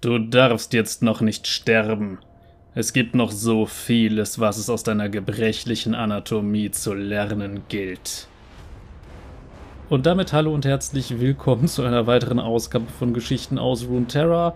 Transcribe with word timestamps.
Du 0.00 0.20
darfst 0.20 0.74
jetzt 0.74 1.02
noch 1.02 1.22
nicht 1.22 1.48
sterben. 1.48 2.18
Es 2.72 2.92
gibt 2.92 3.16
noch 3.16 3.32
so 3.32 3.66
vieles, 3.66 4.38
was 4.38 4.56
es 4.56 4.70
aus 4.70 4.84
deiner 4.84 5.08
gebrechlichen 5.08 5.96
Anatomie 5.96 6.70
zu 6.70 6.94
lernen 6.94 7.62
gilt. 7.68 8.28
Und 9.88 10.06
damit 10.06 10.32
hallo 10.32 10.54
und 10.54 10.64
herzlich 10.64 11.18
willkommen 11.18 11.66
zu 11.66 11.82
einer 11.82 12.06
weiteren 12.06 12.38
Ausgabe 12.38 12.86
von 12.96 13.12
Geschichten 13.12 13.58
aus 13.58 13.88
Runeterra. 13.88 14.54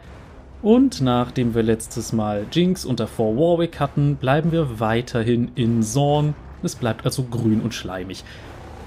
Und 0.63 1.01
nachdem 1.01 1.57
wir 1.57 1.65
letztes 1.65 2.13
Mal 2.13 2.47
Jinx 2.53 2.85
und 2.85 3.01
davor 3.01 3.37
Warwick 3.37 3.81
hatten, 3.81 4.15
bleiben 4.15 4.53
wir 4.53 4.79
weiterhin 4.79 5.51
in 5.57 5.83
Zorn. 5.83 6.37
Es 6.63 6.77
bleibt 6.77 7.05
also 7.05 7.25
grün 7.25 7.63
und 7.63 7.75
schleimig. 7.75 8.23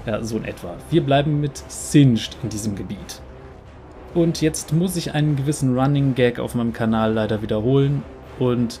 Ja, 0.06 0.24
so 0.24 0.38
in 0.38 0.46
etwa. 0.46 0.74
Wir 0.88 1.02
bleiben 1.02 1.38
mit 1.38 1.62
Singed 1.68 2.38
in 2.42 2.48
diesem 2.48 2.76
Gebiet. 2.76 3.20
Und 4.16 4.40
jetzt 4.40 4.72
muss 4.72 4.96
ich 4.96 5.12
einen 5.12 5.36
gewissen 5.36 5.78
Running 5.78 6.14
Gag 6.14 6.38
auf 6.38 6.54
meinem 6.54 6.72
Kanal 6.72 7.12
leider 7.12 7.42
wiederholen. 7.42 8.02
Und 8.38 8.80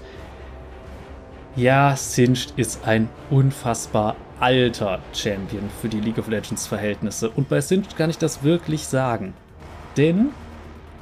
ja, 1.56 1.94
Singed 1.94 2.54
ist 2.56 2.86
ein 2.86 3.10
unfassbar 3.28 4.16
alter 4.40 5.00
Champion 5.12 5.64
für 5.82 5.90
die 5.90 6.00
League 6.00 6.16
of 6.16 6.28
Legends 6.28 6.66
Verhältnisse. 6.66 7.28
Und 7.28 7.50
bei 7.50 7.60
Singed 7.60 7.98
kann 7.98 8.08
ich 8.08 8.16
das 8.16 8.44
wirklich 8.44 8.86
sagen. 8.86 9.34
Denn 9.98 10.30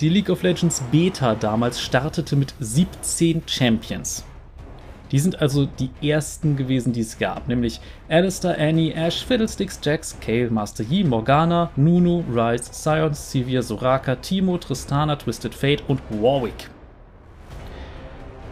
die 0.00 0.08
League 0.08 0.30
of 0.30 0.42
Legends 0.42 0.82
Beta 0.90 1.36
damals 1.36 1.80
startete 1.80 2.34
mit 2.34 2.54
17 2.58 3.44
Champions. 3.46 4.24
Die 5.10 5.18
sind 5.18 5.40
also 5.40 5.66
die 5.66 5.90
ersten 6.02 6.56
gewesen, 6.56 6.92
die 6.92 7.02
es 7.02 7.18
gab, 7.18 7.46
nämlich 7.46 7.80
Alistair, 8.08 8.58
Annie, 8.58 8.94
Ash, 8.94 9.22
Fiddlesticks, 9.24 9.78
Jax, 9.82 10.16
Kale, 10.20 10.50
Master 10.50 10.82
Yi, 10.82 11.04
Morgana, 11.04 11.70
Nunu, 11.76 12.24
Ryze, 12.32 12.72
Sion, 12.72 13.12
Sivir, 13.14 13.62
Soraka, 13.62 14.16
Timo, 14.16 14.58
Tristana, 14.58 15.14
Twisted 15.16 15.54
Fate 15.54 15.84
und 15.88 16.00
Warwick. 16.10 16.68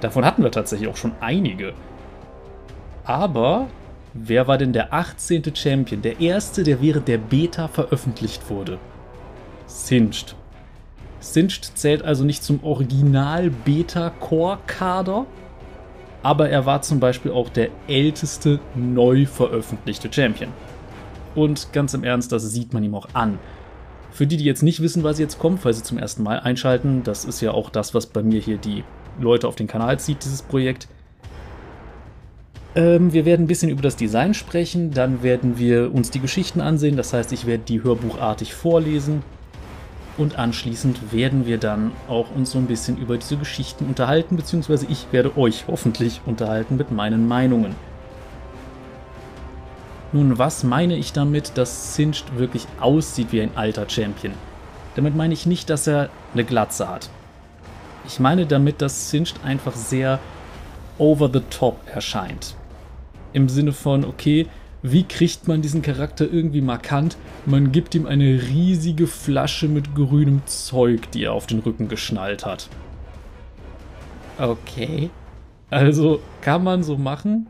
Davon 0.01 0.25
hatten 0.25 0.43
wir 0.43 0.51
tatsächlich 0.51 0.89
auch 0.89 0.97
schon 0.97 1.13
einige. 1.21 1.75
Aber 3.05 3.69
wer 4.15 4.47
war 4.47 4.57
denn 4.59 4.73
der 4.73 4.93
18. 4.93 5.55
Champion? 5.55 6.03
Der 6.03 6.21
erste, 6.21 6.63
der 6.65 6.83
während 6.83 7.09
der 7.09 7.19
Beta 7.19 7.69
veröffentlicht 7.69 8.51
wurde. 8.51 8.79
Singed. 9.67 10.35
Singed 11.21 11.65
zählt 11.77 12.03
also 12.03 12.25
nicht 12.25 12.43
zum 12.43 12.65
Original-Beta-Core-Kader, 12.65 15.27
aber 16.23 16.49
er 16.49 16.67
war 16.67 16.83
zum 16.83 17.01
Beispiel 17.01 17.33
auch 17.33 17.49
der 17.49 17.69
älteste 17.89 18.61
neu 18.75 19.27
veröffentlichte 19.27 20.13
Champion. 20.13 20.51
Und 21.35 21.73
ganz 21.73 21.95
im 21.95 22.05
Ernst, 22.05 22.33
das 22.33 22.51
sieht 22.51 22.73
man 22.73 22.85
ihm 22.85 22.95
auch 22.95 23.09
an. 23.15 23.39
Für 24.11 24.27
die, 24.27 24.37
die 24.37 24.45
jetzt 24.45 24.63
nicht 24.63 24.81
wissen, 24.83 25.03
was 25.03 25.19
jetzt 25.19 25.39
kommt, 25.39 25.65
weil 25.65 25.73
sie 25.73 25.83
zum 25.83 25.99
ersten 25.99 26.23
Mal 26.23 26.41
einschalten, 26.41 27.03
das 27.03 27.25
ist 27.25 27.41
ja 27.41 27.53
auch 27.53 27.71
das, 27.71 27.95
was 27.95 28.07
bei 28.07 28.23
mir 28.23 28.41
hier 28.41 28.59
die 28.59 28.85
Leute 29.19 29.49
auf 29.49 29.57
den 29.57 29.67
Kanal 29.67 29.99
zieht, 29.99 30.25
dieses 30.25 30.43
Projekt. 30.43 30.87
Ähm, 32.75 33.13
wir 33.13 33.25
werden 33.25 33.45
ein 33.45 33.49
bisschen 33.49 33.71
über 33.71 33.83
das 33.83 33.97
Design 33.97 34.35
sprechen, 34.35 34.93
dann 34.93 35.23
werden 35.23 35.59
wir 35.59 35.93
uns 35.95 36.11
die 36.11 36.21
Geschichten 36.21 36.61
ansehen, 36.61 36.97
das 36.97 37.13
heißt, 37.13 37.33
ich 37.33 37.47
werde 37.47 37.65
die 37.67 37.83
hörbuchartig 37.83 38.55
vorlesen 38.55 39.23
und 40.19 40.39
anschließend 40.39 41.13
werden 41.13 41.47
wir 41.47 41.59
dann 41.59 41.93
auch 42.09 42.31
uns 42.35 42.53
so 42.53 42.59
ein 42.59 42.67
bisschen 42.67 42.99
über 42.99 43.17
diese 43.17 43.37
Geschichten 43.37 43.87
unterhalten, 43.87 44.37
beziehungsweise 44.37 44.87
ich 44.89 45.07
werde 45.11 45.37
euch 45.37 45.65
hoffentlich 45.69 46.21
unterhalten 46.27 46.77
mit 46.77 46.91
meinen 46.91 47.27
Meinungen. 47.27 47.75
Nun, 50.13 50.39
was 50.39 50.63
meine 50.63 50.97
ich 50.97 51.15
damit, 51.15 51.53
dass 51.57 51.95
Singed 51.95 52.37
wirklich 52.37 52.67
aussieht 52.81 53.29
wie 53.33 53.41
ein 53.41 53.57
alter 53.57 53.89
Champion? 53.89 54.35
Damit 54.95 55.17
meine 55.17 55.33
ich 55.33 55.47
nicht, 55.47 55.71
dass 55.71 55.87
er 55.87 56.11
eine 56.35 56.45
Glatze 56.45 56.89
hat. 56.89 57.09
Ich 58.07 58.21
meine 58.21 58.45
damit, 58.45 58.83
dass 58.83 59.11
Singed 59.11 59.37
einfach 59.43 59.75
sehr 59.75 60.19
over 60.99 61.31
the 61.33 61.41
top 61.49 61.79
erscheint. 61.87 62.55
Im 63.33 63.49
Sinne 63.49 63.73
von, 63.73 64.05
okay, 64.05 64.47
wie 64.83 65.05
kriegt 65.05 65.47
man 65.47 65.63
diesen 65.63 65.83
Charakter 65.83 66.27
irgendwie 66.31 66.61
markant? 66.61 67.17
Man 67.47 67.71
gibt 67.71 67.95
ihm 67.95 68.07
eine 68.07 68.43
riesige 68.43 69.07
Flasche 69.07 69.69
mit 69.69 69.95
grünem 69.95 70.43
Zeug, 70.47 71.11
die 71.13 71.25
er 71.25 71.33
auf 71.33 71.47
den 71.47 71.61
Rücken 71.61 71.89
geschnallt 71.89 72.45
hat. 72.45 72.69
Okay. 74.39 75.11
Also 75.71 76.21
kann 76.41 76.65
man 76.65 76.83
so 76.83 76.97
machen. 76.97 77.47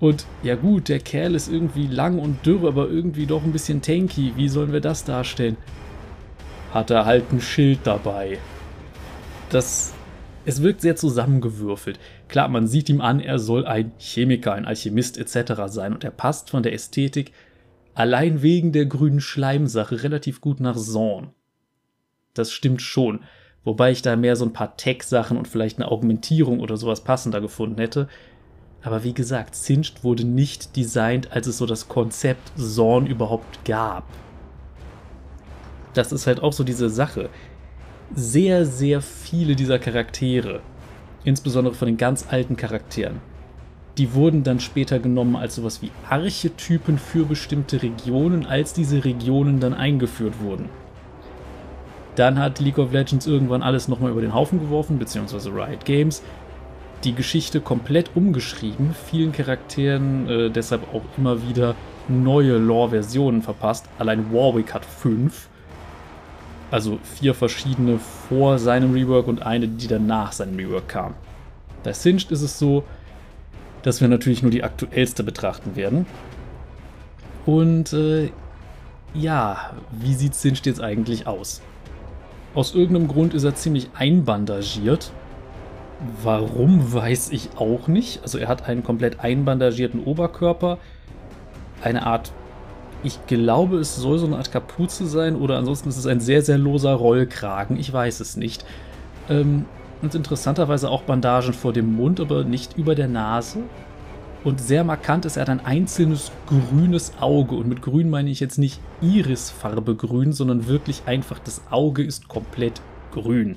Und 0.00 0.26
ja 0.42 0.54
gut, 0.56 0.88
der 0.88 1.00
Kerl 1.00 1.34
ist 1.34 1.48
irgendwie 1.48 1.86
lang 1.86 2.18
und 2.18 2.44
dürr, 2.44 2.68
aber 2.68 2.88
irgendwie 2.88 3.26
doch 3.26 3.42
ein 3.44 3.52
bisschen 3.52 3.82
tanky. 3.82 4.32
Wie 4.36 4.48
sollen 4.48 4.72
wir 4.72 4.80
das 4.80 5.04
darstellen? 5.04 5.56
Hat 6.72 6.90
er 6.90 7.04
halt 7.04 7.32
ein 7.32 7.40
Schild 7.40 7.80
dabei. 7.84 8.38
Das 9.50 9.94
es 10.46 10.62
wirkt 10.62 10.80
sehr 10.80 10.94
zusammengewürfelt. 10.94 11.98
Klar, 12.28 12.48
man 12.48 12.68
sieht 12.68 12.88
ihm 12.88 13.00
an, 13.00 13.18
er 13.18 13.40
soll 13.40 13.66
ein 13.66 13.90
Chemiker, 13.98 14.52
ein 14.54 14.64
Alchemist 14.64 15.18
etc. 15.18 15.64
sein 15.66 15.92
und 15.92 16.04
er 16.04 16.12
passt 16.12 16.50
von 16.50 16.62
der 16.62 16.72
Ästhetik 16.72 17.32
allein 17.94 18.42
wegen 18.42 18.70
der 18.70 18.86
grünen 18.86 19.20
Schleimsache 19.20 20.04
relativ 20.04 20.40
gut 20.40 20.60
nach 20.60 20.76
Zorn. 20.76 21.30
Das 22.32 22.52
stimmt 22.52 22.80
schon, 22.80 23.20
wobei 23.64 23.90
ich 23.90 24.02
da 24.02 24.14
mehr 24.14 24.36
so 24.36 24.44
ein 24.44 24.52
paar 24.52 24.76
Tech-Sachen 24.76 25.36
und 25.36 25.48
vielleicht 25.48 25.78
eine 25.78 25.90
Augmentierung 25.90 26.60
oder 26.60 26.76
sowas 26.76 27.02
passender 27.02 27.40
gefunden 27.40 27.80
hätte. 27.80 28.08
Aber 28.82 29.02
wie 29.02 29.14
gesagt, 29.14 29.56
Singed 29.56 30.04
wurde 30.04 30.24
nicht 30.24 30.76
designt, 30.76 31.32
als 31.32 31.48
es 31.48 31.58
so 31.58 31.66
das 31.66 31.88
Konzept 31.88 32.52
Zorn 32.56 33.06
überhaupt 33.06 33.64
gab. 33.64 34.04
Das 35.92 36.12
ist 36.12 36.28
halt 36.28 36.40
auch 36.40 36.52
so 36.52 36.62
diese 36.62 36.90
Sache 36.90 37.30
sehr, 38.14 38.64
sehr 38.66 39.00
viele 39.00 39.56
dieser 39.56 39.78
Charaktere, 39.78 40.60
insbesondere 41.24 41.74
von 41.74 41.86
den 41.86 41.96
ganz 41.96 42.26
alten 42.30 42.56
Charakteren, 42.56 43.20
die 43.98 44.14
wurden 44.14 44.42
dann 44.42 44.60
später 44.60 44.98
genommen 44.98 45.36
als 45.36 45.56
sowas 45.56 45.82
wie 45.82 45.90
Archetypen 46.08 46.98
für 46.98 47.24
bestimmte 47.24 47.82
Regionen, 47.82 48.46
als 48.46 48.72
diese 48.72 49.04
Regionen 49.04 49.58
dann 49.58 49.74
eingeführt 49.74 50.40
wurden. 50.40 50.68
Dann 52.14 52.38
hat 52.38 52.60
League 52.60 52.78
of 52.78 52.92
Legends 52.92 53.26
irgendwann 53.26 53.62
alles 53.62 53.88
nochmal 53.88 54.10
über 54.10 54.22
den 54.22 54.34
Haufen 54.34 54.58
geworfen, 54.58 54.98
beziehungsweise 54.98 55.50
Riot 55.50 55.84
Games, 55.84 56.22
die 57.04 57.14
Geschichte 57.14 57.60
komplett 57.60 58.10
umgeschrieben, 58.14 58.94
vielen 59.10 59.32
Charakteren 59.32 60.28
äh, 60.28 60.50
deshalb 60.50 60.82
auch 60.94 61.02
immer 61.18 61.46
wieder 61.46 61.74
neue 62.08 62.56
Lore-Versionen 62.56 63.42
verpasst. 63.42 63.86
Allein 63.98 64.32
Warwick 64.32 64.72
hat 64.72 64.84
fünf 64.84 65.48
also 66.70 66.98
vier 67.02 67.34
verschiedene 67.34 67.98
vor 68.28 68.58
seinem 68.58 68.92
Rework 68.92 69.28
und 69.28 69.42
eine, 69.42 69.68
die 69.68 69.86
dann 69.86 70.06
nach 70.06 70.32
seinem 70.32 70.56
Rework 70.56 70.88
kam. 70.88 71.14
Bei 71.84 71.92
Singed 71.92 72.30
ist 72.32 72.42
es 72.42 72.58
so, 72.58 72.84
dass 73.82 74.00
wir 74.00 74.08
natürlich 74.08 74.42
nur 74.42 74.50
die 74.50 74.64
aktuellste 74.64 75.22
betrachten 75.22 75.76
werden. 75.76 76.06
Und 77.44 77.92
äh, 77.92 78.30
ja, 79.14 79.70
wie 79.92 80.14
sieht 80.14 80.34
Singed 80.34 80.66
jetzt 80.66 80.80
eigentlich 80.80 81.26
aus? 81.26 81.62
Aus 82.54 82.74
irgendeinem 82.74 83.08
Grund 83.08 83.34
ist 83.34 83.44
er 83.44 83.54
ziemlich 83.54 83.90
einbandagiert. 83.94 85.12
Warum, 86.22 86.92
weiß 86.92 87.30
ich 87.30 87.50
auch 87.56 87.86
nicht. 87.86 88.22
Also 88.22 88.38
er 88.38 88.48
hat 88.48 88.68
einen 88.68 88.82
komplett 88.82 89.20
einbandagierten 89.20 90.02
Oberkörper, 90.02 90.78
eine 91.82 92.04
Art 92.04 92.32
ich 93.06 93.26
glaube, 93.26 93.78
es 93.78 93.96
soll 93.96 94.18
so 94.18 94.26
eine 94.26 94.36
Art 94.36 94.52
Kapuze 94.52 95.06
sein 95.06 95.36
oder 95.36 95.56
ansonsten 95.56 95.88
ist 95.88 95.96
es 95.96 96.06
ein 96.06 96.20
sehr, 96.20 96.42
sehr 96.42 96.58
loser 96.58 96.94
Rollkragen. 96.94 97.78
Ich 97.78 97.92
weiß 97.92 98.20
es 98.20 98.36
nicht. 98.36 98.64
Ähm, 99.28 99.64
und 100.02 100.14
interessanterweise 100.14 100.90
auch 100.90 101.02
Bandagen 101.02 101.54
vor 101.54 101.72
dem 101.72 101.96
Mund, 101.96 102.20
aber 102.20 102.44
nicht 102.44 102.76
über 102.76 102.94
der 102.94 103.08
Nase. 103.08 103.60
Und 104.44 104.60
sehr 104.60 104.84
markant 104.84 105.24
ist, 105.24 105.36
er 105.36 105.42
hat 105.42 105.48
ein 105.48 105.64
einzelnes 105.64 106.30
grünes 106.46 107.12
Auge. 107.18 107.56
Und 107.56 107.68
mit 107.68 107.82
grün 107.82 108.10
meine 108.10 108.30
ich 108.30 108.40
jetzt 108.40 108.58
nicht 108.58 108.80
Irisfarbe 109.00 109.96
grün, 109.96 110.32
sondern 110.32 110.68
wirklich 110.68 111.02
einfach, 111.06 111.38
das 111.38 111.62
Auge 111.70 112.04
ist 112.04 112.28
komplett 112.28 112.80
grün. 113.12 113.56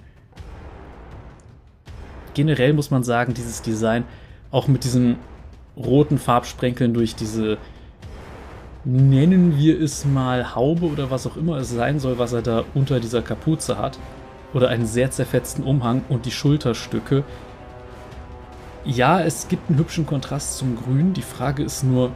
Generell 2.34 2.74
muss 2.74 2.90
man 2.90 3.04
sagen, 3.04 3.34
dieses 3.34 3.62
Design, 3.62 4.06
auch 4.52 4.68
mit 4.68 4.84
diesen 4.84 5.18
roten 5.76 6.18
Farbsprenkeln 6.18 6.94
durch 6.94 7.16
diese 7.16 7.58
nennen 8.86 9.58
wir 9.58 9.80
es 9.82 10.06
mal 10.06 10.56
Haube 10.56 10.86
oder 10.86 11.12
was 11.12 11.28
auch 11.28 11.38
immer 11.38 11.58
es 11.58 11.70
sein 11.70 12.00
soll, 12.00 12.18
was 12.18 12.34
er 12.34 12.42
da 12.42 12.64
unter 12.74 13.00
dieser 13.00 13.22
Kapuze 13.22 13.78
hat. 13.78 14.00
Oder 14.54 14.70
einen 14.70 14.88
sehr 14.88 15.12
zerfetzten 15.12 15.64
Umhang 15.64 16.02
und 16.10 16.26
die 16.26 16.32
Schulterstücke. 16.32 17.24
Ja, 18.84 19.22
es 19.22 19.48
gibt 19.48 19.70
einen 19.70 19.78
hübschen 19.78 20.06
Kontrast 20.06 20.58
zum 20.58 20.76
Grün. 20.76 21.14
Die 21.14 21.22
Frage 21.22 21.62
ist 21.62 21.84
nur, 21.84 22.12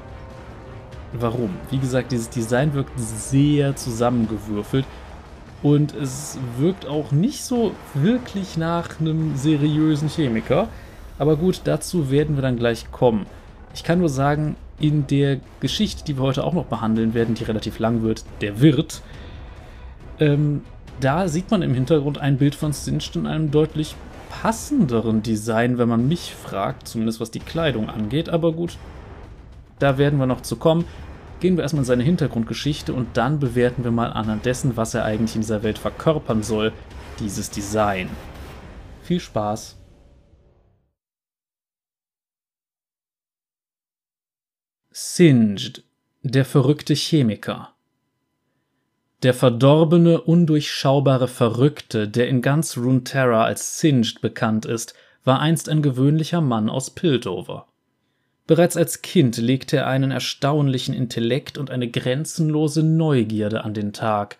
warum? 1.11 1.51
Wie 1.69 1.77
gesagt, 1.77 2.11
dieses 2.11 2.29
Design 2.29 2.73
wirkt 2.73 2.97
sehr 2.97 3.75
zusammengewürfelt. 3.75 4.85
Und 5.61 5.93
es 5.93 6.39
wirkt 6.57 6.87
auch 6.87 7.11
nicht 7.11 7.43
so 7.43 7.71
wirklich 7.93 8.57
nach 8.57 8.99
einem 8.99 9.35
seriösen 9.35 10.09
Chemiker. 10.09 10.67
Aber 11.19 11.37
gut, 11.37 11.61
dazu 11.65 12.09
werden 12.09 12.35
wir 12.35 12.41
dann 12.41 12.57
gleich 12.57 12.91
kommen. 12.91 13.27
Ich 13.75 13.83
kann 13.83 13.99
nur 13.99 14.09
sagen, 14.09 14.55
in 14.79 15.07
der 15.07 15.39
Geschichte, 15.59 16.03
die 16.03 16.17
wir 16.17 16.23
heute 16.23 16.43
auch 16.43 16.53
noch 16.53 16.65
behandeln 16.65 17.13
werden, 17.13 17.35
die 17.35 17.43
relativ 17.43 17.79
lang 17.79 18.01
wird, 18.01 18.25
der 18.41 18.61
Wirt, 18.61 19.01
ähm, 20.19 20.61
Da 20.99 21.27
sieht 21.27 21.49
man 21.49 21.63
im 21.63 21.73
Hintergrund 21.73 22.19
ein 22.19 22.37
Bild 22.37 22.55
von 22.55 22.71
Singed 22.71 23.15
in 23.15 23.25
einem 23.27 23.49
deutlich 23.51 23.95
passenderen 24.29 25.23
Design, 25.23 25.77
wenn 25.77 25.89
man 25.89 26.07
mich 26.07 26.33
fragt, 26.33 26.87
zumindest 26.87 27.19
was 27.19 27.31
die 27.31 27.39
Kleidung 27.39 27.89
angeht, 27.89 28.29
aber 28.29 28.51
gut, 28.53 28.77
da 29.79 29.97
werden 29.97 30.19
wir 30.19 30.25
noch 30.27 30.41
zu 30.41 30.55
kommen. 30.55 30.85
Gehen 31.39 31.57
wir 31.57 31.63
erstmal 31.63 31.81
in 31.81 31.85
seine 31.85 32.03
Hintergrundgeschichte 32.03 32.93
und 32.93 33.17
dann 33.17 33.39
bewerten 33.39 33.83
wir 33.83 33.91
mal 33.91 34.13
anhand 34.13 34.45
dessen, 34.45 34.77
was 34.77 34.93
er 34.93 35.03
eigentlich 35.03 35.35
in 35.35 35.41
dieser 35.41 35.63
Welt 35.63 35.77
verkörpern 35.77 36.41
soll, 36.41 36.71
dieses 37.19 37.49
Design. 37.49 38.09
Viel 39.01 39.19
Spaß! 39.19 39.82
Singed, 44.95 45.81
der 46.21 46.45
verrückte 46.45 46.93
Chemiker. 46.93 47.73
Der 49.23 49.33
verdorbene, 49.33 50.21
undurchschaubare 50.21 51.27
Verrückte, 51.27 52.07
der 52.07 52.27
in 52.27 52.43
ganz 52.43 52.77
Runeterra 52.77 53.43
als 53.43 53.79
Singed 53.79 54.21
bekannt 54.21 54.67
ist, 54.67 54.93
war 55.23 55.39
einst 55.39 55.67
ein 55.67 55.81
gewöhnlicher 55.81 56.41
Mann 56.41 56.69
aus 56.69 56.91
Piltover. 56.91 57.65
Bereits 58.45 58.77
als 58.77 59.01
Kind 59.01 59.37
legte 59.37 59.77
er 59.77 59.87
einen 59.87 60.11
erstaunlichen 60.11 60.93
Intellekt 60.93 61.57
und 61.57 61.71
eine 61.71 61.89
grenzenlose 61.89 62.83
Neugierde 62.83 63.63
an 63.63 63.73
den 63.73 63.93
Tag. 63.93 64.37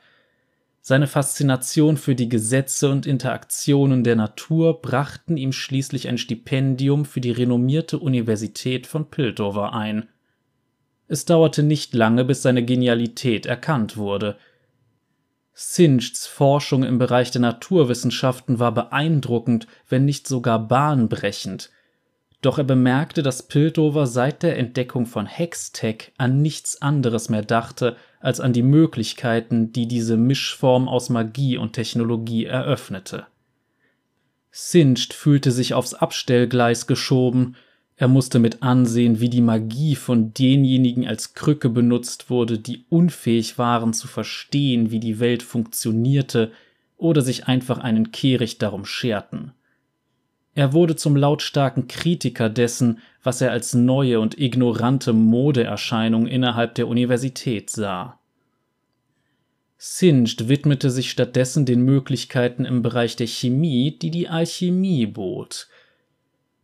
Seine 0.82 1.08
Faszination 1.08 1.98
für 1.98 2.14
die 2.14 2.30
Gesetze 2.30 2.92
und 2.92 3.08
Interaktionen 3.08 4.04
der 4.04 4.18
Natur 4.18 4.84
brachten 4.84 5.36
ihm 5.36 5.52
schließlich 5.52 6.10
ein 6.10 6.20
Stipendium 6.20 7.06
für 7.06 7.22
die 7.22 7.32
renommierte 7.32 7.98
Universität 7.98 8.86
von 8.86 9.10
Piltover 9.10 9.74
ein. 9.74 10.10
Es 11.14 11.26
dauerte 11.26 11.62
nicht 11.62 11.94
lange, 11.94 12.26
bis 12.26 12.42
seine 12.42 12.66
Genialität 12.66 13.46
erkannt 13.46 13.98
wurde. 13.98 14.36
Singeds 15.54 16.26
Forschung 16.26 16.84
im 16.84 16.98
Bereich 16.98 17.30
der 17.30 17.42
Naturwissenschaften 17.42 18.58
war 18.58 18.74
beeindruckend, 18.74 19.68
wenn 19.88 20.06
nicht 20.06 20.28
sogar 20.28 20.68
bahnbrechend– 20.68 21.70
doch 22.44 22.58
er 22.58 22.66
bemerkte, 22.66 23.24
dass 23.24 23.48
Piltover 23.48 24.06
seit 24.06 24.44
der 24.44 24.58
Entdeckung 24.58 25.06
von 25.06 25.26
Hextech 25.26 26.12
an 26.18 26.42
nichts 26.42 26.82
anderes 26.82 27.30
mehr 27.30 27.42
dachte 27.42 27.96
als 28.20 28.42
an 28.42 28.52
die 28.52 28.64
Möglichkeiten, 28.64 29.72
die 29.72 29.88
diese 29.88 30.18
Mischform 30.18 30.90
aus 30.90 31.10
Magie 31.10 31.58
und 31.58 31.72
Technologie 31.72 32.44
eröffnete. 32.44 33.28
Singed 34.52 35.14
fühlte 35.14 35.52
sich 35.52 35.74
aufs 35.74 35.94
Abstellgleis 35.94 36.86
geschoben, 36.86 37.56
er 37.96 38.08
musste 38.08 38.40
mit 38.40 38.64
ansehen, 38.64 39.20
wie 39.20 39.30
die 39.30 39.42
Magie 39.42 39.96
von 39.96 40.34
denjenigen 40.34 41.08
als 41.08 41.34
Krücke 41.34 41.70
benutzt 41.70 42.30
wurde, 42.30 42.58
die 42.58 42.86
unfähig 42.90 43.58
waren 43.58 43.94
zu 43.94 44.08
verstehen, 44.08 44.90
wie 44.92 45.00
die 45.00 45.20
Welt 45.20 45.44
funktionierte 45.44 46.52
oder 46.98 47.22
sich 47.22 47.48
einfach 47.48 47.78
einen 47.78 48.12
Kehricht 48.12 48.62
darum 48.62 48.86
scherten. 48.86 49.52
Er 50.56 50.74
wurde 50.74 50.96
zum 50.96 51.16
lautstarken 51.16 51.88
Kritiker 51.88 52.50
dessen, 52.50 53.00
was 53.24 53.42
er 53.42 53.52
als 53.52 53.74
neue 53.74 54.20
und 54.20 54.40
ignorante 54.40 55.14
Modeerscheinung 55.14 56.28
innerhalb 56.28 56.76
der 56.76 56.88
Universität 56.88 57.70
sah. 57.70 58.20
Singed 59.78 60.48
widmete 60.48 60.90
sich 60.90 61.12
stattdessen 61.12 61.66
den 61.66 61.82
Möglichkeiten 61.82 62.66
im 62.66 62.82
Bereich 62.84 63.16
der 63.16 63.28
Chemie, 63.28 63.98
die 63.98 64.12
die 64.12 64.30
Alchemie 64.30 65.08
bot. 65.08 65.68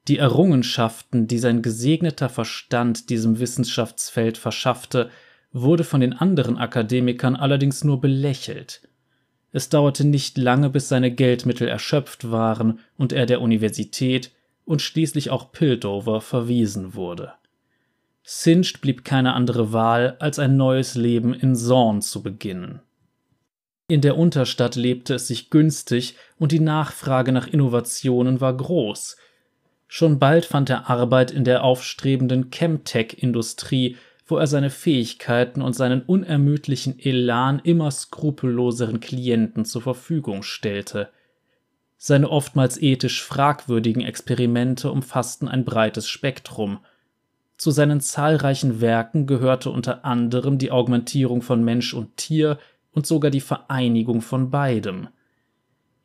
Die 0.08 0.18
Errungenschaften, 0.18 1.28
die 1.28 1.38
sein 1.38 1.62
gesegneter 1.62 2.30
Verstand 2.30 3.10
diesem 3.10 3.40
Wissenschaftsfeld 3.40 4.38
verschaffte, 4.38 5.10
wurde 5.52 5.84
von 5.84 6.02
den 6.02 6.14
anderen 6.14 6.58
Akademikern 6.58 7.36
allerdings 7.36 7.84
nur 7.84 8.02
belächelt. 8.02 8.88
Es 9.52 9.70
dauerte 9.70 10.06
nicht 10.06 10.38
lange, 10.38 10.70
bis 10.70 10.90
seine 10.90 11.12
Geldmittel 11.12 11.68
erschöpft 11.68 12.32
waren 12.32 12.80
und 12.98 13.14
er 13.14 13.26
der 13.26 13.42
Universität 13.42 14.32
und 14.66 14.82
schließlich 14.82 15.32
auch 15.32 15.52
Piltover 15.52 16.22
verwiesen 16.22 16.94
wurde. 16.94 17.34
Singed 18.24 18.82
blieb 18.82 19.04
keine 19.04 19.34
andere 19.34 19.74
Wahl, 19.74 20.16
als 20.20 20.38
ein 20.38 20.56
neues 20.56 20.94
Leben 20.94 21.34
in 21.34 21.56
Zorn 21.56 22.04
zu 22.04 22.22
beginnen. 22.22 22.82
In 23.88 24.02
der 24.02 24.20
Unterstadt 24.20 24.76
lebte 24.76 25.16
es 25.16 25.26
sich 25.26 25.50
günstig 25.50 26.16
und 26.38 26.52
die 26.52 26.60
Nachfrage 26.60 27.32
nach 27.32 27.48
Innovationen 27.48 28.40
war 28.40 28.56
groß. 28.56 29.18
Schon 29.90 30.18
bald 30.20 30.46
fand 30.46 30.70
er 30.70 30.90
Arbeit 30.90 31.32
in 31.32 31.44
der 31.44 31.66
aufstrebenden 31.66 32.50
Chemtech-Industrie 32.52 33.98
wo 34.30 34.38
er 34.38 34.48
seine 34.48 34.70
Fähigkeiten 34.70 35.62
und 35.62 35.74
seinen 35.74 36.02
unermüdlichen 36.04 37.00
Elan 37.00 37.60
immer 37.64 37.90
skrupelloseren 37.90 39.00
Klienten 39.00 39.66
zur 39.66 39.82
Verfügung 39.82 40.44
stellte. 40.44 41.10
Seine 41.98 42.30
oftmals 42.30 42.82
ethisch 42.82 43.24
fragwürdigen 43.24 44.04
Experimente 44.04 44.92
umfassten 44.92 45.48
ein 45.48 45.66
breites 45.66 46.08
Spektrum. 46.08 46.80
Zu 47.58 47.72
seinen 47.72 48.00
zahlreichen 48.00 48.80
Werken 48.80 49.26
gehörte 49.26 49.70
unter 49.70 50.06
anderem 50.06 50.60
die 50.60 50.72
Augmentierung 50.72 51.42
von 51.42 51.64
Mensch 51.64 51.94
und 51.94 52.16
Tier 52.16 52.58
und 52.92 53.06
sogar 53.06 53.32
die 53.32 53.42
Vereinigung 53.42 54.22
von 54.22 54.50
beidem. 54.50 55.10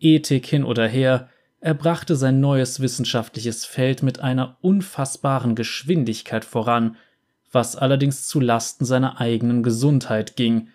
Ethik 0.00 0.46
hin 0.46 0.64
oder 0.64 0.88
her, 0.88 1.28
er 1.64 1.72
brachte 1.72 2.14
sein 2.14 2.40
neues 2.40 2.80
wissenschaftliches 2.80 3.64
Feld 3.64 4.02
mit 4.02 4.20
einer 4.20 4.58
unfassbaren 4.60 5.54
Geschwindigkeit 5.54 6.44
voran, 6.44 6.96
was 7.50 7.74
allerdings 7.74 8.28
zu 8.28 8.38
Lasten 8.38 8.84
seiner 8.84 9.18
eigenen 9.18 9.62
Gesundheit 9.62 10.36
ging. 10.36 10.68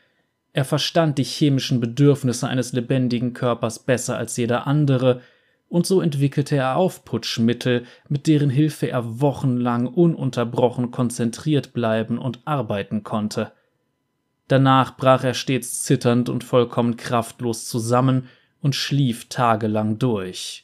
Er 0.51 0.65
verstand 0.65 1.19
die 1.19 1.23
chemischen 1.23 1.79
Bedürfnisse 1.79 2.47
eines 2.47 2.73
lebendigen 2.73 3.33
Körpers 3.33 3.77
besser 3.77 4.17
als 4.17 4.35
jeder 4.35 4.65
andere, 4.65 5.21
und 5.67 5.85
so 5.85 6.01
entwickelte 6.01 6.55
er 6.55 6.75
Aufputschmittel, 6.75 7.83
mit 8.07 8.25
deren 8.25 8.49
Hilfe 8.49 8.89
er 8.89 9.21
wochenlang 9.21 9.85
ununterbrochen 9.85 10.89
konzentriert 10.89 11.71
bleiben 11.71 12.17
und 12.17 12.39
arbeiten 12.45 13.03
konnte. 13.03 13.51
Danach 14.47 14.97
brach 14.97 15.23
er 15.23 15.35
stets 15.35 15.83
zitternd 15.83 16.29
und 16.29 16.43
vollkommen 16.43 16.97
kraftlos 16.97 17.67
zusammen 17.67 18.27
und 18.59 18.73
schlief 18.73 19.29
tagelang 19.29 19.99
durch. 19.99 20.63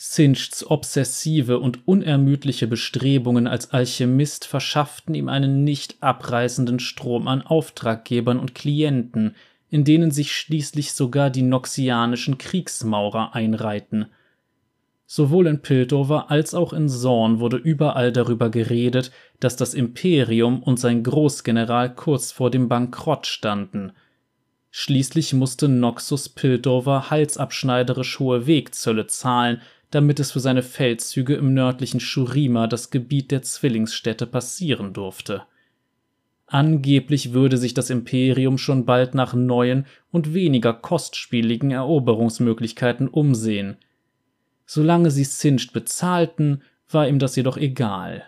Singeds 0.00 0.64
obsessive 0.64 1.58
und 1.58 1.88
unermüdliche 1.88 2.68
Bestrebungen 2.68 3.48
als 3.48 3.72
Alchemist 3.72 4.44
verschafften 4.44 5.12
ihm 5.16 5.28
einen 5.28 5.64
nicht 5.64 5.96
abreißenden 6.00 6.78
Strom 6.78 7.26
an 7.26 7.42
Auftraggebern 7.42 8.38
und 8.38 8.54
Klienten, 8.54 9.34
in 9.70 9.82
denen 9.82 10.12
sich 10.12 10.30
schließlich 10.30 10.92
sogar 10.92 11.30
die 11.30 11.42
noxianischen 11.42 12.38
Kriegsmaurer 12.38 13.34
einreihten. 13.34 14.06
Sowohl 15.04 15.48
in 15.48 15.62
Piltover 15.62 16.30
als 16.30 16.54
auch 16.54 16.72
in 16.72 16.88
Zorn 16.88 17.40
wurde 17.40 17.56
überall 17.56 18.12
darüber 18.12 18.50
geredet, 18.50 19.10
dass 19.40 19.56
das 19.56 19.74
Imperium 19.74 20.62
und 20.62 20.78
sein 20.78 21.02
Großgeneral 21.02 21.92
kurz 21.92 22.30
vor 22.30 22.52
dem 22.52 22.68
Bankrott 22.68 23.26
standen. 23.26 23.90
Schließlich 24.70 25.32
musste 25.32 25.66
Noxus 25.66 26.28
Piltover 26.28 27.10
halsabschneiderisch 27.10 28.20
hohe 28.20 28.46
Wegzölle 28.46 29.08
zahlen, 29.08 29.60
damit 29.90 30.20
es 30.20 30.32
für 30.32 30.40
seine 30.40 30.62
Feldzüge 30.62 31.34
im 31.34 31.54
nördlichen 31.54 32.00
Shurima 32.00 32.66
das 32.66 32.90
Gebiet 32.90 33.30
der 33.30 33.42
Zwillingsstädte 33.42 34.26
passieren 34.26 34.92
durfte. 34.92 35.42
Angeblich 36.46 37.32
würde 37.32 37.58
sich 37.58 37.74
das 37.74 37.90
Imperium 37.90 38.56
schon 38.56 38.86
bald 38.86 39.14
nach 39.14 39.34
neuen 39.34 39.86
und 40.10 40.32
weniger 40.32 40.72
kostspieligen 40.72 41.70
Eroberungsmöglichkeiten 41.70 43.08
umsehen. 43.08 43.76
Solange 44.64 45.10
sie 45.10 45.24
Singed 45.24 45.72
bezahlten, 45.72 46.62
war 46.90 47.06
ihm 47.06 47.18
das 47.18 47.36
jedoch 47.36 47.58
egal. 47.58 48.24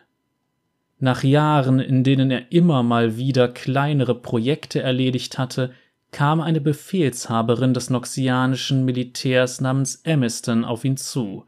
Nach 0.99 1.25
Jahren, 1.25 1.81
in 1.81 2.05
denen 2.05 2.31
er 2.31 2.53
immer 2.53 2.83
mal 2.83 3.17
wieder 3.17 3.49
kleinere 3.49 4.15
Projekte 4.15 4.83
erledigt 4.83 5.39
hatte, 5.39 5.73
kam 6.13 6.41
eine 6.41 6.61
Befehlshaberin 6.61 7.75
des 7.75 7.91
noxianischen 7.91 8.85
Militärs 8.85 9.61
namens 9.61 10.03
Amiston 10.05 10.65
auf 10.65 10.85
ihn 10.85 10.97
zu. 10.97 11.45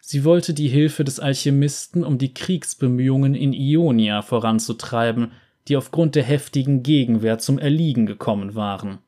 Sie 0.00 0.24
wollte 0.24 0.54
die 0.54 0.68
Hilfe 0.68 1.04
des 1.04 1.20
Alchemisten, 1.20 2.04
um 2.04 2.18
die 2.18 2.32
Kriegsbemühungen 2.32 3.34
in 3.34 3.52
Ionia 3.52 4.22
voranzutreiben, 4.22 5.32
die 5.68 5.76
aufgrund 5.76 6.14
der 6.14 6.22
heftigen 6.22 6.82
Gegenwehr 6.82 7.38
zum 7.38 7.58
Erliegen 7.58 8.06
gekommen 8.06 8.54
waren. 8.54 8.98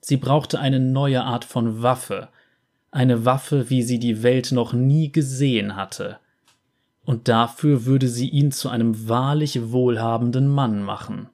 Sie 0.00 0.16
brauchte 0.16 0.58
eine 0.58 0.80
neue 0.80 1.22
Art 1.22 1.44
von 1.44 1.82
Waffe, 1.82 2.28
eine 2.90 3.24
Waffe, 3.24 3.68
wie 3.68 3.82
sie 3.82 3.98
die 3.98 4.22
Welt 4.22 4.52
noch 4.52 4.72
nie 4.72 5.12
gesehen 5.12 5.76
hatte. 5.76 6.18
Und 7.04 7.28
dafür 7.28 7.84
würde 7.84 8.08
sie 8.08 8.28
ihn 8.28 8.50
zu 8.50 8.68
einem 8.68 9.08
wahrlich 9.08 9.70
wohlhabenden 9.70 10.48
Mann 10.48 10.82
machen. 10.82 11.28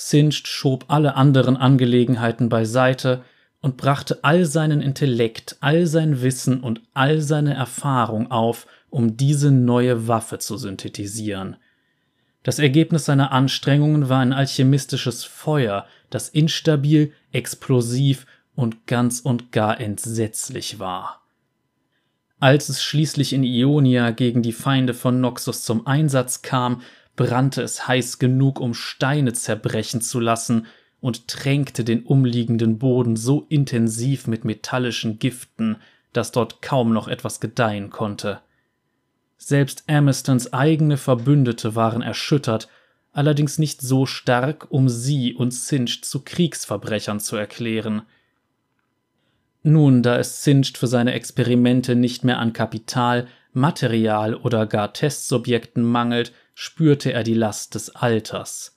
Singed 0.00 0.46
schob 0.46 0.84
alle 0.86 1.16
anderen 1.16 1.56
Angelegenheiten 1.56 2.48
beiseite 2.48 3.24
und 3.60 3.76
brachte 3.76 4.20
all 4.22 4.44
seinen 4.44 4.80
Intellekt, 4.80 5.56
all 5.58 5.88
sein 5.88 6.22
Wissen 6.22 6.60
und 6.60 6.80
all 6.94 7.20
seine 7.20 7.54
Erfahrung 7.54 8.30
auf, 8.30 8.68
um 8.90 9.16
diese 9.16 9.50
neue 9.50 10.06
Waffe 10.06 10.38
zu 10.38 10.56
synthetisieren. 10.56 11.56
Das 12.44 12.60
Ergebnis 12.60 13.06
seiner 13.06 13.32
Anstrengungen 13.32 14.08
war 14.08 14.20
ein 14.20 14.32
alchemistisches 14.32 15.24
Feuer, 15.24 15.84
das 16.10 16.28
instabil, 16.28 17.12
explosiv 17.32 18.24
und 18.54 18.86
ganz 18.86 19.18
und 19.18 19.50
gar 19.50 19.80
entsetzlich 19.80 20.78
war. 20.78 21.22
Als 22.38 22.68
es 22.68 22.84
schließlich 22.84 23.32
in 23.32 23.42
Ionia 23.42 24.12
gegen 24.12 24.42
die 24.42 24.52
Feinde 24.52 24.94
von 24.94 25.20
Noxus 25.20 25.64
zum 25.64 25.88
Einsatz 25.88 26.42
kam, 26.42 26.82
brannte 27.18 27.62
es 27.62 27.88
heiß 27.88 28.20
genug, 28.20 28.60
um 28.60 28.74
Steine 28.74 29.32
zerbrechen 29.32 30.00
zu 30.00 30.20
lassen, 30.20 30.66
und 31.00 31.28
tränkte 31.28 31.84
den 31.84 32.04
umliegenden 32.04 32.78
Boden 32.78 33.16
so 33.16 33.46
intensiv 33.48 34.26
mit 34.26 34.44
metallischen 34.44 35.18
Giften, 35.18 35.76
dass 36.12 36.32
dort 36.32 36.62
kaum 36.62 36.92
noch 36.92 37.06
etwas 37.06 37.38
gedeihen 37.38 37.90
konnte. 37.90 38.40
Selbst 39.36 39.84
Amistons 39.88 40.52
eigene 40.52 40.96
Verbündete 40.96 41.76
waren 41.76 42.02
erschüttert, 42.02 42.68
allerdings 43.12 43.58
nicht 43.58 43.80
so 43.80 44.06
stark, 44.06 44.66
um 44.70 44.88
sie 44.88 45.34
und 45.34 45.52
Singed 45.52 46.04
zu 46.04 46.24
Kriegsverbrechern 46.24 47.20
zu 47.20 47.36
erklären. 47.36 48.02
Nun, 49.62 50.02
da 50.02 50.18
es 50.18 50.42
Singed 50.42 50.78
für 50.78 50.88
seine 50.88 51.12
Experimente 51.12 51.94
nicht 51.94 52.24
mehr 52.24 52.38
an 52.38 52.52
Kapital, 52.52 53.28
Material 53.52 54.34
oder 54.34 54.66
gar 54.66 54.92
Testsubjekten 54.92 55.84
mangelt, 55.84 56.32
spürte 56.60 57.12
er 57.12 57.22
die 57.22 57.34
Last 57.34 57.76
des 57.76 57.94
Alters. 57.94 58.76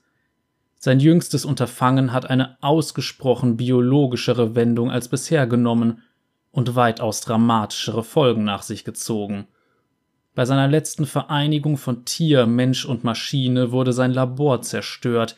Sein 0.77 0.99
jüngstes 0.99 1.45
Unterfangen 1.45 2.13
hat 2.13 2.29
eine 2.29 2.55
ausgesprochen 2.61 3.57
biologischere 3.57 4.53
Wendung 4.53 4.91
als 4.91 5.07
bisher 5.07 5.47
genommen 5.47 6.03
und 6.51 6.75
weitaus 6.75 7.21
dramatischere 7.21 8.03
Folgen 8.03 8.43
nach 8.43 8.61
sich 8.61 8.85
gezogen. 8.85 9.47
Bei 10.35 10.45
seiner 10.45 10.67
letzten 10.67 11.07
Vereinigung 11.07 11.75
von 11.75 12.05
Tier, 12.05 12.45
Mensch 12.45 12.85
und 12.85 13.03
Maschine 13.03 13.71
wurde 13.71 13.93
sein 13.93 14.11
Labor 14.11 14.61
zerstört. 14.61 15.35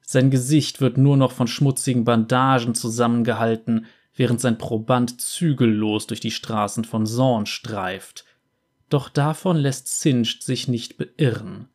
Sein 0.00 0.30
Gesicht 0.30 0.80
wird 0.80 0.96
nur 0.96 1.16
noch 1.16 1.32
von 1.32 1.48
schmutzigen 1.48 2.04
Bandagen 2.04 2.76
zusammengehalten, 2.76 3.86
während 4.14 4.40
sein 4.40 4.58
Proband 4.58 5.20
zügellos 5.20 6.06
durch 6.06 6.20
die 6.20 6.30
Straßen 6.30 6.84
von 6.84 7.04
Zorn 7.04 7.46
streift. 7.46 8.24
Doch 8.94 9.08
davon 9.08 9.56
lässt 9.56 9.88
Singed 9.88 10.44
sich 10.44 10.68
nicht 10.68 10.98
beirren. 10.98 11.66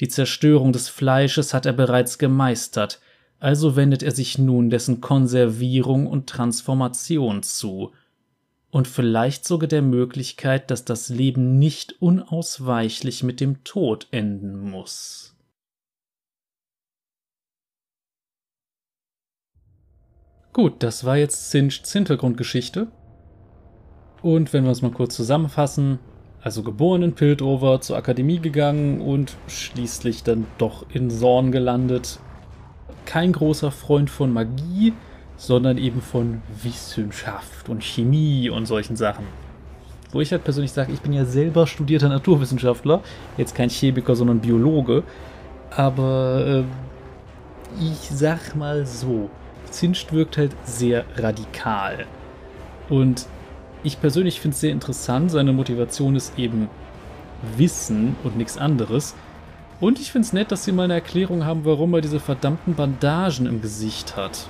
Die 0.00 0.08
Zerstörung 0.08 0.72
des 0.72 0.90
Fleisches 0.90 1.54
hat 1.54 1.64
er 1.64 1.72
bereits 1.72 2.18
gemeistert, 2.18 3.00
also 3.38 3.74
wendet 3.74 4.02
er 4.02 4.10
sich 4.10 4.36
nun 4.36 4.68
dessen 4.68 5.00
Konservierung 5.00 6.06
und 6.06 6.28
Transformation 6.28 7.42
zu– 7.42 7.92
und 8.70 8.86
vielleicht 8.86 9.46
sogar 9.46 9.68
der 9.68 9.80
Möglichkeit, 9.80 10.70
dass 10.70 10.84
das 10.84 11.08
Leben 11.08 11.58
nicht 11.58 12.02
unausweichlich 12.02 13.22
mit 13.22 13.40
dem 13.40 13.64
Tod 13.64 14.06
enden 14.10 14.60
muss. 14.70 15.34
Gut, 20.52 20.82
das 20.82 21.04
war 21.04 21.16
jetzt 21.16 21.50
Singeds 21.50 21.90
Hintergrundgeschichte. 21.90 22.92
Und 24.20 24.52
wenn 24.52 24.64
wir 24.64 24.72
es 24.72 24.82
mal 24.82 24.90
kurz 24.90 25.16
zusammenfassen, 25.16 25.98
also 26.46 26.62
geboren 26.62 27.02
in 27.02 27.12
Piltover, 27.12 27.80
zur 27.80 27.96
Akademie 27.96 28.38
gegangen 28.38 29.00
und 29.00 29.34
schließlich 29.48 30.22
dann 30.22 30.46
doch 30.58 30.86
in 30.90 31.10
Zorn 31.10 31.50
gelandet. 31.50 32.20
Kein 33.04 33.32
großer 33.32 33.72
Freund 33.72 34.10
von 34.10 34.32
Magie, 34.32 34.92
sondern 35.36 35.76
eben 35.76 36.00
von 36.00 36.42
Wissenschaft 36.62 37.68
und 37.68 37.82
Chemie 37.82 38.48
und 38.48 38.66
solchen 38.66 38.94
Sachen. 38.94 39.24
Wo 40.12 40.20
ich 40.20 40.30
halt 40.30 40.44
persönlich 40.44 40.70
sage, 40.70 40.92
ich 40.92 41.00
bin 41.00 41.12
ja 41.12 41.24
selber 41.24 41.66
studierter 41.66 42.08
Naturwissenschaftler, 42.08 43.02
jetzt 43.36 43.56
kein 43.56 43.68
Chemiker, 43.68 44.14
sondern 44.14 44.38
Biologe, 44.38 45.02
aber 45.72 46.46
äh, 46.46 47.84
ich 47.84 48.08
sag 48.08 48.54
mal 48.54 48.86
so, 48.86 49.30
Zinst 49.72 50.12
wirkt 50.12 50.38
halt 50.38 50.52
sehr 50.62 51.06
radikal. 51.16 52.06
Und 52.88 53.26
ich 53.86 54.00
persönlich 54.00 54.40
finde 54.40 54.54
es 54.54 54.60
sehr 54.60 54.72
interessant, 54.72 55.30
seine 55.30 55.52
Motivation 55.52 56.16
ist 56.16 56.38
eben 56.38 56.68
Wissen 57.56 58.16
und 58.24 58.36
nichts 58.36 58.58
anderes. 58.58 59.14
Und 59.80 60.00
ich 60.00 60.12
finde 60.12 60.26
es 60.26 60.32
nett, 60.32 60.52
dass 60.52 60.64
sie 60.64 60.72
mal 60.72 60.84
eine 60.84 60.94
Erklärung 60.94 61.44
haben, 61.44 61.64
warum 61.64 61.94
er 61.94 62.00
diese 62.00 62.20
verdammten 62.20 62.74
Bandagen 62.74 63.46
im 63.46 63.62
Gesicht 63.62 64.16
hat 64.16 64.48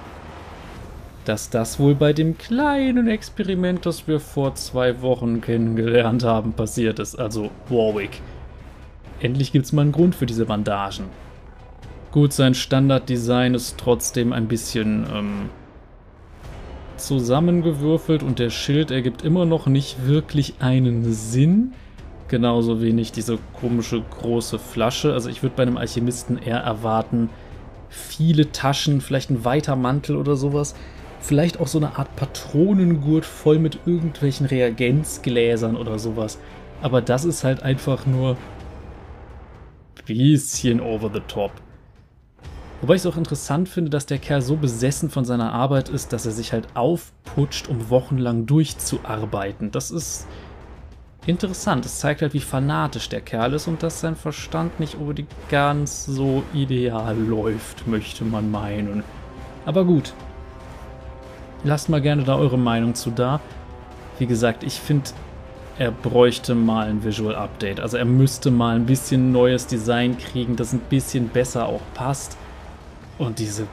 dass 1.26 1.50
das 1.50 1.78
wohl 1.78 1.94
bei 1.94 2.12
dem 2.12 2.38
kleinen 2.38 3.08
Experiment, 3.08 3.84
das 3.84 4.06
wir 4.06 4.20
vor 4.20 4.54
zwei 4.54 5.02
Wochen 5.02 5.40
kennengelernt 5.40 6.24
haben, 6.24 6.52
passiert 6.52 6.98
ist. 6.98 7.16
Also 7.16 7.50
Warwick. 7.68 8.22
Endlich 9.20 9.52
gibt 9.52 9.66
es 9.66 9.72
mal 9.72 9.82
einen 9.82 9.92
Grund 9.92 10.14
für 10.14 10.26
diese 10.26 10.46
Bandagen. 10.46 11.06
Gut, 12.12 12.32
sein 12.32 12.54
Standarddesign 12.54 13.54
ist 13.54 13.76
trotzdem 13.78 14.32
ein 14.32 14.46
bisschen 14.46 15.06
ähm, 15.12 15.50
zusammengewürfelt 16.96 18.22
und 18.22 18.38
der 18.38 18.50
Schild 18.50 18.90
ergibt 18.90 19.22
immer 19.22 19.44
noch 19.44 19.66
nicht 19.66 20.06
wirklich 20.06 20.54
einen 20.60 21.12
Sinn. 21.12 21.72
Genauso 22.28 22.82
wenig 22.82 23.12
diese 23.12 23.38
komische 23.60 24.02
große 24.02 24.58
Flasche. 24.58 25.12
Also 25.12 25.28
ich 25.28 25.42
würde 25.42 25.54
bei 25.56 25.62
einem 25.62 25.76
Alchemisten 25.76 26.38
eher 26.38 26.58
erwarten, 26.58 27.30
viele 27.88 28.50
Taschen, 28.52 29.00
vielleicht 29.00 29.30
ein 29.30 29.44
weiter 29.44 29.76
Mantel 29.76 30.16
oder 30.16 30.36
sowas. 30.36 30.74
Vielleicht 31.20 31.60
auch 31.60 31.66
so 31.66 31.78
eine 31.78 31.98
Art 31.98 32.14
Patronengurt 32.16 33.24
voll 33.24 33.58
mit 33.58 33.78
irgendwelchen 33.86 34.46
Reagenzgläsern 34.46 35.76
oder 35.76 35.98
sowas. 35.98 36.38
Aber 36.82 37.00
das 37.00 37.24
ist 37.24 37.44
halt 37.44 37.62
einfach 37.62 38.06
nur 38.06 38.36
bisschen 40.06 40.80
over 40.80 41.10
the 41.12 41.20
top. 41.28 41.50
Wobei 42.80 42.94
ich 42.94 43.00
es 43.00 43.06
auch 43.06 43.16
interessant 43.16 43.68
finde, 43.68 43.90
dass 43.90 44.06
der 44.06 44.18
Kerl 44.18 44.42
so 44.42 44.56
besessen 44.56 45.10
von 45.10 45.24
seiner 45.24 45.52
Arbeit 45.52 45.88
ist, 45.88 46.12
dass 46.12 46.26
er 46.26 46.32
sich 46.32 46.52
halt 46.52 46.68
aufputscht, 46.74 47.68
um 47.68 47.88
wochenlang 47.90 48.46
durchzuarbeiten. 48.46 49.70
Das 49.70 49.90
ist 49.90 50.26
interessant. 51.26 51.86
Es 51.86 51.98
zeigt 51.98 52.22
halt, 52.22 52.34
wie 52.34 52.40
fanatisch 52.40 53.08
der 53.08 53.22
Kerl 53.22 53.54
ist 53.54 53.66
und 53.66 53.82
dass 53.82 54.00
sein 54.00 54.14
Verstand 54.14 54.78
nicht 54.78 54.94
unbedingt 54.94 55.30
ganz 55.48 56.04
so 56.04 56.42
ideal 56.52 57.16
läuft, 57.16 57.86
möchte 57.88 58.24
man 58.24 58.50
meinen. 58.50 59.02
Aber 59.64 59.84
gut, 59.84 60.12
Lasst 61.66 61.88
mal 61.88 62.00
gerne 62.00 62.22
da 62.22 62.36
eure 62.36 62.58
Meinung 62.58 62.94
zu 62.94 63.10
da. 63.10 63.40
Wie 64.20 64.26
gesagt, 64.26 64.62
ich 64.62 64.74
finde, 64.74 65.10
er 65.78 65.90
bräuchte 65.90 66.54
mal 66.54 66.88
ein 66.88 67.02
Visual 67.02 67.34
Update. 67.34 67.80
Also 67.80 67.96
er 67.96 68.04
müsste 68.04 68.52
mal 68.52 68.76
ein 68.76 68.86
bisschen 68.86 69.32
neues 69.32 69.66
Design 69.66 70.16
kriegen, 70.16 70.54
das 70.54 70.72
ein 70.72 70.78
bisschen 70.78 71.28
besser 71.28 71.66
auch 71.66 71.80
passt. 71.94 72.36
Und 73.18 73.38
diese 73.38 73.66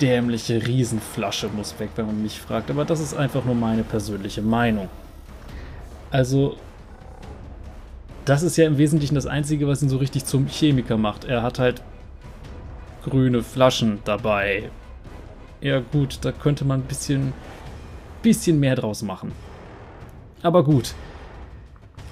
dämliche 0.00 0.66
Riesenflasche 0.66 1.48
muss 1.48 1.78
weg, 1.78 1.90
wenn 1.96 2.06
man 2.06 2.22
mich 2.22 2.40
fragt. 2.40 2.70
Aber 2.70 2.84
das 2.84 3.00
ist 3.00 3.14
einfach 3.14 3.44
nur 3.44 3.54
meine 3.54 3.84
persönliche 3.84 4.42
Meinung. 4.42 4.88
Also, 6.10 6.56
das 8.24 8.42
ist 8.42 8.56
ja 8.56 8.66
im 8.66 8.78
Wesentlichen 8.78 9.14
das 9.14 9.26
Einzige, 9.26 9.66
was 9.66 9.82
ihn 9.82 9.88
so 9.88 9.96
richtig 9.96 10.24
zum 10.24 10.46
Chemiker 10.46 10.96
macht. 10.96 11.24
Er 11.24 11.42
hat 11.42 11.58
halt 11.58 11.82
grüne 13.04 13.42
Flaschen 13.42 14.00
dabei 14.04 14.70
ja 15.62 15.78
gut, 15.78 16.18
da 16.22 16.32
könnte 16.32 16.64
man 16.64 16.80
ein 16.80 16.86
bisschen, 16.86 17.32
bisschen 18.20 18.58
mehr 18.58 18.74
draus 18.74 19.02
machen. 19.02 19.32
Aber 20.42 20.64
gut. 20.64 20.94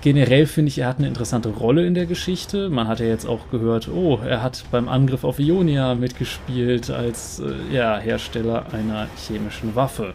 Generell 0.03 0.47
finde 0.47 0.69
ich, 0.69 0.79
er 0.79 0.89
hat 0.89 0.99
eine 0.99 1.09
interessante 1.09 1.51
Rolle 1.51 1.87
in 1.87 1.93
der 1.93 2.07
Geschichte. 2.07 2.71
Man 2.71 2.89
hat 2.89 3.01
ja 3.01 3.07
jetzt 3.07 3.27
auch 3.27 3.51
gehört, 3.51 3.89
oh, 3.89 4.19
er 4.25 4.43
hat 4.43 4.65
beim 4.71 4.89
Angriff 4.89 5.25
auf 5.25 5.39
Ionia 5.39 5.95
mitgespielt 5.95 6.89
als 6.91 7.41
äh, 7.41 7.75
ja, 7.75 7.99
Hersteller 7.99 8.73
einer 8.73 9.09
chemischen 9.27 9.75
Waffe. 9.75 10.15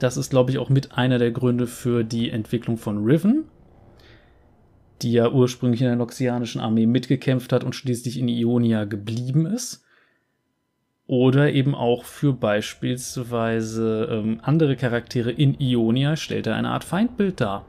Das 0.00 0.16
ist, 0.16 0.30
glaube 0.30 0.50
ich, 0.50 0.58
auch 0.58 0.70
mit 0.70 0.98
einer 0.98 1.18
der 1.18 1.30
Gründe 1.30 1.68
für 1.68 2.02
die 2.02 2.30
Entwicklung 2.30 2.78
von 2.78 3.04
Riven, 3.04 3.44
die 5.02 5.12
ja 5.12 5.30
ursprünglich 5.30 5.80
in 5.80 5.86
der 5.86 5.96
Noxianischen 5.96 6.60
Armee 6.60 6.86
mitgekämpft 6.86 7.52
hat 7.52 7.62
und 7.62 7.76
schließlich 7.76 8.18
in 8.18 8.26
Ionia 8.26 8.86
geblieben 8.86 9.46
ist. 9.46 9.84
Oder 11.06 11.52
eben 11.52 11.76
auch 11.76 12.02
für 12.02 12.32
beispielsweise 12.32 14.08
ähm, 14.10 14.40
andere 14.42 14.74
Charaktere 14.74 15.30
in 15.30 15.54
Ionia 15.60 16.16
stellt 16.16 16.48
er 16.48 16.56
eine 16.56 16.70
Art 16.70 16.82
Feindbild 16.82 17.40
dar. 17.40 17.64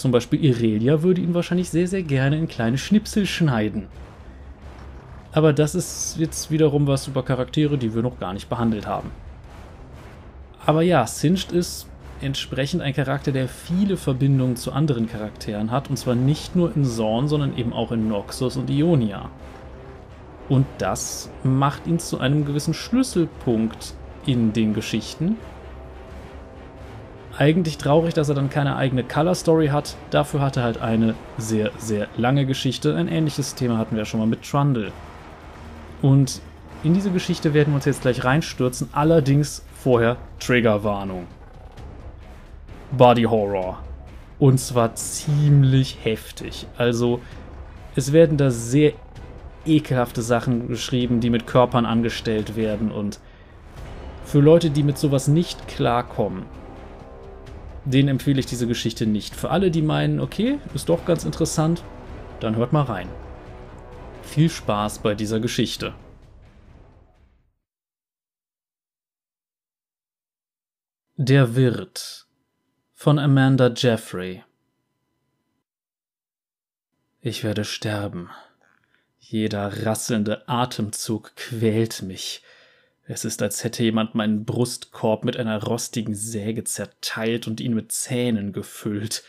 Zum 0.00 0.12
Beispiel 0.12 0.42
Irelia 0.42 1.02
würde 1.02 1.20
ihn 1.20 1.34
wahrscheinlich 1.34 1.68
sehr, 1.68 1.86
sehr 1.86 2.02
gerne 2.02 2.38
in 2.38 2.48
kleine 2.48 2.78
Schnipsel 2.78 3.26
schneiden. 3.26 3.86
Aber 5.30 5.52
das 5.52 5.74
ist 5.74 6.16
jetzt 6.18 6.50
wiederum 6.50 6.86
was 6.86 7.06
über 7.06 7.22
Charaktere, 7.22 7.76
die 7.76 7.94
wir 7.94 8.00
noch 8.00 8.18
gar 8.18 8.32
nicht 8.32 8.48
behandelt 8.48 8.86
haben. 8.86 9.10
Aber 10.64 10.80
ja, 10.80 11.06
Singed 11.06 11.52
ist 11.52 11.86
entsprechend 12.22 12.80
ein 12.80 12.94
Charakter, 12.94 13.30
der 13.30 13.46
viele 13.46 13.98
Verbindungen 13.98 14.56
zu 14.56 14.72
anderen 14.72 15.06
Charakteren 15.06 15.70
hat, 15.70 15.90
und 15.90 15.98
zwar 15.98 16.14
nicht 16.14 16.56
nur 16.56 16.74
in 16.74 16.86
Zorn, 16.86 17.28
sondern 17.28 17.58
eben 17.58 17.74
auch 17.74 17.92
in 17.92 18.08
Noxus 18.08 18.56
und 18.56 18.70
Ionia. 18.70 19.28
Und 20.48 20.64
das 20.78 21.28
macht 21.44 21.86
ihn 21.86 21.98
zu 21.98 22.20
einem 22.20 22.46
gewissen 22.46 22.72
Schlüsselpunkt 22.72 23.92
in 24.24 24.54
den 24.54 24.72
Geschichten. 24.72 25.36
Eigentlich 27.40 27.78
traurig, 27.78 28.12
dass 28.12 28.28
er 28.28 28.34
dann 28.34 28.50
keine 28.50 28.76
eigene 28.76 29.02
Color 29.02 29.34
Story 29.34 29.68
hat. 29.68 29.96
Dafür 30.10 30.42
hat 30.42 30.58
er 30.58 30.62
halt 30.62 30.82
eine 30.82 31.14
sehr, 31.38 31.70
sehr 31.78 32.06
lange 32.18 32.44
Geschichte. 32.44 32.94
Ein 32.94 33.08
ähnliches 33.08 33.54
Thema 33.54 33.78
hatten 33.78 33.92
wir 33.92 34.00
ja 34.00 34.04
schon 34.04 34.20
mal 34.20 34.26
mit 34.26 34.42
Trundle. 34.42 34.92
Und 36.02 36.42
In 36.82 36.94
diese 36.94 37.10
Geschichte 37.10 37.52
werden 37.52 37.72
wir 37.72 37.76
uns 37.76 37.84
jetzt 37.84 38.02
gleich 38.02 38.24
reinstürzen, 38.24 38.88
allerdings 38.92 39.62
vorher 39.82 40.16
Triggerwarnung. 40.38 41.26
Body 42.92 43.24
Horror. 43.24 43.78
Und 44.38 44.58
zwar 44.58 44.94
ziemlich 44.94 45.98
heftig. 46.02 46.66
Also, 46.78 47.20
es 47.96 48.14
werden 48.14 48.38
da 48.38 48.50
sehr 48.50 48.92
ekelhafte 49.66 50.22
Sachen 50.22 50.68
geschrieben, 50.68 51.20
die 51.20 51.28
mit 51.28 51.46
Körpern 51.46 51.84
angestellt 51.84 52.56
werden. 52.56 52.90
Und 52.90 53.20
für 54.24 54.40
Leute, 54.40 54.70
die 54.70 54.82
mit 54.82 54.96
sowas 54.96 55.28
nicht 55.28 55.68
klarkommen, 55.68 56.44
denen 57.84 58.08
empfehle 58.08 58.40
ich 58.40 58.46
diese 58.46 58.66
Geschichte 58.66 59.06
nicht. 59.06 59.34
Für 59.34 59.50
alle, 59.50 59.70
die 59.70 59.82
meinen, 59.82 60.20
okay, 60.20 60.58
ist 60.74 60.88
doch 60.88 61.04
ganz 61.04 61.24
interessant, 61.24 61.82
dann 62.40 62.56
hört 62.56 62.72
mal 62.72 62.82
rein. 62.82 63.08
Viel 64.22 64.50
Spaß 64.50 65.00
bei 65.00 65.14
dieser 65.14 65.40
Geschichte. 65.40 65.94
Der 71.16 71.54
Wirt 71.54 72.26
von 72.94 73.18
Amanda 73.18 73.72
Jeffrey 73.76 74.42
Ich 77.20 77.44
werde 77.44 77.64
sterben. 77.64 78.30
Jeder 79.18 79.84
rasselnde 79.84 80.48
Atemzug 80.48 81.36
quält 81.36 82.02
mich. 82.02 82.42
Es 83.12 83.24
ist, 83.24 83.42
als 83.42 83.64
hätte 83.64 83.82
jemand 83.82 84.14
meinen 84.14 84.44
Brustkorb 84.44 85.24
mit 85.24 85.36
einer 85.36 85.60
rostigen 85.60 86.14
Säge 86.14 86.62
zerteilt 86.62 87.48
und 87.48 87.60
ihn 87.60 87.74
mit 87.74 87.90
Zähnen 87.90 88.52
gefüllt. 88.52 89.24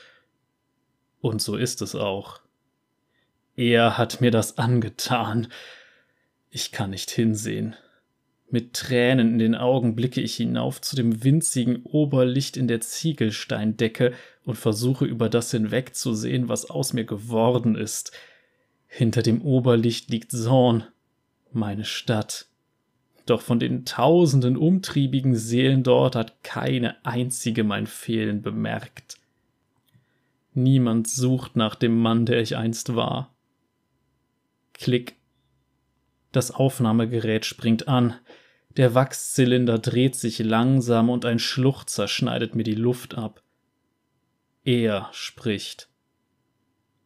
Und 1.19 1.41
so 1.41 1.55
ist 1.55 1.81
es 1.81 1.95
auch. 1.95 2.41
Er 3.55 3.97
hat 3.97 4.21
mir 4.21 4.29
das 4.29 4.59
angetan. 4.59 5.47
Ich 6.51 6.71
kann 6.71 6.91
nicht 6.91 7.09
hinsehen. 7.09 7.75
Mit 8.51 8.73
Tränen 8.73 9.29
in 9.29 9.39
den 9.39 9.55
Augen 9.55 9.95
blicke 9.95 10.21
ich 10.21 10.35
hinauf 10.35 10.79
zu 10.79 10.95
dem 10.95 11.23
winzigen 11.23 11.81
Oberlicht 11.81 12.57
in 12.57 12.67
der 12.67 12.81
Ziegelsteindecke 12.81 14.13
und 14.43 14.59
versuche 14.59 15.05
über 15.05 15.27
das 15.27 15.49
hinwegzusehen, 15.49 16.49
was 16.49 16.69
aus 16.69 16.93
mir 16.93 17.05
geworden 17.05 17.73
ist. 17.73 18.11
Hinter 18.85 19.23
dem 19.23 19.41
Oberlicht 19.41 20.11
liegt 20.11 20.31
Zorn, 20.31 20.83
meine 21.51 21.85
Stadt. 21.85 22.45
Doch 23.25 23.41
von 23.41 23.59
den 23.59 23.85
tausenden 23.85 24.57
umtriebigen 24.57 25.35
Seelen 25.35 25.83
dort 25.83 26.15
hat 26.15 26.43
keine 26.43 27.03
einzige 27.05 27.63
mein 27.63 27.87
Fehlen 27.87 28.41
bemerkt. 28.41 29.17
Niemand 30.53 31.07
sucht 31.07 31.55
nach 31.55 31.75
dem 31.75 31.97
Mann, 31.99 32.25
der 32.25 32.41
ich 32.41 32.57
einst 32.57 32.95
war. 32.95 33.33
Klick. 34.73 35.15
Das 36.31 36.51
Aufnahmegerät 36.51 37.45
springt 37.45 37.87
an. 37.87 38.15
Der 38.77 38.95
Wachszylinder 38.95 39.79
dreht 39.79 40.15
sich 40.15 40.39
langsam 40.39 41.09
und 41.09 41.25
ein 41.25 41.39
Schluchzer 41.39 42.07
schneidet 42.07 42.55
mir 42.55 42.63
die 42.63 42.75
Luft 42.75 43.15
ab. 43.15 43.43
Er 44.63 45.09
spricht. 45.11 45.89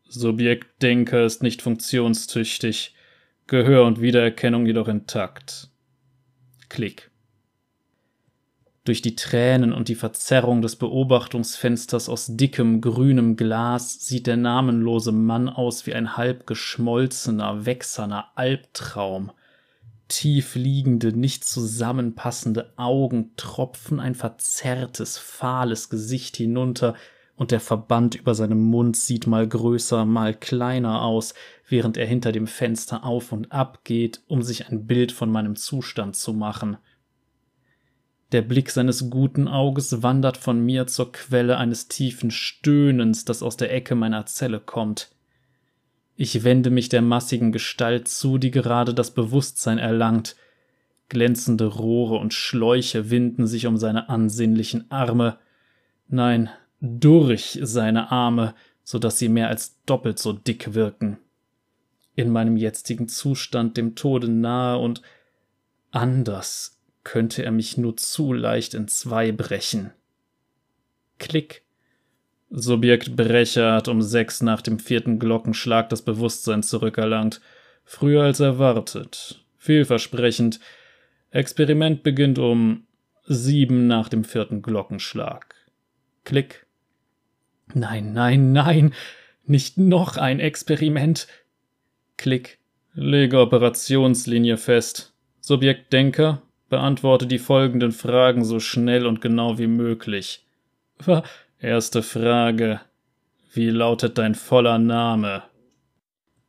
Subjektdenker 0.07 1.25
ist 1.25 1.41
nicht 1.41 1.62
funktionstüchtig, 1.62 2.95
Gehör 3.48 3.86
und 3.86 4.01
Wiedererkennung 4.01 4.65
jedoch 4.65 4.88
intakt. 4.88 5.69
Klick. 6.75 7.10
Durch 8.84 9.01
die 9.01 9.15
Tränen 9.15 9.72
und 9.72 9.88
die 9.88 9.96
Verzerrung 9.96 10.62
des 10.62 10.75
Beobachtungsfensters 10.75 12.10
aus 12.10 12.27
dickem 12.36 12.82
grünem 12.82 13.38
Glas 13.38 14.05
sieht 14.05 14.27
der 14.27 14.36
namenlose 14.36 15.13
Mann 15.13 15.48
aus 15.48 15.86
wie 15.86 15.94
ein 15.94 16.17
halb 16.17 16.46
geschmolzener, 16.46 17.65
wächserner 17.65 18.32
Albtraum– 18.36 19.32
tief 20.08 20.55
liegende, 20.55 21.17
nicht 21.17 21.46
zusammenpassende 21.46 22.74
Augen 22.75 23.32
tropfen 23.38 24.00
ein 24.00 24.15
verzerrtes, 24.15 25.17
fahles 25.17 25.89
Gesicht 25.89 26.38
hinunter, 26.38 26.96
und 27.36 27.51
der 27.51 27.60
Verband 27.60 28.15
über 28.15 28.34
seinem 28.34 28.62
Mund 28.63 28.96
sieht 28.96 29.27
mal 29.27 29.48
größer, 29.48 30.06
mal 30.06 30.34
kleiner 30.34 31.02
aus, 31.02 31.34
während 31.67 31.98
er 31.98 32.06
hinter 32.06 32.32
dem 32.32 32.48
Fenster 32.48 33.04
auf 33.04 33.32
und 33.32 33.52
ab 33.52 33.84
geht, 33.84 34.21
um 34.28 34.41
sich 34.41 34.69
ein 34.69 34.88
Bild 34.88 35.12
von 35.12 35.30
meinem 35.30 35.56
Zustand 35.56 36.15
zu 36.15 36.34
machen. 36.34 36.78
Der 38.32 38.41
Blick 38.41 38.71
seines 38.71 39.10
guten 39.10 39.48
Auges 39.48 40.02
wandert 40.02 40.38
von 40.38 40.60
mir 40.63 40.88
zur 40.88 41.12
Quelle 41.12 41.58
eines 41.58 41.88
tiefen 41.88 42.32
Stöhnens, 42.32 43.26
das 43.26 43.43
aus 43.43 43.58
der 43.58 43.74
Ecke 43.74 43.95
meiner 43.95 44.26
Zelle 44.26 44.60
kommt. 44.60 45.12
Ich 46.15 46.43
wende 46.43 46.69
mich 46.69 46.89
der 46.89 47.02
massigen 47.02 47.52
Gestalt 47.52 48.08
zu, 48.08 48.38
die 48.38 48.52
gerade 48.52 48.93
das 48.93 49.12
Bewusstsein 49.12 49.78
erlangt. 49.78 50.36
Glänzende 51.10 51.65
Rohre 51.65 52.15
und 52.15 52.34
Schläuche 52.34 53.10
winden 53.10 53.45
sich 53.45 53.67
um 53.67 53.78
seine 53.78 54.10
ansehnlichen 54.10 54.89
Arme. 54.89 55.38
Nein, 56.08 56.50
durch 56.82 57.60
seine 57.62 58.12
Arme, 58.12 58.54
so 58.84 59.00
dass 59.00 59.18
sie 59.18 59.30
mehr 59.30 59.50
als 59.50 59.82
doppelt 59.86 60.20
so 60.20 60.34
dick 60.34 60.74
wirken. 60.74 61.18
In 62.16 62.30
meinem 62.30 62.56
jetzigen 62.56 63.08
Zustand 63.08 63.78
dem 63.78 63.96
Tode 63.96 64.30
nahe 64.30 64.78
und 64.78 65.02
anders 65.92 66.80
könnte 67.04 67.44
er 67.44 67.52
mich 67.52 67.78
nur 67.78 67.98
zu 67.98 68.34
leicht 68.34 68.74
in 68.74 68.88
zwei 68.88 69.32
brechen. 69.32 69.92
Klick. 71.20 71.64
Subjekt 72.50 73.16
Brecher 73.16 73.74
hat 73.74 73.88
um 73.88 74.02
sechs 74.02 74.42
nach 74.42 74.62
dem 74.62 74.80
vierten 74.80 75.20
Glockenschlag 75.20 75.90
das 75.90 76.04
Bewusstsein 76.04 76.64
zurückerlangt. 76.64 77.42
Früher 77.84 78.24
als 78.24 78.40
erwartet. 78.40 79.44
Vielversprechend. 79.58 80.60
Experiment 81.32 82.04
beginnt 82.04 82.40
um 82.40 82.86
sieben 83.26 83.88
nach 83.88 84.10
dem 84.10 84.24
vierten 84.24 84.62
Glockenschlag. 84.62 85.56
Klick. 86.24 86.64
Nein, 87.73 88.13
nein, 88.13 88.51
nein. 88.51 88.93
Nicht 89.45 89.78
noch 89.78 90.17
ein 90.17 90.39
Experiment. 90.39 91.28
Klick. 92.17 92.60
Lege 92.93 93.39
Operationslinie 93.39 94.58
fest. 94.58 95.13
Subjekt 95.41 95.91
Denker, 95.93 96.41
beantworte 96.69 97.28
die 97.28 97.39
folgenden 97.39 97.91
Fragen 97.91 98.43
so 98.43 98.60
schnell 98.60 99.06
und 99.06 99.21
genau 99.21 99.58
wie 99.58 99.67
möglich. 99.67 100.45
Erste 101.60 102.01
Frage. 102.01 102.82
Wie 103.54 103.69
lautet 103.69 104.17
dein 104.17 104.36
voller 104.36 104.78
Name? 104.78 105.43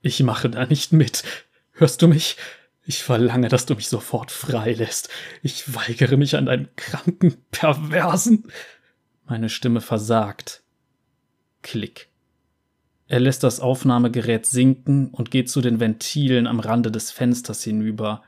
Ich 0.01 0.23
mache 0.23 0.49
da 0.49 0.67
nicht 0.67 0.93
mit. 0.93 1.25
Hörst 1.73 2.01
du 2.01 2.09
mich? 2.09 2.37
Ich 2.85 3.03
verlange, 3.03 3.49
dass 3.49 3.67
du 3.67 3.75
mich 3.75 3.89
sofort 3.89 4.31
freilässt. 4.31 5.09
Ich 5.43 5.75
weigere 5.75 6.17
mich 6.17 6.37
an 6.37 6.47
deinem 6.47 6.69
kranken, 6.77 7.37
perversen. 7.51 8.51
Meine 9.27 9.49
Stimme 9.49 9.81
versagt. 9.81 10.63
Klick. 11.67 12.11
Er 13.09 13.19
lässt 13.19 13.43
das 13.43 13.59
Aufnahmegerät 13.59 14.47
sinken 14.47 15.09
und 15.09 15.33
geht 15.33 15.51
zu 15.51 15.61
den 15.61 15.81
Ventilen 15.81 16.47
am 16.47 16.61
Rande 16.61 16.93
des 16.93 17.11
Fensters 17.11 17.65
hinüber. 17.65 18.23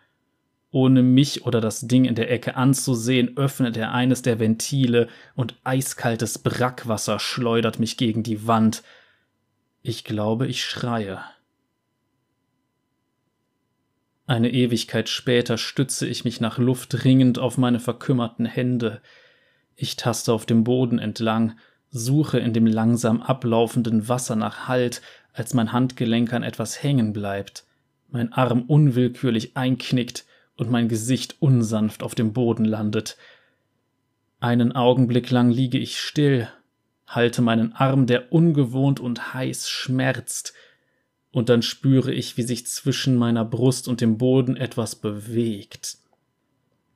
Ohne 0.72 1.04
mich 1.04 1.46
oder 1.46 1.60
das 1.60 1.82
Ding 1.82 2.04
in 2.04 2.16
der 2.16 2.32
Ecke 2.32 2.56
anzusehen, 2.56 3.36
öffnet 3.36 3.76
er 3.76 3.92
eines 3.92 4.22
der 4.22 4.40
Ventile 4.40 5.06
und 5.36 5.54
eiskaltes 5.62 6.40
Brackwasser 6.40 7.20
schleudert 7.20 7.78
mich 7.78 7.96
gegen 7.96 8.24
die 8.24 8.48
Wand. 8.48 8.82
Ich 9.82 10.02
glaube, 10.02 10.48
ich 10.48 10.64
schreie. 10.64 11.20
Eine 14.26 14.52
Ewigkeit 14.52 15.08
später 15.08 15.58
stütze 15.58 16.08
ich 16.08 16.24
mich 16.24 16.40
nach 16.40 16.58
Luft 16.58 17.04
ringend 17.04 17.38
auf 17.38 17.56
meine 17.56 17.78
verkümmerten 17.78 18.46
Hände. 18.46 19.00
Ich 19.76 19.94
taste 19.94 20.32
auf 20.32 20.44
dem 20.44 20.64
Boden 20.64 20.98
entlang, 20.98 21.56
suche 21.90 22.38
in 22.38 22.52
dem 22.52 22.66
langsam 22.66 23.22
ablaufenden 23.22 24.08
Wasser 24.08 24.36
nach 24.36 24.68
Halt, 24.68 25.02
als 25.32 25.54
mein 25.54 25.72
Handgelenk 25.72 26.32
an 26.32 26.42
etwas 26.42 26.82
hängen 26.82 27.12
bleibt, 27.12 27.64
mein 28.10 28.32
Arm 28.32 28.62
unwillkürlich 28.62 29.56
einknickt, 29.56 30.24
und 30.58 30.70
mein 30.70 30.88
Gesicht 30.88 31.36
unsanft 31.38 32.02
auf 32.02 32.16
dem 32.16 32.32
Boden 32.32 32.64
landet. 32.64 33.16
Einen 34.40 34.72
Augenblick 34.72 35.30
lang 35.30 35.50
liege 35.50 35.78
ich 35.78 36.00
still, 36.00 36.48
halte 37.06 37.42
meinen 37.42 37.72
Arm, 37.72 38.06
der 38.06 38.32
ungewohnt 38.32 39.00
und 39.00 39.34
heiß 39.34 39.68
schmerzt, 39.68 40.52
und 41.30 41.48
dann 41.48 41.62
spüre 41.62 42.12
ich, 42.12 42.36
wie 42.36 42.42
sich 42.42 42.66
zwischen 42.66 43.16
meiner 43.16 43.44
Brust 43.44 43.86
und 43.86 44.00
dem 44.00 44.18
Boden 44.18 44.56
etwas 44.56 44.96
bewegt. 44.96 45.98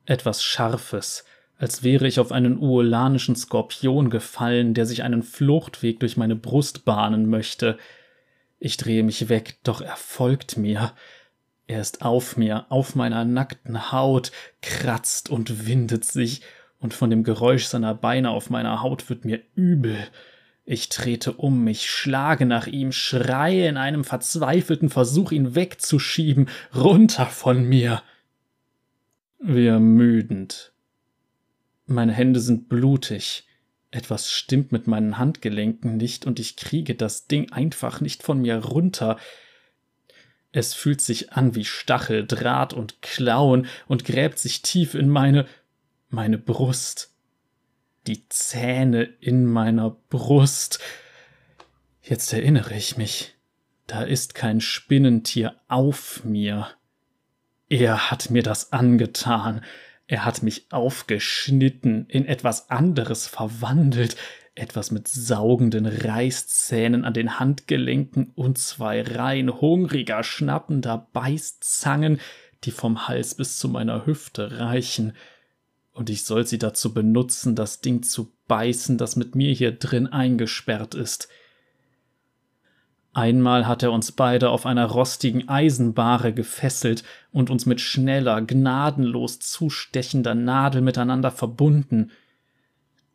Etwas 0.05 0.43
Scharfes, 0.43 1.23
als 1.63 1.81
wäre 1.81 2.09
ich 2.09 2.19
auf 2.19 2.33
einen 2.33 2.57
uolanischen 2.57 3.37
Skorpion 3.37 4.09
gefallen, 4.09 4.73
der 4.73 4.85
sich 4.85 5.01
einen 5.01 5.23
Fluchtweg 5.23 5.97
durch 6.01 6.17
meine 6.17 6.35
Brust 6.35 6.83
bahnen 6.83 7.29
möchte. 7.29 7.77
Ich 8.59 8.75
drehe 8.75 9.01
mich 9.01 9.29
weg, 9.29 9.59
doch 9.63 9.79
er 9.79 9.95
folgt 9.95 10.57
mir. 10.57 10.91
Er 11.65 11.79
ist 11.79 12.01
auf 12.01 12.35
mir, 12.35 12.65
auf 12.69 12.95
meiner 12.95 13.23
nackten 13.23 13.93
Haut, 13.93 14.33
kratzt 14.61 15.29
und 15.29 15.65
windet 15.65 16.03
sich, 16.03 16.41
und 16.79 16.93
von 16.93 17.09
dem 17.09 17.23
Geräusch 17.23 17.63
seiner 17.63 17.95
Beine 17.95 18.31
auf 18.31 18.49
meiner 18.49 18.81
Haut 18.81 19.09
wird 19.09 19.23
mir 19.23 19.39
übel. 19.55 19.95
Ich 20.65 20.89
trete 20.89 21.31
um 21.31 21.63
mich, 21.63 21.89
schlage 21.89 22.45
nach 22.45 22.67
ihm, 22.67 22.91
schreie 22.91 23.69
in 23.69 23.77
einem 23.77 24.03
verzweifelten 24.03 24.89
Versuch, 24.89 25.31
ihn 25.31 25.55
wegzuschieben, 25.55 26.49
runter 26.75 27.27
von 27.27 27.63
mir. 27.63 28.03
wie 29.39 29.67
ermüdend. 29.67 30.72
Meine 31.85 32.13
Hände 32.13 32.39
sind 32.39 32.69
blutig. 32.69 33.45
Etwas 33.91 34.31
stimmt 34.31 34.71
mit 34.71 34.87
meinen 34.87 35.17
Handgelenken 35.17 35.97
nicht 35.97 36.25
und 36.25 36.39
ich 36.39 36.55
kriege 36.55 36.95
das 36.95 37.27
Ding 37.27 37.51
einfach 37.51 38.01
nicht 38.01 38.23
von 38.23 38.41
mir 38.41 38.57
runter. 38.57 39.17
Es 40.51 40.73
fühlt 40.73 41.01
sich 41.01 41.33
an 41.33 41.55
wie 41.55 41.65
Stachel, 41.65 42.25
Draht 42.25 42.73
und 42.73 43.01
Klauen 43.01 43.67
und 43.87 44.05
gräbt 44.05 44.39
sich 44.39 44.61
tief 44.61 44.93
in 44.93 45.09
meine, 45.09 45.45
meine 46.09 46.37
Brust. 46.37 47.11
Die 48.07 48.27
Zähne 48.29 49.03
in 49.03 49.45
meiner 49.45 49.91
Brust. 50.09 50.79
Jetzt 52.01 52.33
erinnere 52.33 52.75
ich 52.75 52.97
mich. 52.97 53.35
Da 53.87 54.03
ist 54.03 54.35
kein 54.35 54.61
Spinnentier 54.61 55.55
auf 55.67 56.23
mir. 56.23 56.67
Er 57.69 58.11
hat 58.11 58.29
mir 58.29 58.43
das 58.43 58.71
angetan. 58.71 59.63
Er 60.13 60.25
hat 60.25 60.43
mich 60.43 60.67
aufgeschnitten, 60.69 62.05
in 62.07 62.27
etwas 62.27 62.69
anderes 62.69 63.25
verwandelt, 63.25 64.15
etwas 64.53 64.91
mit 64.91 65.07
saugenden 65.07 65.87
Reißzähnen 65.87 67.03
an 67.03 67.15
den 67.15 67.39
Handgelenken 67.39 68.31
und 68.35 68.59
zwei 68.59 69.01
Reihen 69.01 69.59
hungriger, 69.59 70.21
schnappender 70.21 71.07
Beißzangen, 71.13 72.19
die 72.63 72.69
vom 72.69 73.07
Hals 73.07 73.33
bis 73.33 73.57
zu 73.57 73.67
meiner 73.69 74.05
Hüfte 74.05 74.59
reichen. 74.59 75.13
Und 75.93 76.11
ich 76.11 76.25
soll 76.25 76.45
sie 76.45 76.59
dazu 76.59 76.93
benutzen, 76.93 77.55
das 77.55 77.81
Ding 77.81 78.03
zu 78.03 78.31
beißen, 78.47 78.99
das 78.99 79.15
mit 79.15 79.33
mir 79.33 79.51
hier 79.51 79.71
drin 79.71 80.05
eingesperrt 80.05 80.93
ist. 80.93 81.27
Einmal 83.13 83.67
hat 83.67 83.83
er 83.83 83.91
uns 83.91 84.11
beide 84.11 84.49
auf 84.49 84.65
einer 84.65 84.85
rostigen 84.85 85.47
Eisenbahre 85.47 86.33
gefesselt 86.33 87.03
und 87.31 87.51
uns 87.51 87.67
mit 87.67 87.79
schneller, 87.79 88.41
gnadenlos 88.41 89.39
zustechender 89.39 90.33
Nadel 90.33 90.81
miteinander 90.81 91.29
verbunden. 91.29 92.11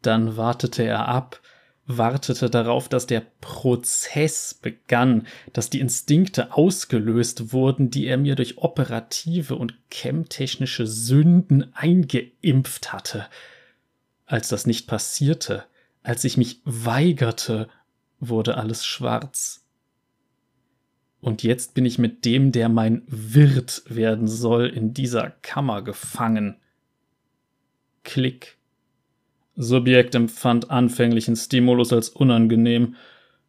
Dann 0.03 0.37
wartete 0.37 0.85
er 0.85 1.09
ab, 1.09 1.41
wartete 1.89 2.49
darauf, 2.49 2.89
dass 2.89 3.07
der 3.07 3.25
Prozess 3.41 4.55
begann, 4.55 5.27
dass 5.53 5.69
die 5.69 5.81
Instinkte 5.81 6.53
ausgelöst 6.53 7.53
wurden, 7.53 7.91
die 7.91 8.07
er 8.07 8.19
mir 8.19 8.37
durch 8.37 8.59
operative 8.59 9.57
und 9.57 9.75
chemtechnische 9.91 10.87
Sünden 10.87 11.75
eingeimpft 11.75 12.93
hatte. 12.93 13.27
Als 14.27 14.49
das 14.49 14.65
nicht 14.65 14.87
passierte, 14.87 15.65
als 16.05 16.23
ich 16.23 16.37
mich 16.37 16.61
weigerte, 16.65 17.69
wurde 18.21 18.57
alles 18.59 18.87
schwarz. 18.87 19.65
Und 21.21 21.43
jetzt 21.43 21.75
bin 21.75 21.85
ich 21.85 21.99
mit 21.99 22.25
dem, 22.25 22.53
der 22.53 22.69
mein 22.69 23.03
Wirt 23.07 23.83
werden 23.89 24.29
soll, 24.29 24.67
in 24.67 24.95
dieser 24.95 25.31
Kammer 25.43 25.83
gefangen. 25.83 26.57
Klick. 28.05 28.57
Subjekt 29.57 30.15
empfand 30.15 30.71
anfänglichen 30.71 31.35
Stimulus 31.35 31.93
als 31.93 32.09
unangenehm. 32.11 32.95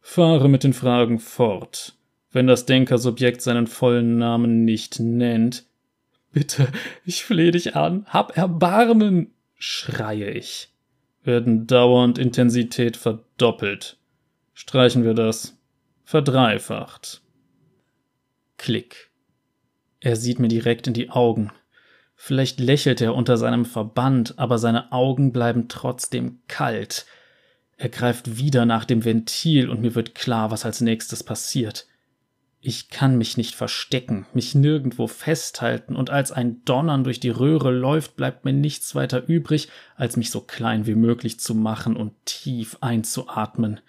Fahre 0.00 0.48
mit 0.48 0.64
den 0.64 0.72
Fragen 0.72 1.20
fort. 1.20 1.94
Wenn 2.32 2.46
das 2.46 2.66
Denkersubjekt 2.66 3.42
seinen 3.42 3.68
vollen 3.68 4.18
Namen 4.18 4.64
nicht 4.64 4.98
nennt. 4.98 5.64
Bitte, 6.32 6.68
ich 7.04 7.24
flehe 7.24 7.50
dich 7.50 7.76
an, 7.76 8.06
hab 8.06 8.36
Erbarmen, 8.36 9.32
schreie 9.56 10.30
ich. 10.30 10.68
Werden 11.22 11.66
dauernd 11.66 12.18
Intensität 12.18 12.96
verdoppelt. 12.96 13.98
Streichen 14.54 15.04
wir 15.04 15.14
das. 15.14 15.56
Verdreifacht. 16.04 17.22
Klick. 18.60 19.10
Er 20.00 20.16
sieht 20.16 20.38
mir 20.38 20.48
direkt 20.48 20.86
in 20.86 20.92
die 20.92 21.08
Augen. 21.08 21.50
Vielleicht 22.14 22.60
lächelt 22.60 23.00
er 23.00 23.14
unter 23.14 23.38
seinem 23.38 23.64
Verband, 23.64 24.38
aber 24.38 24.58
seine 24.58 24.92
Augen 24.92 25.32
bleiben 25.32 25.68
trotzdem 25.68 26.40
kalt. 26.46 27.06
Er 27.78 27.88
greift 27.88 28.36
wieder 28.36 28.66
nach 28.66 28.84
dem 28.84 29.02
Ventil 29.02 29.70
und 29.70 29.80
mir 29.80 29.94
wird 29.94 30.14
klar, 30.14 30.50
was 30.50 30.66
als 30.66 30.82
nächstes 30.82 31.24
passiert. 31.24 31.86
Ich 32.60 32.90
kann 32.90 33.16
mich 33.16 33.38
nicht 33.38 33.54
verstecken, 33.54 34.26
mich 34.34 34.54
nirgendwo 34.54 35.06
festhalten, 35.06 35.96
und 35.96 36.10
als 36.10 36.30
ein 36.30 36.62
Donnern 36.66 37.02
durch 37.02 37.18
die 37.18 37.30
Röhre 37.30 37.70
läuft, 37.70 38.14
bleibt 38.14 38.44
mir 38.44 38.52
nichts 38.52 38.94
weiter 38.94 39.26
übrig, 39.26 39.70
als 39.96 40.18
mich 40.18 40.30
so 40.30 40.42
klein 40.42 40.86
wie 40.86 40.96
möglich 40.96 41.40
zu 41.40 41.54
machen 41.54 41.96
und 41.96 42.12
tief 42.26 42.76
einzuatmen. 42.82 43.80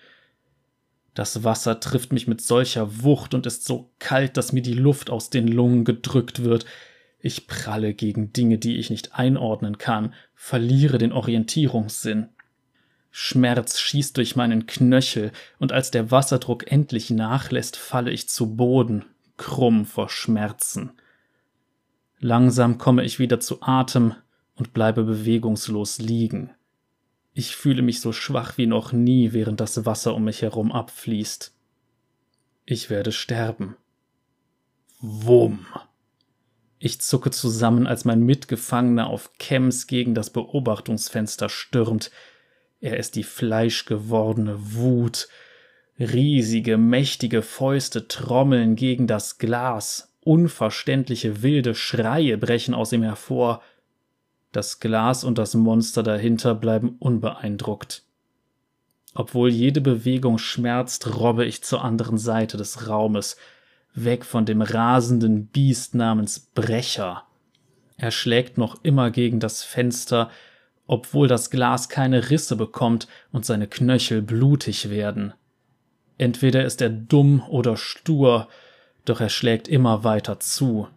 Das 1.14 1.44
Wasser 1.44 1.80
trifft 1.80 2.14
mich 2.14 2.28
mit 2.28 2.42
solcher 2.42 3.04
Wucht 3.04 3.34
und 3.34 3.46
ist 3.46 3.66
so 3.66 3.92
kalt, 4.00 4.38
dass 4.38 4.54
mir 4.54 4.62
die 4.62 4.74
Luft 4.74 5.10
aus 5.10 5.30
den 5.30 5.48
Lungen 5.48 5.84
gedrückt 5.84 6.44
wird. 6.44 6.66
Ich 7.20 7.48
pralle 7.48 7.94
gegen 7.94 8.32
Dinge, 8.34 8.58
die 8.58 8.78
ich 8.78 8.90
nicht 8.90 9.14
einordnen 9.16 9.78
kann, 9.78 10.14
verliere 10.34 10.98
den 10.98 11.12
Orientierungssinn. 11.12 12.30
Schmerz 13.12 13.80
schießt 13.80 14.16
durch 14.16 14.38
meinen 14.38 14.68
Knöchel, 14.68 15.34
und 15.60 15.74
als 15.74 15.92
der 15.92 16.12
Wasserdruck 16.12 16.72
endlich 16.72 17.10
nachlässt, 17.10 17.76
falle 17.76 18.12
ich 18.12 18.30
zu 18.30 18.56
Boden, 18.56 19.04
krumm 19.36 19.86
vor 19.86 20.08
Schmerzen. 20.08 20.94
Langsam 22.20 22.78
komme 22.78 23.04
ich 23.04 23.20
wieder 23.20 23.42
zu 23.42 23.62
Atem 23.62 24.16
und 24.56 24.74
bleibe 24.74 25.04
bewegungslos 25.04 25.98
liegen. 25.98 26.52
Ich 27.34 27.56
fühle 27.56 27.82
mich 27.82 28.02
so 28.02 28.12
schwach 28.12 28.58
wie 28.58 28.68
noch 28.68 28.92
nie, 28.92 29.32
während 29.32 29.60
das 29.60 29.86
Wasser 29.86 30.14
um 30.16 30.26
mich 30.26 30.42
herum 30.42 30.72
abfließt. 30.72 31.54
Ich 32.66 32.90
werde 32.90 33.12
sterben. 33.12 33.76
Wumm. 35.00 35.66
Ich 36.78 37.00
zucke 37.00 37.32
zusammen, 37.32 37.88
als 37.88 38.06
mein 38.06 38.24
Mitgefangener 38.24 39.08
auf 39.08 39.34
Kems 39.38 39.88
gegen 39.88 40.14
das 40.14 40.30
Beobachtungsfenster 40.30 41.48
stürmt. 41.48 42.12
Er 42.80 42.98
ist 42.98 43.16
die 43.16 43.24
fleischgewordene 43.24 44.74
Wut. 44.74 45.28
Riesige, 46.00 46.78
mächtige 46.78 47.44
Fäuste 47.44 48.08
trommeln 48.08 48.76
gegen 48.76 49.06
das 49.08 49.38
Glas. 49.38 50.16
Unverständliche 50.22 51.42
wilde 51.44 51.76
Schreie 51.76 52.38
brechen 52.38 52.74
aus 52.74 52.92
ihm 52.92 53.04
hervor. 53.04 53.62
Das 54.52 54.80
Glas 54.80 55.24
und 55.24 55.38
das 55.38 55.54
Monster 55.54 56.04
dahinter 56.04 56.56
bleiben 56.56 56.96
unbeeindruckt. 57.00 58.04
Obwohl 59.14 59.50
jede 59.50 59.82
Bewegung 59.82 60.38
schmerzt, 60.38 61.16
robbe 61.20 61.46
ich 61.46 61.64
zur 61.64 61.84
anderen 61.84 62.18
Seite 62.18 62.58
des 62.58 62.88
Raumes, 62.88 63.38
weg 63.94 64.26
von 64.26 64.46
dem 64.46 64.62
rasenden 64.62 65.48
Biest 65.48 65.96
namens 65.96 66.40
Brecher. 66.40 67.24
Er 67.98 68.12
schlägt 68.12 68.58
noch 68.58 68.84
immer 68.84 69.12
gegen 69.12 69.40
das 69.40 69.64
Fenster, 69.64 70.30
obwohl 70.88 71.28
das 71.28 71.50
Glas 71.50 71.90
keine 71.90 72.30
Risse 72.30 72.56
bekommt 72.56 73.08
und 73.32 73.46
seine 73.46 73.68
Knöchel 73.68 74.22
blutig 74.22 74.90
werden. 74.90 75.34
Entweder 76.18 76.66
ist 76.66 76.82
er 76.82 76.90
dumm 76.90 77.42
oder 77.48 77.78
stur, 77.78 78.48
doch 79.06 79.22
er 79.22 79.30
schlägt 79.30 79.68
immer 79.68 80.04
weiter 80.04 80.40
zu. 80.40 80.88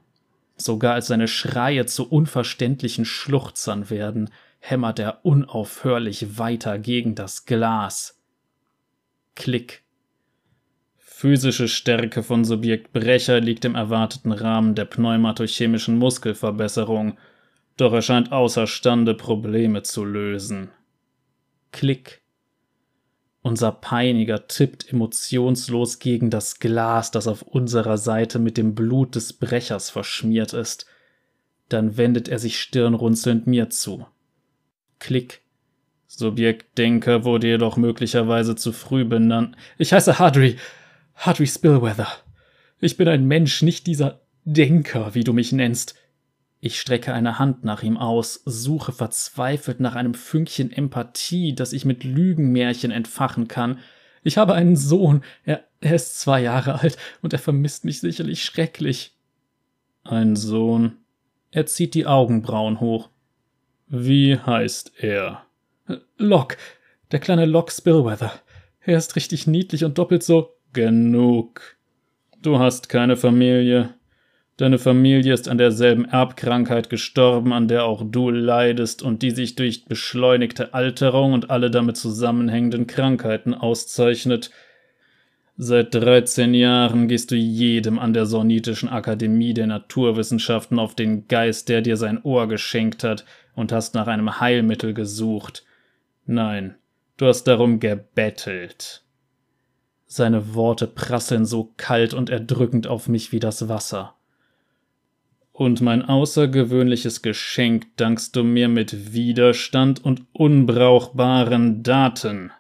Sogar 0.57 0.95
als 0.95 1.09
seine 1.09 1.29
Schreie 1.29 1.87
zu 1.87 2.09
unverständlichen 2.09 3.05
Schluchzern 3.05 3.90
werden, 3.90 4.31
hämmert 4.61 4.99
er 4.99 5.25
unaufhörlich 5.25 6.38
weiter 6.38 6.79
gegen 6.79 7.14
das 7.14 7.45
Glas. 7.45 8.21
Klick. 9.35 9.83
Physische 10.97 11.69
Stärke 11.69 12.23
von 12.23 12.45
Subjekt 12.45 12.93
Brecher 12.93 13.40
liegt 13.40 13.64
im 13.64 13.75
erwarteten 13.75 14.33
Rahmen 14.33 14.75
der 14.75 14.85
pneumatochemischen 14.85 15.99
Muskelverbesserung, 15.99 17.19
doch 17.77 17.93
er 17.93 18.03
scheint 18.03 18.33
außerstande, 18.33 19.14
Probleme 19.14 19.83
zu 19.83 20.05
lösen. 20.05 20.71
Klick. 21.73 22.23
Unser 23.44 23.72
Peiniger 23.72 24.48
tippt 24.48 24.90
emotionslos 24.90 25.98
gegen 25.98 26.30
das 26.30 26.61
Glas, 26.61 27.11
das 27.11 27.26
auf 27.26 27.42
unserer 27.42 27.98
Seite 27.98 28.38
mit 28.38 28.57
dem 28.57 28.74
Blut 28.74 29.16
des 29.16 29.35
Brechers 29.35 29.90
verschmiert 29.90 30.54
ist. 30.54 30.87
Dann 31.68 31.98
wendet 31.98 32.26
er 32.26 32.38
sich 32.38 32.59
stirnrunzelnd 32.59 33.46
mir 33.46 33.68
zu. 33.68 34.07
Klick. 34.98 35.42
Subjekt 36.07 36.78
Denker 36.78 37.26
wurde 37.26 37.48
jedoch 37.48 37.76
möglicherweise 37.76 38.57
zu 38.57 38.72
früh 38.72 39.04
benannt. 39.04 39.57
Ich 39.76 39.92
heiße 39.92 40.18
Hadri. 40.18 40.57
Hadri 41.14 41.46
Spillweather. 41.46 42.09
Ich 42.80 42.96
bin 42.96 43.09
ein 43.09 43.26
Mensch, 43.26 43.61
nicht 43.61 43.87
dieser 43.87 44.22
Denker, 44.46 45.14
wie 45.14 45.24
du 45.24 45.35
mich 45.35 45.52
nennst. 45.52 45.96
Ich 46.64 46.81
strecke 46.81 47.12
eine 47.12 47.38
Hand 47.38 47.62
nach 47.62 47.83
ihm 47.83 47.98
aus, 47.98 48.40
suche 48.46 48.92
verzweifelt 48.92 49.81
nach 49.81 49.96
einem 49.96 50.14
Fünkchen 50.14 50.72
Empathie, 50.72 51.55
das 51.55 51.74
ich 51.74 51.85
mit 51.85 52.05
Lügenmärchen 52.05 52.90
entfachen 52.90 53.48
kann. 53.48 53.81
Ich 54.22 54.38
habe 54.38 54.55
einen 54.55 54.74
Sohn, 54.74 55.22
er, 55.44 55.64
er 55.83 55.94
ist 55.94 56.18
zwei 56.18 56.40
Jahre 56.40 56.81
alt 56.81 56.96
und 57.20 57.35
er 57.35 57.38
vermisst 57.38 57.85
mich 57.85 58.00
sicherlich 58.00 58.42
schrecklich. 58.42 59.14
Ein 60.05 60.37
Sohn. 60.37 60.96
Er 61.50 61.66
zieht 61.66 61.92
die 61.92 62.07
Augenbrauen 62.07 62.81
hoch. 62.81 63.11
Wie 63.88 64.38
heißt 64.38 64.92
er? 64.96 65.44
Locke, 66.16 66.57
der 67.12 67.20
kleine 67.20 67.44
Locke 67.44 67.72
Spillweather. 67.72 68.33
Er 68.81 68.96
ist 68.96 69.16
richtig 69.16 69.46
niedlich 69.46 69.85
und 69.85 69.98
doppelt 69.98 70.22
so. 70.22 70.55
Genug. 70.72 71.77
Du 72.40 72.59
hast 72.59 72.88
keine 72.88 73.18
Familie. 73.18 73.92
Deine 74.57 74.79
Familie 74.79 75.35
ist 75.35 75.49
an 75.49 75.59
derselben 75.59 76.05
Erbkrankheit 76.05 76.88
gestorben, 76.88 77.53
an 77.53 77.67
der 77.67 77.87
auch 77.87 78.05
du 78.07 78.31
leidest 78.31 79.03
und 79.03 79.23
die 79.23 79.33
sich 79.33 79.57
durch 79.57 79.87
beschleunigte 79.87 80.75
Alterung 80.75 81.33
und 81.33 81.51
alle 81.51 81.73
damit 81.73 81.97
zusammenhängenden 81.97 82.87
Krankheiten 82.87 83.53
auszeichnet. 83.53 84.53
Seit 85.57 85.93
13 85.93 86.55
Jahren 86.55 87.09
gehst 87.09 87.33
du 87.33 87.35
jedem 87.35 87.99
an 87.99 88.12
der 88.12 88.27
Sornitischen 88.27 88.88
Akademie 88.88 89.55
der 89.55 89.67
Naturwissenschaften 89.67 90.79
auf 90.79 90.95
den 90.95 91.27
Geist, 91.27 91.69
der 91.69 91.81
dir 91.81 91.97
sein 91.97 92.23
Ohr 92.23 92.47
geschenkt 92.47 93.03
hat, 93.03 93.25
und 93.57 93.73
hast 93.73 93.95
nach 93.95 94.07
einem 94.07 94.40
Heilmittel 94.40 94.95
gesucht. 94.95 95.64
Nein, 96.27 96.77
du 97.17 97.27
hast 97.27 97.45
darum 97.45 97.81
gebettelt. 97.81 99.03
Seine 100.07 100.55
Worte 100.55 100.87
prasseln 100.87 101.45
so 101.45 101.73
kalt 101.77 102.14
und 102.14 102.31
erdrückend 102.31 102.87
auf 102.87 103.09
mich 103.09 103.33
wie 103.33 103.40
das 103.40 103.69
Wasser 103.69 104.14
und 105.55 105.81
mein 105.81 106.03
außergewöhnliches 106.03 107.23
Geschenk 107.23 107.87
dankst 107.97 108.35
du 108.35 108.43
mir 108.43 108.69
mit 108.69 109.14
Widerstand 109.14 110.05
und 110.05 110.23
unbrauchbaren 110.33 111.85
Daten. 111.85 112.51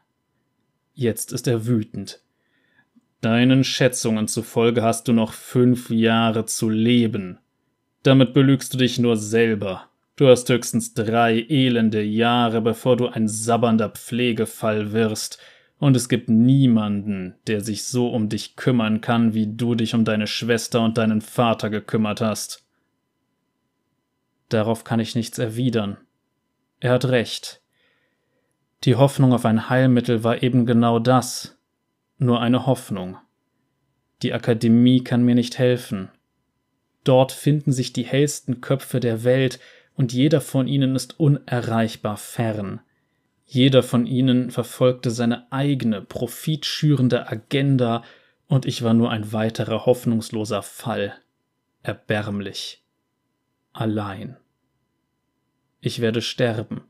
Jetzt 0.94 1.32
ist 1.32 1.48
er 1.48 1.66
wütend. 1.66 2.20
Deinen 3.20 3.64
Schätzungen 3.64 4.28
zufolge 4.28 4.82
hast 4.82 5.08
du 5.08 5.12
noch 5.12 5.32
fünf 5.32 5.90
Jahre 5.90 6.46
zu 6.46 6.70
leben. 6.70 7.40
Damit 8.04 8.32
belügst 8.32 8.72
du 8.72 8.78
dich 8.78 9.00
nur 9.00 9.16
selber. 9.16 9.88
Du 10.14 10.28
hast 10.28 10.48
höchstens 10.48 10.94
drei 10.94 11.44
elende 11.48 12.02
Jahre, 12.02 12.62
bevor 12.62 12.96
du 12.96 13.08
ein 13.08 13.26
sabbernder 13.26 13.88
Pflegefall 13.88 14.92
wirst, 14.92 15.40
und 15.80 15.96
es 15.96 16.08
gibt 16.08 16.28
niemanden, 16.28 17.34
der 17.48 17.60
sich 17.60 17.82
so 17.82 18.08
um 18.08 18.28
dich 18.28 18.54
kümmern 18.54 19.00
kann, 19.00 19.34
wie 19.34 19.48
du 19.56 19.74
dich 19.74 19.94
um 19.94 20.04
deine 20.04 20.28
Schwester 20.28 20.80
und 20.84 20.96
deinen 20.96 21.20
Vater 21.20 21.68
gekümmert 21.70 22.20
hast. 22.20 22.63
Darauf 24.54 24.84
kann 24.84 25.00
ich 25.00 25.16
nichts 25.16 25.36
erwidern. 25.40 25.96
Er 26.78 26.92
hat 26.92 27.06
recht. 27.06 27.60
Die 28.84 28.94
Hoffnung 28.94 29.32
auf 29.32 29.44
ein 29.44 29.68
Heilmittel 29.68 30.22
war 30.22 30.44
eben 30.44 30.64
genau 30.64 31.00
das, 31.00 31.58
nur 32.18 32.40
eine 32.40 32.64
Hoffnung. 32.64 33.16
Die 34.22 34.32
Akademie 34.32 35.02
kann 35.02 35.24
mir 35.24 35.34
nicht 35.34 35.58
helfen. 35.58 36.08
Dort 37.02 37.32
finden 37.32 37.72
sich 37.72 37.92
die 37.92 38.04
hellsten 38.04 38.60
Köpfe 38.60 39.00
der 39.00 39.24
Welt, 39.24 39.58
und 39.96 40.12
jeder 40.12 40.40
von 40.40 40.68
ihnen 40.68 40.94
ist 40.94 41.18
unerreichbar 41.18 42.16
fern. 42.16 42.80
Jeder 43.46 43.82
von 43.82 44.06
ihnen 44.06 44.52
verfolgte 44.52 45.10
seine 45.10 45.50
eigene, 45.50 46.00
profitschürende 46.00 47.28
Agenda, 47.28 48.04
und 48.46 48.66
ich 48.66 48.84
war 48.84 48.94
nur 48.94 49.10
ein 49.10 49.32
weiterer 49.32 49.84
hoffnungsloser 49.84 50.62
Fall. 50.62 51.12
Erbärmlich 51.82 52.84
allein. 53.72 54.36
Ich 55.86 56.00
werde 56.00 56.22
sterben. 56.22 56.80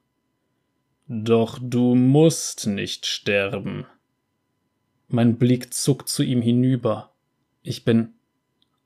Doch 1.09 1.59
du 1.61 1.96
musst 1.96 2.68
nicht 2.68 3.07
sterben. 3.07 3.87
Mein 5.09 5.37
Blick 5.37 5.74
zuckt 5.74 6.09
zu 6.09 6.22
ihm 6.22 6.40
hinüber. 6.40 7.12
Ich 7.64 7.85
bin 7.85 8.14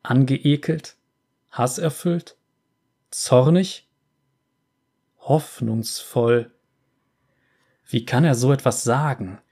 angeekelt, 0.03 0.97
hasserfüllt, 1.51 2.39
zornig, 3.11 3.87
hoffnungsvoll. 5.19 6.53
Wie 7.87 8.07
kann 8.07 8.25
er 8.25 8.35
so 8.35 8.51
etwas 8.51 8.85
sagen? 8.85 9.43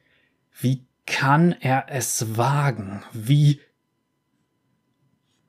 Wie 0.58 0.86
kann 1.04 1.52
er 1.52 1.84
es 1.90 2.38
wagen? 2.38 3.02
Wie. 3.12 3.60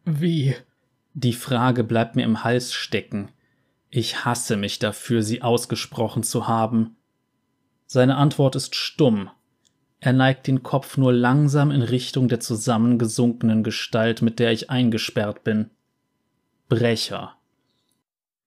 Wie. 0.04 0.54
Die 1.13 1.32
Frage 1.32 1.86
bleibt 1.86 2.17
mir 2.17 2.26
im 2.26 2.43
Hals 2.43 2.74
stecken. 2.74 3.32
Ich 3.98 4.26
hasse 4.26 4.58
mich 4.58 4.78
dafür, 4.78 5.24
sie 5.24 5.42
ausgesprochen 5.42 6.22
zu 6.22 6.48
haben. 6.48 6.98
Seine 7.88 8.18
Antwort 8.18 8.56
ist 8.56 8.76
stumm. 8.76 9.32
Er 10.00 10.14
neigt 10.14 10.46
den 10.46 10.62
Kopf 10.62 10.98
nur 10.98 11.12
langsam 11.12 11.72
in 11.72 11.82
Richtung 11.82 12.28
der 12.28 12.40
zusammengesunkenen 12.40 13.64
Gestalt, 13.64 14.22
mit 14.22 14.38
der 14.38 14.52
ich 14.52 14.70
eingesperrt 14.70 15.44
bin. 15.44 15.72
Brecher. 16.70 17.38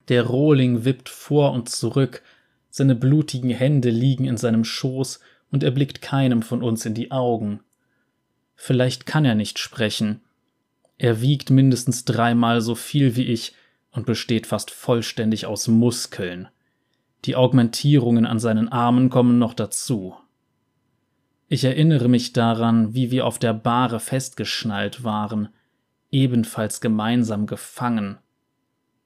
Der 0.09 0.23
Rohling 0.23 0.85
wippt 0.85 1.09
vor 1.09 1.51
und 1.51 1.69
zurück, 1.69 2.23
seine 2.69 2.95
blutigen 2.95 3.51
Hände 3.51 3.91
liegen 3.91 4.27
in 4.27 4.37
seinem 4.37 4.63
Schoß, 4.63 5.19
und 5.51 5.65
er 5.65 5.73
blickt 5.73 6.01
keinem 6.01 6.43
von 6.43 6.63
uns 6.63 6.87
in 6.87 6.95
die 6.95 7.11
Augen. 7.11 7.59
Vielleicht 8.55 9.05
kann 9.05 9.25
er 9.25 9.35
nicht 9.35 9.59
sprechen, 9.59 10.21
er 10.97 11.21
wiegt 11.23 11.51
mindestens 11.51 12.05
dreimal 12.05 12.61
so 12.61 12.77
viel 12.77 13.17
wie 13.17 13.25
ich 13.25 13.55
und 13.92 14.07
besteht 14.07 14.46
fast 14.46 14.70
vollständig 14.70 15.46
aus 15.46 15.68
Muskeln. 15.68 16.48
Die 17.24 17.37
Augmentierungen 17.37 18.26
an 18.26 18.38
seinen 18.38 18.68
Armen 18.68 19.11
kommen 19.11 19.38
noch 19.38 19.55
dazu. 19.55 20.14
Ich 21.48 21.64
erinnere 21.64 22.09
mich 22.09 22.33
daran, 22.33 22.94
wie 22.94 23.11
wir 23.11 23.26
auf 23.26 23.38
der 23.38 23.53
Bahre 23.53 24.00
festgeschnallt 24.00 25.03
waren, 25.03 25.48
ebenfalls 26.11 26.81
gemeinsam 26.81 27.46
gefangen. 27.46 28.18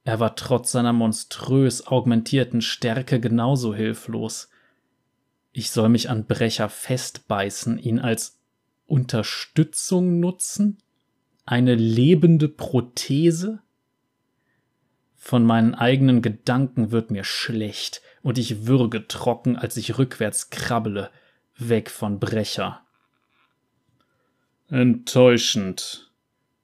Er 0.04 0.20
war 0.20 0.36
trotz 0.36 0.72
seiner 0.72 0.92
monströs 0.92 1.86
augmentierten 1.86 2.60
Stärke 2.60 3.20
genauso 3.20 3.74
hilflos. 3.74 4.50
Ich 5.52 5.70
soll 5.70 5.88
mich 5.88 6.10
an 6.10 6.26
Brecher 6.26 6.68
festbeißen, 6.68 7.78
ihn 7.78 7.98
als 7.98 8.38
Unterstützung 8.86 10.20
nutzen? 10.20 10.78
eine 11.46 11.74
lebende 11.74 12.48
Prothese? 12.48 13.60
Von 15.24 15.46
meinen 15.46 15.74
eigenen 15.74 16.20
Gedanken 16.20 16.90
wird 16.90 17.10
mir 17.10 17.24
schlecht 17.24 18.02
und 18.20 18.36
ich 18.36 18.66
würge 18.66 19.08
trocken, 19.08 19.56
als 19.56 19.78
ich 19.78 19.96
rückwärts 19.96 20.50
krabbele, 20.50 21.08
weg 21.56 21.88
von 21.88 22.20
Brecher. 22.20 22.82
Enttäuschend. 24.68 26.10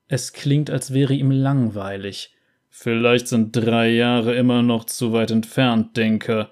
Es 0.09 0.35
klingt, 0.35 0.68
als 0.68 0.92
wäre 0.92 1.14
ihm 1.14 1.31
langweilig. 1.31 2.35
Vielleicht 2.68 3.29
sind 3.29 3.57
drei 3.57 3.88
Jahre 3.88 4.35
immer 4.35 4.61
noch 4.61 4.85
zu 4.85 5.14
weit 5.14 5.31
entfernt, 5.31 5.96
Denker. 5.96 6.51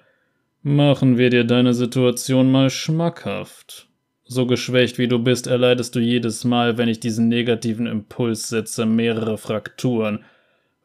Machen 0.63 1.19
wir 1.19 1.29
dir 1.29 1.43
deine 1.43 1.75
Situation 1.75 2.51
mal 2.51 2.71
schmackhaft. 2.71 3.87
So 4.23 4.47
geschwächt 4.47 4.97
wie 4.97 5.07
du 5.07 5.19
bist, 5.19 5.45
erleidest 5.45 5.93
du 5.93 5.99
jedes 5.99 6.43
Mal, 6.43 6.79
wenn 6.79 6.89
ich 6.89 6.99
diesen 6.99 7.27
negativen 7.27 7.85
Impuls 7.85 8.49
setze, 8.49 8.87
mehrere 8.87 9.37
Frakturen. 9.37 10.25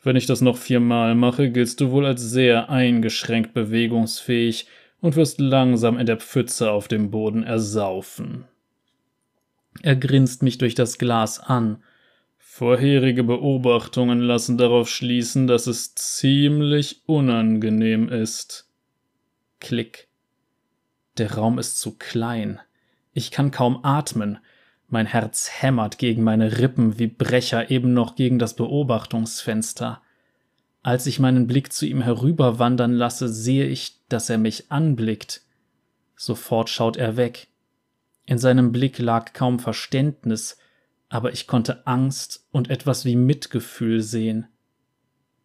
Wenn 0.04 0.16
ich 0.16 0.26
das 0.26 0.42
noch 0.42 0.58
viermal 0.58 1.14
mache, 1.14 1.50
giltst 1.50 1.80
du 1.80 1.90
wohl 1.90 2.04
als 2.04 2.20
sehr 2.20 2.68
eingeschränkt 2.68 3.54
bewegungsfähig 3.54 4.66
und 5.00 5.16
wirst 5.16 5.40
langsam 5.40 5.98
in 5.98 6.04
der 6.04 6.18
Pfütze 6.18 6.70
auf 6.70 6.88
dem 6.88 7.10
Boden 7.10 7.42
ersaufen. 7.42 8.44
Er 9.82 9.96
grinst 9.96 10.42
mich 10.42 10.58
durch 10.58 10.74
das 10.74 10.98
Glas 10.98 11.40
an. 11.40 11.82
Vorherige 12.36 13.24
Beobachtungen 13.24 14.20
lassen 14.20 14.58
darauf 14.58 14.90
schließen, 14.90 15.46
dass 15.46 15.66
es 15.66 15.94
ziemlich 15.94 17.02
unangenehm 17.06 18.08
ist. 18.10 18.68
Klick. 19.58 20.08
Der 21.16 21.32
Raum 21.32 21.58
ist 21.58 21.78
zu 21.78 21.96
klein. 21.96 22.60
Ich 23.14 23.30
kann 23.30 23.50
kaum 23.50 23.80
atmen. 23.82 24.38
Mein 24.88 25.06
Herz 25.06 25.50
hämmert 25.50 25.98
gegen 25.98 26.22
meine 26.22 26.58
Rippen 26.58 26.98
wie 26.98 27.06
Brecher 27.06 27.70
eben 27.70 27.94
noch 27.94 28.16
gegen 28.16 28.38
das 28.38 28.54
Beobachtungsfenster. 28.54 30.02
Als 30.82 31.06
ich 31.06 31.18
meinen 31.18 31.46
Blick 31.46 31.72
zu 31.72 31.86
ihm 31.86 32.02
herüberwandern 32.02 32.92
lasse, 32.92 33.28
sehe 33.28 33.66
ich, 33.66 34.02
dass 34.08 34.28
er 34.28 34.38
mich 34.38 34.70
anblickt. 34.70 35.42
Sofort 36.16 36.68
schaut 36.68 36.96
er 36.96 37.16
weg. 37.16 37.48
In 38.26 38.38
seinem 38.38 38.72
Blick 38.72 38.98
lag 38.98 39.32
kaum 39.32 39.58
Verständnis, 39.58 40.58
aber 41.08 41.32
ich 41.32 41.46
konnte 41.46 41.86
Angst 41.86 42.46
und 42.50 42.70
etwas 42.70 43.04
wie 43.04 43.16
Mitgefühl 43.16 44.00
sehen. 44.00 44.46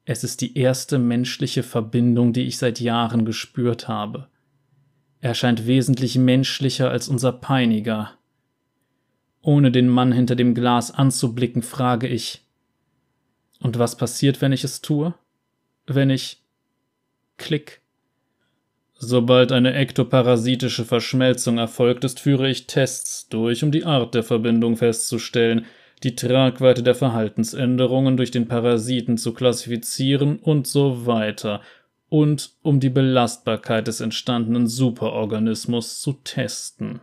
Es 0.05 0.23
ist 0.23 0.41
die 0.41 0.57
erste 0.57 0.97
menschliche 0.97 1.63
Verbindung, 1.63 2.33
die 2.33 2.41
ich 2.41 2.57
seit 2.57 2.79
Jahren 2.79 3.25
gespürt 3.25 3.87
habe. 3.87 4.27
Er 5.21 5.35
scheint 5.35 5.67
wesentlich 5.67 6.17
menschlicher 6.17 6.89
als 6.89 7.09
unser 7.09 7.31
Peiniger. 7.31 8.17
Ohne 9.49 9.71
den 9.71 9.89
Mann 9.89 10.11
hinter 10.11 10.35
dem 10.35 10.53
Glas 10.53 10.91
anzublicken, 10.91 11.63
frage 11.63 12.07
ich 12.07 12.43
Und 13.59 13.79
was 13.79 13.97
passiert, 13.97 14.41
wenn 14.41 14.51
ich 14.51 14.63
es 14.63 14.81
tue? 14.81 15.15
Wenn 15.87 16.11
ich 16.11 16.43
Klick. 17.37 17.81
Sobald 18.93 19.51
eine 19.51 19.73
ektoparasitische 19.73 20.85
Verschmelzung 20.85 21.57
erfolgt 21.57 22.03
ist, 22.03 22.19
führe 22.19 22.47
ich 22.47 22.67
Tests 22.67 23.27
durch, 23.29 23.63
um 23.63 23.71
die 23.71 23.85
Art 23.85 24.13
der 24.13 24.21
Verbindung 24.21 24.77
festzustellen, 24.77 25.65
die 26.03 26.15
Tragweite 26.15 26.83
der 26.83 26.93
Verhaltensänderungen 26.93 28.17
durch 28.17 28.29
den 28.29 28.47
Parasiten 28.47 29.17
zu 29.17 29.33
klassifizieren 29.33 30.37
und 30.37 30.67
so 30.67 31.07
weiter, 31.07 31.61
und 32.07 32.51
um 32.61 32.79
die 32.79 32.91
Belastbarkeit 32.91 33.87
des 33.87 33.99
entstandenen 33.99 34.67
Superorganismus 34.67 36.01
zu 36.01 36.13
testen. 36.23 37.01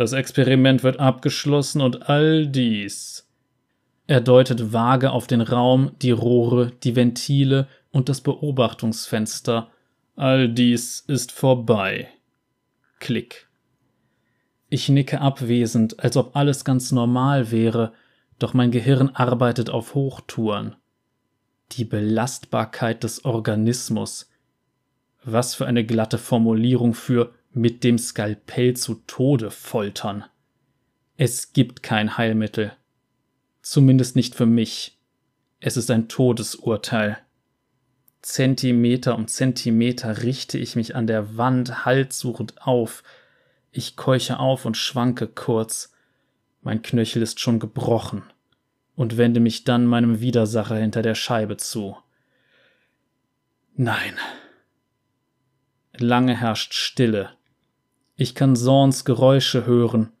Das 0.00 0.14
Experiment 0.14 0.82
wird 0.82 0.98
abgeschlossen 0.98 1.82
und 1.82 2.08
all 2.08 2.46
dies. 2.46 3.28
Er 4.06 4.22
deutet 4.22 4.72
vage 4.72 5.10
auf 5.10 5.26
den 5.26 5.42
Raum, 5.42 5.90
die 6.00 6.10
Rohre, 6.10 6.72
die 6.82 6.96
Ventile 6.96 7.68
und 7.90 8.08
das 8.08 8.22
Beobachtungsfenster. 8.22 9.70
All 10.16 10.48
dies 10.48 11.00
ist 11.00 11.32
vorbei. 11.32 12.08
Klick. 12.98 13.50
Ich 14.70 14.88
nicke 14.88 15.20
abwesend, 15.20 16.00
als 16.00 16.16
ob 16.16 16.34
alles 16.34 16.64
ganz 16.64 16.92
normal 16.92 17.50
wäre, 17.50 17.92
doch 18.38 18.54
mein 18.54 18.70
Gehirn 18.70 19.10
arbeitet 19.10 19.68
auf 19.68 19.92
Hochtouren. 19.92 20.76
Die 21.72 21.84
Belastbarkeit 21.84 23.04
des 23.04 23.26
Organismus. 23.26 24.30
Was 25.22 25.54
für 25.54 25.66
eine 25.66 25.84
glatte 25.84 26.16
Formulierung 26.16 26.94
für 26.94 27.34
mit 27.52 27.84
dem 27.84 27.98
Skalpell 27.98 28.74
zu 28.74 29.02
Tode 29.06 29.50
foltern. 29.50 30.24
Es 31.16 31.52
gibt 31.52 31.82
kein 31.82 32.16
Heilmittel. 32.16 32.72
Zumindest 33.62 34.16
nicht 34.16 34.34
für 34.34 34.46
mich. 34.46 34.98
Es 35.60 35.76
ist 35.76 35.90
ein 35.90 36.08
Todesurteil. 36.08 37.18
Zentimeter 38.22 39.14
um 39.16 39.28
Zentimeter 39.28 40.22
richte 40.22 40.58
ich 40.58 40.76
mich 40.76 40.94
an 40.94 41.06
der 41.06 41.36
Wand 41.36 41.84
halssuchend 41.84 42.62
auf. 42.62 43.02
Ich 43.72 43.96
keuche 43.96 44.38
auf 44.38 44.64
und 44.64 44.76
schwanke 44.76 45.26
kurz. 45.26 45.92
Mein 46.62 46.82
Knöchel 46.82 47.22
ist 47.22 47.40
schon 47.40 47.58
gebrochen 47.58 48.22
und 48.94 49.16
wende 49.16 49.40
mich 49.40 49.64
dann 49.64 49.86
meinem 49.86 50.20
Widersacher 50.20 50.76
hinter 50.76 51.02
der 51.02 51.14
Scheibe 51.14 51.56
zu. 51.56 51.96
Nein. 53.74 54.14
Lange 55.96 56.36
herrscht 56.36 56.74
Stille. 56.74 57.30
Ich 58.20 58.34
kann 58.34 58.54
Sorns 58.54 59.06
Geräusche 59.06 59.64
hören. 59.64 60.12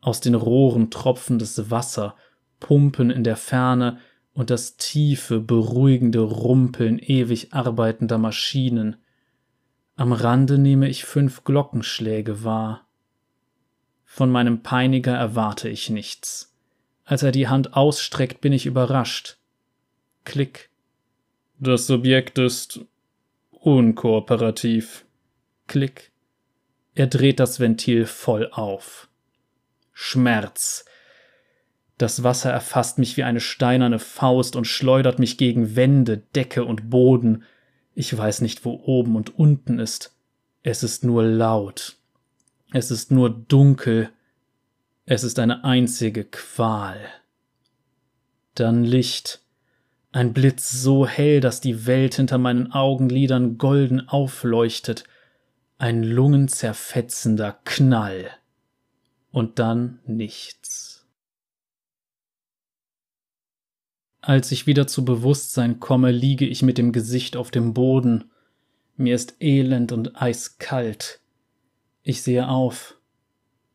Aus 0.00 0.20
den 0.20 0.36
Rohren 0.36 0.92
tropfendes 0.92 1.72
Wasser, 1.72 2.14
Pumpen 2.60 3.10
in 3.10 3.24
der 3.24 3.34
Ferne 3.34 3.98
und 4.32 4.48
das 4.48 4.76
tiefe, 4.76 5.40
beruhigende 5.40 6.20
Rumpeln 6.20 7.00
ewig 7.00 7.52
arbeitender 7.52 8.16
Maschinen. 8.16 8.94
Am 9.96 10.12
Rande 10.12 10.56
nehme 10.56 10.88
ich 10.88 11.04
fünf 11.04 11.42
Glockenschläge 11.42 12.44
wahr. 12.44 12.86
Von 14.04 14.30
meinem 14.30 14.62
Peiniger 14.62 15.16
erwarte 15.16 15.68
ich 15.68 15.90
nichts. 15.90 16.54
Als 17.02 17.24
er 17.24 17.32
die 17.32 17.48
Hand 17.48 17.74
ausstreckt, 17.74 18.40
bin 18.40 18.52
ich 18.52 18.66
überrascht. 18.66 19.38
Klick. 20.22 20.70
Das 21.58 21.88
Subjekt 21.88 22.38
ist 22.38 22.84
unkooperativ. 23.50 25.04
Klick. 25.66 26.11
Er 26.94 27.06
dreht 27.06 27.40
das 27.40 27.58
Ventil 27.58 28.06
voll 28.06 28.48
auf. 28.52 29.08
Schmerz. 29.92 30.84
Das 31.98 32.22
Wasser 32.22 32.50
erfasst 32.50 32.98
mich 32.98 33.16
wie 33.16 33.22
eine 33.22 33.40
steinerne 33.40 33.98
Faust 33.98 34.56
und 34.56 34.66
schleudert 34.66 35.18
mich 35.18 35.38
gegen 35.38 35.76
Wände, 35.76 36.18
Decke 36.18 36.64
und 36.64 36.90
Boden. 36.90 37.44
Ich 37.94 38.16
weiß 38.16 38.40
nicht, 38.40 38.64
wo 38.64 38.82
oben 38.84 39.16
und 39.16 39.38
unten 39.38 39.78
ist. 39.78 40.14
Es 40.62 40.82
ist 40.82 41.04
nur 41.04 41.22
laut. 41.22 41.96
Es 42.72 42.90
ist 42.90 43.10
nur 43.10 43.30
dunkel. 43.30 44.10
Es 45.04 45.24
ist 45.24 45.38
eine 45.38 45.64
einzige 45.64 46.24
Qual. 46.24 46.98
Dann 48.54 48.84
Licht. 48.84 49.40
Ein 50.10 50.32
Blitz 50.34 50.70
so 50.70 51.06
hell, 51.06 51.40
dass 51.40 51.60
die 51.60 51.86
Welt 51.86 52.16
hinter 52.16 52.38
meinen 52.38 52.72
Augenlidern 52.72 53.56
golden 53.56 54.08
aufleuchtet. 54.08 55.04
Ein 55.78 56.02
lungenzerfetzender 56.02 57.58
Knall. 57.64 58.30
Und 59.30 59.58
dann 59.58 60.00
nichts. 60.04 61.06
Als 64.20 64.52
ich 64.52 64.66
wieder 64.68 64.86
zu 64.86 65.04
Bewusstsein 65.04 65.80
komme, 65.80 66.12
liege 66.12 66.46
ich 66.46 66.62
mit 66.62 66.78
dem 66.78 66.92
Gesicht 66.92 67.36
auf 67.36 67.50
dem 67.50 67.74
Boden. 67.74 68.30
Mir 68.96 69.16
ist 69.16 69.34
elend 69.40 69.90
und 69.90 70.22
eiskalt. 70.22 71.20
Ich 72.04 72.22
sehe 72.22 72.48
auf. 72.48 72.96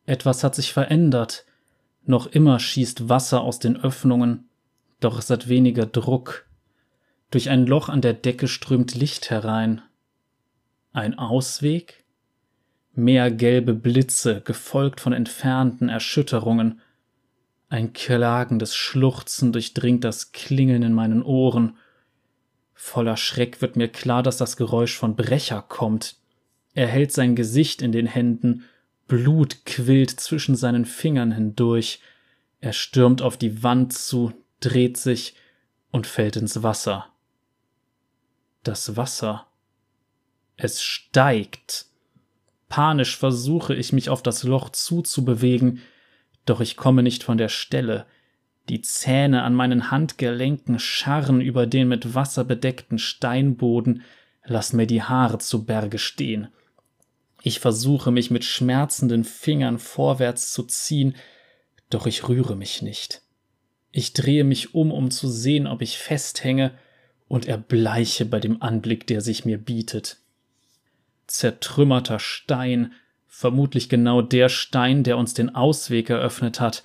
Etwas 0.06 0.42
hat 0.42 0.54
sich 0.54 0.72
verändert. 0.72 1.44
Noch 2.06 2.26
immer 2.26 2.58
schießt 2.58 3.10
Wasser 3.10 3.42
aus 3.42 3.58
den 3.58 3.76
Öffnungen, 3.76 4.48
doch 5.00 5.18
es 5.18 5.28
hat 5.28 5.48
weniger 5.48 5.84
Druck. 5.84 6.46
Durch 7.30 7.50
ein 7.50 7.66
Loch 7.66 7.90
an 7.90 8.00
der 8.00 8.14
Decke 8.14 8.48
strömt 8.48 8.94
Licht 8.94 9.28
herein. 9.28 9.82
Ein 10.92 11.18
Ausweg? 11.18 12.04
Mehr 12.94 13.30
gelbe 13.30 13.74
Blitze, 13.74 14.40
gefolgt 14.40 15.00
von 15.00 15.12
entfernten 15.12 15.88
Erschütterungen. 15.88 16.80
Ein 17.68 17.92
klagendes 17.92 18.74
Schluchzen 18.74 19.52
durchdringt 19.52 20.04
das 20.04 20.32
Klingeln 20.32 20.82
in 20.82 20.94
meinen 20.94 21.22
Ohren. 21.22 21.76
Voller 22.74 23.16
Schreck 23.16 23.60
wird 23.60 23.76
mir 23.76 23.88
klar, 23.88 24.22
dass 24.22 24.36
das 24.36 24.56
Geräusch 24.56 24.96
von 24.96 25.16
Brecher 25.16 25.62
kommt. 25.62 26.16
Er 26.74 26.86
hält 26.86 27.12
sein 27.12 27.36
Gesicht 27.36 27.82
in 27.82 27.92
den 27.92 28.06
Händen, 28.06 28.64
Blut 29.08 29.64
quillt 29.66 30.10
zwischen 30.10 30.54
seinen 30.54 30.84
Fingern 30.84 31.32
hindurch. 31.32 32.00
Er 32.60 32.72
stürmt 32.72 33.22
auf 33.22 33.36
die 33.36 33.62
Wand 33.62 33.92
zu, 33.92 34.32
dreht 34.60 34.96
sich 34.96 35.34
und 35.90 36.06
fällt 36.06 36.36
ins 36.36 36.62
Wasser. 36.62 37.06
Das 38.62 38.96
Wasser. 38.96 39.47
Es 40.58 40.82
steigt. 40.82 41.86
Panisch 42.68 43.16
versuche 43.16 43.74
ich 43.74 43.92
mich 43.92 44.10
auf 44.10 44.22
das 44.22 44.42
Loch 44.42 44.70
zuzubewegen, 44.70 45.80
doch 46.44 46.60
ich 46.60 46.76
komme 46.76 47.04
nicht 47.04 47.22
von 47.22 47.38
der 47.38 47.48
Stelle. 47.48 48.06
Die 48.68 48.82
Zähne 48.82 49.44
an 49.44 49.54
meinen 49.54 49.92
Handgelenken 49.92 50.80
scharren 50.80 51.40
über 51.40 51.66
den 51.66 51.86
mit 51.86 52.14
Wasser 52.14 52.44
bedeckten 52.44 52.98
Steinboden, 52.98 54.02
lassen 54.44 54.76
mir 54.76 54.88
die 54.88 55.02
Haare 55.02 55.38
zu 55.38 55.64
Berge 55.64 55.98
stehen. 55.98 56.48
Ich 57.42 57.60
versuche 57.60 58.10
mich 58.10 58.32
mit 58.32 58.44
schmerzenden 58.44 59.22
Fingern 59.22 59.78
vorwärts 59.78 60.52
zu 60.52 60.64
ziehen, 60.64 61.14
doch 61.88 62.06
ich 62.06 62.28
rühre 62.28 62.56
mich 62.56 62.82
nicht. 62.82 63.22
Ich 63.92 64.12
drehe 64.12 64.44
mich 64.44 64.74
um, 64.74 64.90
um 64.90 65.12
zu 65.12 65.28
sehen, 65.28 65.68
ob 65.68 65.82
ich 65.82 65.98
festhänge, 65.98 66.72
und 67.28 67.46
erbleiche 67.46 68.24
bei 68.24 68.40
dem 68.40 68.60
Anblick, 68.60 69.06
der 69.06 69.20
sich 69.20 69.44
mir 69.44 69.58
bietet. 69.58 70.18
Zertrümmerter 71.28 72.18
Stein, 72.18 72.92
vermutlich 73.26 73.88
genau 73.88 74.22
der 74.22 74.48
Stein, 74.48 75.04
der 75.04 75.16
uns 75.16 75.34
den 75.34 75.54
Ausweg 75.54 76.10
eröffnet 76.10 76.58
hat, 76.58 76.82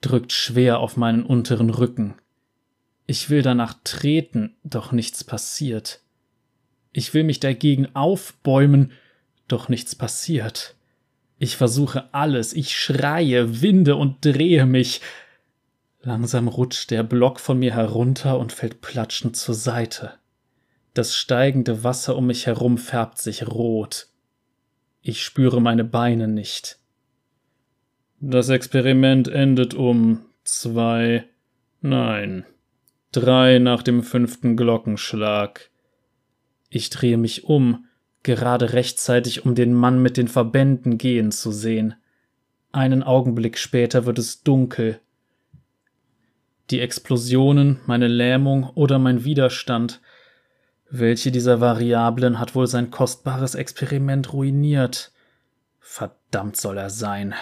drückt 0.00 0.32
schwer 0.32 0.78
auf 0.78 0.96
meinen 0.96 1.24
unteren 1.24 1.70
Rücken. 1.70 2.14
Ich 3.06 3.28
will 3.28 3.42
danach 3.42 3.74
treten, 3.84 4.56
doch 4.64 4.92
nichts 4.92 5.24
passiert. 5.24 6.00
Ich 6.92 7.12
will 7.14 7.24
mich 7.24 7.40
dagegen 7.40 7.94
aufbäumen, 7.94 8.92
doch 9.48 9.68
nichts 9.68 9.94
passiert. 9.94 10.76
Ich 11.38 11.56
versuche 11.56 12.14
alles, 12.14 12.52
ich 12.52 12.78
schreie, 12.78 13.60
winde 13.60 13.96
und 13.96 14.24
drehe 14.24 14.64
mich. 14.64 15.00
Langsam 16.00 16.48
rutscht 16.48 16.90
der 16.90 17.02
Block 17.02 17.40
von 17.40 17.58
mir 17.58 17.74
herunter 17.74 18.38
und 18.38 18.52
fällt 18.52 18.80
platschend 18.80 19.36
zur 19.36 19.54
Seite. 19.54 20.14
Das 20.94 21.16
steigende 21.16 21.84
Wasser 21.84 22.16
um 22.16 22.26
mich 22.26 22.46
herum 22.46 22.76
färbt 22.76 23.18
sich 23.18 23.46
rot. 23.46 24.08
Ich 25.00 25.22
spüre 25.22 25.60
meine 25.60 25.84
Beine 25.84 26.28
nicht. 26.28 26.78
Das 28.20 28.50
Experiment 28.50 29.26
endet 29.26 29.74
um 29.74 30.26
zwei, 30.44 31.24
nein, 31.80 32.44
drei 33.10 33.58
nach 33.58 33.82
dem 33.82 34.02
fünften 34.02 34.56
Glockenschlag. 34.56 35.70
Ich 36.68 36.90
drehe 36.90 37.16
mich 37.16 37.44
um, 37.44 37.86
gerade 38.22 38.74
rechtzeitig, 38.74 39.46
um 39.46 39.54
den 39.54 39.72
Mann 39.72 40.00
mit 40.02 40.18
den 40.18 40.28
Verbänden 40.28 40.98
gehen 40.98 41.32
zu 41.32 41.52
sehen. 41.52 41.94
Einen 42.70 43.02
Augenblick 43.02 43.58
später 43.58 44.04
wird 44.04 44.18
es 44.18 44.42
dunkel. 44.42 45.00
Die 46.70 46.80
Explosionen, 46.80 47.80
meine 47.86 48.08
Lähmung 48.08 48.70
oder 48.74 48.98
mein 48.98 49.24
Widerstand 49.24 50.00
welche 50.94 51.32
dieser 51.32 51.62
Variablen 51.62 52.38
hat 52.38 52.54
wohl 52.54 52.66
sein 52.66 52.90
kostbares 52.90 53.54
Experiment 53.54 54.34
ruiniert? 54.34 55.10
Verdammt 55.80 56.58
soll 56.58 56.76
er 56.76 56.90
sein. 56.90 57.34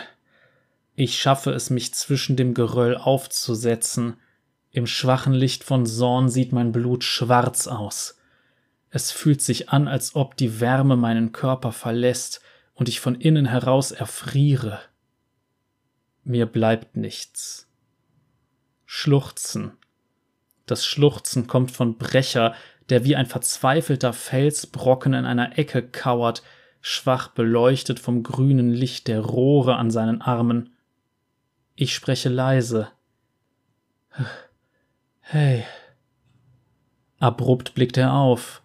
Ich 0.95 1.19
schaffe 1.19 1.51
es, 1.51 1.69
mich 1.69 1.93
zwischen 1.93 2.37
dem 2.37 2.55
Geröll 2.55 2.97
aufzusetzen. 2.97 4.19
Im 4.71 4.87
schwachen 4.87 5.33
Licht 5.33 5.65
von 5.65 5.85
Sorn 5.85 6.29
sieht 6.29 6.53
mein 6.53 6.71
Blut 6.71 7.03
schwarz 7.03 7.67
aus. 7.67 8.19
Es 8.91 9.11
fühlt 9.11 9.43
sich 9.43 9.69
an, 9.69 9.89
als 9.89 10.15
ob 10.15 10.37
die 10.37 10.61
Wärme 10.61 10.97
meinen 10.97 11.33
Körper 11.33 11.73
verlässt 11.73 12.43
und 12.75 12.89
ich 12.89 13.01
von 13.01 13.17
innen 13.17 13.47
heraus 13.47 13.91
erfriere. 13.91 14.79
Mir 16.23 16.47
bleibt 16.47 16.97
nichts. 16.97 17.67
Schluchzen. 18.87 19.73
Das 20.67 20.87
Schluchzen 20.87 21.49
kommt 21.49 21.73
von 21.73 21.99
Brecher, 21.99 22.55
der 22.91 23.05
wie 23.05 23.17
ein 23.17 23.27
verzweifelter 23.27 24.13
Felsbrocken 24.13 25.15
in 25.15 25.25
einer 25.25 25.59
Ecke 25.59 25.83
kauert, 25.83 26.43
schwach 26.81 27.29
beleuchtet 27.29 28.01
vom 28.01 28.23
grünen 28.23 28.73
Licht 28.73 29.09
der 29.09 29.21
Rohre 29.21 29.77
an 29.77 29.91
seinen 29.91 30.21
Armen. 30.21 30.75
Ich 31.75 31.95
spreche 31.95 32.29
leise. 32.29 32.89
Hey. 35.21 35.65
Abrupt 37.19 37.75
blickt 37.75 37.97
er 37.97 38.15
auf. 38.15 38.63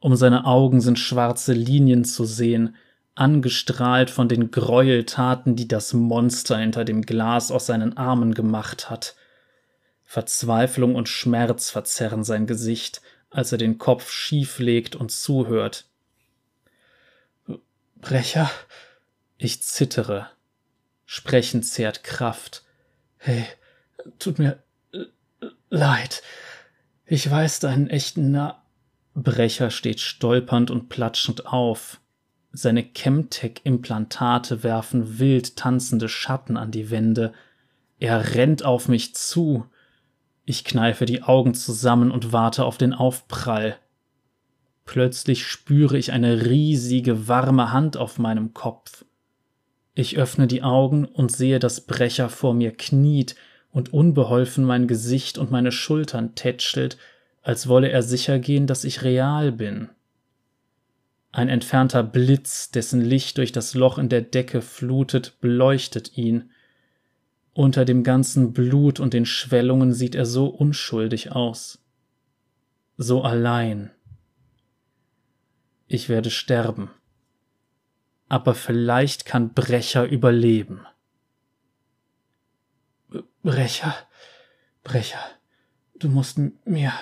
Um 0.00 0.16
seine 0.16 0.44
Augen 0.44 0.80
sind 0.80 0.98
schwarze 0.98 1.52
Linien 1.52 2.04
zu 2.04 2.24
sehen, 2.24 2.76
angestrahlt 3.14 4.10
von 4.10 4.28
den 4.28 4.50
Gräueltaten, 4.50 5.54
die 5.54 5.68
das 5.68 5.92
Monster 5.92 6.58
hinter 6.58 6.84
dem 6.84 7.02
Glas 7.02 7.50
aus 7.50 7.66
seinen 7.66 7.96
Armen 7.96 8.34
gemacht 8.34 8.90
hat. 8.90 9.14
Verzweiflung 10.02 10.94
und 10.94 11.08
Schmerz 11.08 11.70
verzerren 11.70 12.24
sein 12.24 12.46
Gesicht, 12.46 13.00
als 13.32 13.52
er 13.52 13.58
den 13.58 13.78
Kopf 13.78 14.10
schief 14.10 14.58
legt 14.58 14.94
und 14.94 15.10
zuhört. 15.10 15.86
Brecher? 18.00 18.50
Ich 19.38 19.62
zittere. 19.62 20.28
Sprechen 21.06 21.62
zehrt 21.62 22.04
Kraft. 22.04 22.64
Hey, 23.16 23.44
tut 24.18 24.38
mir 24.38 24.62
leid. 25.70 26.22
Ich 27.06 27.28
weiß 27.30 27.60
deinen 27.60 27.88
echten 27.88 28.30
Na. 28.30 28.62
Brecher 29.14 29.70
steht 29.70 30.00
stolpernd 30.00 30.70
und 30.70 30.88
platschend 30.88 31.46
auf. 31.46 32.00
Seine 32.52 32.82
Chemtech-Implantate 32.82 34.62
werfen 34.62 35.18
wild 35.18 35.56
tanzende 35.56 36.08
Schatten 36.08 36.56
an 36.56 36.70
die 36.70 36.90
Wände. 36.90 37.32
Er 37.98 38.34
rennt 38.34 38.64
auf 38.64 38.88
mich 38.88 39.14
zu. 39.14 39.66
Ich 40.44 40.64
kneife 40.64 41.06
die 41.06 41.22
Augen 41.22 41.54
zusammen 41.54 42.10
und 42.10 42.32
warte 42.32 42.64
auf 42.64 42.78
den 42.78 42.92
Aufprall. 42.92 43.76
Plötzlich 44.84 45.46
spüre 45.46 45.96
ich 45.96 46.12
eine 46.12 46.46
riesige, 46.46 47.28
warme 47.28 47.72
Hand 47.72 47.96
auf 47.96 48.18
meinem 48.18 48.52
Kopf. 48.52 49.04
Ich 49.94 50.16
öffne 50.16 50.46
die 50.46 50.62
Augen 50.62 51.04
und 51.04 51.30
sehe, 51.30 51.58
dass 51.58 51.82
Brecher 51.82 52.28
vor 52.28 52.54
mir 52.54 52.72
kniet 52.72 53.36
und 53.70 53.92
unbeholfen 53.92 54.64
mein 54.64 54.86
Gesicht 54.86 55.38
und 55.38 55.50
meine 55.50 55.72
Schultern 55.72 56.34
tätschelt, 56.34 56.98
als 57.42 57.68
wolle 57.68 57.90
er 57.90 58.02
sicher 58.02 58.38
gehen, 58.38 58.66
dass 58.66 58.84
ich 58.84 59.02
real 59.02 59.52
bin. 59.52 59.90
Ein 61.32 61.48
entfernter 61.48 62.02
Blitz, 62.02 62.70
dessen 62.70 63.00
Licht 63.00 63.38
durch 63.38 63.52
das 63.52 63.74
Loch 63.74 63.98
in 63.98 64.08
der 64.08 64.20
Decke 64.20 64.60
flutet, 64.60 65.40
beleuchtet 65.40 66.16
ihn. 66.16 66.51
Unter 67.54 67.84
dem 67.84 68.02
ganzen 68.02 68.52
Blut 68.52 68.98
und 68.98 69.12
den 69.12 69.26
Schwellungen 69.26 69.92
sieht 69.92 70.14
er 70.14 70.24
so 70.24 70.46
unschuldig 70.46 71.32
aus. 71.32 71.82
So 72.96 73.22
allein. 73.22 73.90
Ich 75.86 76.08
werde 76.08 76.30
sterben. 76.30 76.90
Aber 78.28 78.54
vielleicht 78.54 79.26
kann 79.26 79.52
Brecher 79.52 80.06
überleben. 80.06 80.86
Brecher, 83.42 83.94
Brecher, 84.82 85.20
du 85.98 86.08
musst 86.08 86.38
mir 86.64 86.92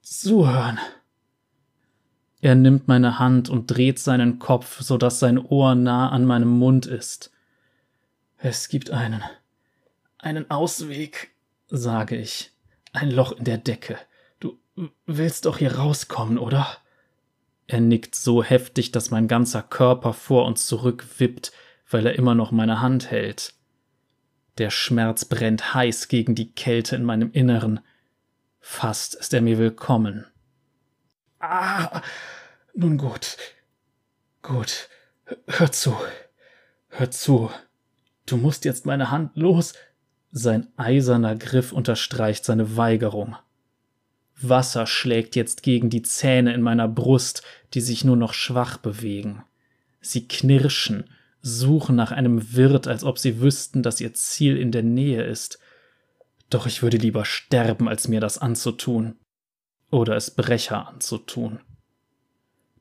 zuhören. 0.00 0.78
Er 2.40 2.54
nimmt 2.54 2.88
meine 2.88 3.18
Hand 3.18 3.50
und 3.50 3.66
dreht 3.66 3.98
seinen 3.98 4.38
Kopf, 4.38 4.80
so 4.80 4.96
dass 4.96 5.18
sein 5.18 5.38
Ohr 5.38 5.74
nah 5.74 6.08
an 6.10 6.24
meinem 6.24 6.48
Mund 6.48 6.86
ist. 6.86 7.33
Es 8.46 8.68
gibt 8.68 8.90
einen, 8.90 9.22
einen 10.18 10.50
Ausweg, 10.50 11.30
sage 11.68 12.14
ich. 12.16 12.52
Ein 12.92 13.10
Loch 13.10 13.32
in 13.32 13.44
der 13.44 13.56
Decke. 13.56 13.96
Du 14.38 14.60
willst 15.06 15.46
doch 15.46 15.56
hier 15.56 15.76
rauskommen, 15.76 16.36
oder? 16.36 16.66
Er 17.68 17.80
nickt 17.80 18.14
so 18.14 18.44
heftig, 18.44 18.92
dass 18.92 19.10
mein 19.10 19.28
ganzer 19.28 19.62
Körper 19.62 20.12
vor 20.12 20.44
und 20.44 20.58
zurück 20.58 21.06
wippt, 21.18 21.52
weil 21.88 22.04
er 22.04 22.16
immer 22.16 22.34
noch 22.34 22.50
meine 22.50 22.82
Hand 22.82 23.10
hält. 23.10 23.54
Der 24.58 24.68
Schmerz 24.68 25.24
brennt 25.24 25.72
heiß 25.72 26.08
gegen 26.08 26.34
die 26.34 26.52
Kälte 26.52 26.96
in 26.96 27.04
meinem 27.04 27.32
Inneren. 27.32 27.80
Fast 28.60 29.14
ist 29.14 29.32
er 29.32 29.40
mir 29.40 29.56
willkommen. 29.56 30.26
Ah, 31.38 32.02
nun 32.74 32.98
gut. 32.98 33.38
Gut. 34.42 34.90
Hör 35.46 35.72
zu. 35.72 35.96
Hör 36.88 37.10
zu. 37.10 37.50
Du 38.26 38.36
musst 38.36 38.64
jetzt 38.64 38.86
meine 38.86 39.10
Hand 39.10 39.36
los. 39.36 39.74
Sein 40.32 40.68
eiserner 40.76 41.36
Griff 41.36 41.72
unterstreicht 41.72 42.44
seine 42.44 42.76
Weigerung. 42.76 43.36
Wasser 44.40 44.86
schlägt 44.86 45.36
jetzt 45.36 45.62
gegen 45.62 45.90
die 45.90 46.02
Zähne 46.02 46.54
in 46.54 46.62
meiner 46.62 46.88
Brust, 46.88 47.42
die 47.74 47.80
sich 47.80 48.04
nur 48.04 48.16
noch 48.16 48.34
schwach 48.34 48.78
bewegen. 48.78 49.44
Sie 50.00 50.26
knirschen, 50.26 51.04
suchen 51.40 51.94
nach 51.94 52.10
einem 52.10 52.54
Wirt, 52.54 52.88
als 52.88 53.04
ob 53.04 53.18
sie 53.18 53.40
wüssten, 53.40 53.82
dass 53.82 54.00
ihr 54.00 54.14
Ziel 54.14 54.56
in 54.56 54.72
der 54.72 54.82
Nähe 54.82 55.22
ist. 55.22 55.58
Doch 56.50 56.66
ich 56.66 56.82
würde 56.82 56.96
lieber 56.96 57.24
sterben, 57.24 57.88
als 57.88 58.08
mir 58.08 58.20
das 58.20 58.38
anzutun. 58.38 59.16
Oder 59.90 60.16
es 60.16 60.30
Brecher 60.32 60.88
anzutun. 60.88 61.60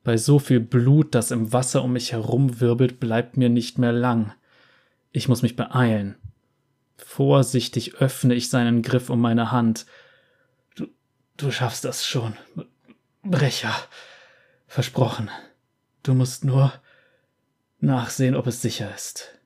Bei 0.04 0.18
so 0.18 0.40
viel 0.40 0.60
Blut, 0.60 1.14
das 1.16 1.32
im 1.32 1.54
Wasser 1.54 1.84
um 1.84 1.94
mich 1.94 2.12
herumwirbelt, 2.12 3.00
bleibt 3.00 3.38
mir 3.38 3.50
nicht 3.50 3.78
mehr 3.78 3.94
lang. 3.94 4.34
Ich 5.14 5.30
muss 5.30 5.44
mich 5.44 5.56
beeilen. 5.56 6.16
Vorsichtig 6.98 7.96
öffne 7.96 8.34
ich 8.34 8.50
seinen 8.50 8.82
Griff 8.82 9.12
um 9.12 9.22
meine 9.22 9.52
Hand. 9.52 9.86
Du, 10.76 10.88
du 11.38 11.52
schaffst 11.52 11.86
das 11.86 12.06
schon. 12.06 12.34
Brecher. 13.22 13.76
Versprochen. 14.66 15.30
Du 16.02 16.16
musst 16.16 16.44
nur 16.44 16.74
nachsehen, 17.80 18.36
ob 18.36 18.48
es 18.48 18.64
sicher 18.64 18.94
ist. 18.94 19.40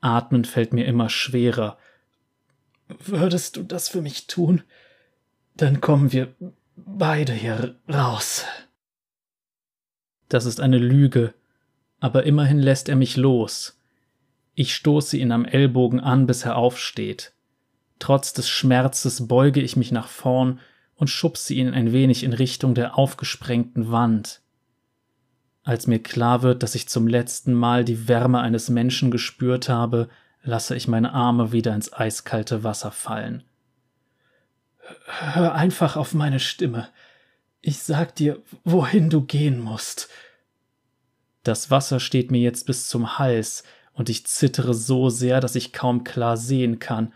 Atmen 0.00 0.44
fällt 0.44 0.72
mir 0.72 0.86
immer 0.86 1.08
schwerer. 1.08 1.76
Würdest 3.00 3.56
du 3.56 3.64
das 3.64 3.88
für 3.88 4.00
mich 4.00 4.28
tun? 4.28 4.62
Dann 5.56 5.80
kommen 5.80 6.12
wir 6.12 6.34
beide 6.76 7.32
hier 7.32 7.74
raus. 7.92 8.44
Das 10.28 10.44
ist 10.44 10.60
eine 10.60 10.78
Lüge, 10.78 11.34
aber 11.98 12.22
immerhin 12.22 12.60
lässt 12.60 12.88
er 12.88 12.96
mich 12.96 13.16
los. 13.16 13.77
Ich 14.60 14.74
stoße 14.74 15.16
ihn 15.16 15.30
am 15.30 15.44
Ellbogen 15.44 16.00
an, 16.00 16.26
bis 16.26 16.44
er 16.44 16.56
aufsteht. 16.56 17.32
Trotz 18.00 18.32
des 18.32 18.48
Schmerzes 18.48 19.28
beuge 19.28 19.60
ich 19.60 19.76
mich 19.76 19.92
nach 19.92 20.08
vorn 20.08 20.58
und 20.96 21.06
schubse 21.06 21.54
ihn 21.54 21.72
ein 21.72 21.92
wenig 21.92 22.24
in 22.24 22.32
Richtung 22.32 22.74
der 22.74 22.98
aufgesprengten 22.98 23.92
Wand. 23.92 24.40
Als 25.62 25.86
mir 25.86 26.02
klar 26.02 26.42
wird, 26.42 26.64
dass 26.64 26.74
ich 26.74 26.88
zum 26.88 27.06
letzten 27.06 27.54
Mal 27.54 27.84
die 27.84 28.08
Wärme 28.08 28.40
eines 28.40 28.68
Menschen 28.68 29.12
gespürt 29.12 29.68
habe, 29.68 30.08
lasse 30.42 30.74
ich 30.74 30.88
meine 30.88 31.12
Arme 31.12 31.52
wieder 31.52 31.72
ins 31.72 31.92
eiskalte 31.92 32.64
Wasser 32.64 32.90
fallen. 32.90 33.44
Hör 35.06 35.54
einfach 35.54 35.94
auf 35.94 36.14
meine 36.14 36.40
Stimme. 36.40 36.88
Ich 37.60 37.78
sag 37.78 38.16
dir, 38.16 38.42
wohin 38.64 39.08
du 39.08 39.20
gehen 39.20 39.60
musst. 39.60 40.08
Das 41.44 41.70
Wasser 41.70 42.00
steht 42.00 42.32
mir 42.32 42.40
jetzt 42.40 42.66
bis 42.66 42.88
zum 42.88 43.20
Hals, 43.20 43.62
und 43.98 44.08
ich 44.08 44.24
zittere 44.26 44.74
so 44.74 45.10
sehr, 45.10 45.40
dass 45.40 45.56
ich 45.56 45.72
kaum 45.72 46.04
klar 46.04 46.36
sehen 46.36 46.78
kann. 46.78 47.12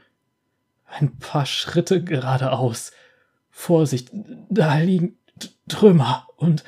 Ein 0.85 1.17
paar 1.17 1.47
Schritte 1.47 2.03
geradeaus. 2.03 2.91
Vorsicht, 3.51 4.11
da 4.51 4.79
liegen 4.79 5.17
Trümmer 5.69 6.27
und 6.37 6.65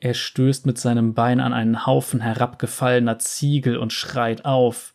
er 0.00 0.14
stößt 0.14 0.64
mit 0.64 0.78
seinem 0.78 1.12
Bein 1.12 1.40
an 1.40 1.52
einen 1.52 1.84
Haufen 1.84 2.20
herabgefallener 2.20 3.18
Ziegel 3.18 3.76
und 3.76 3.92
schreit 3.92 4.46
auf. 4.46 4.94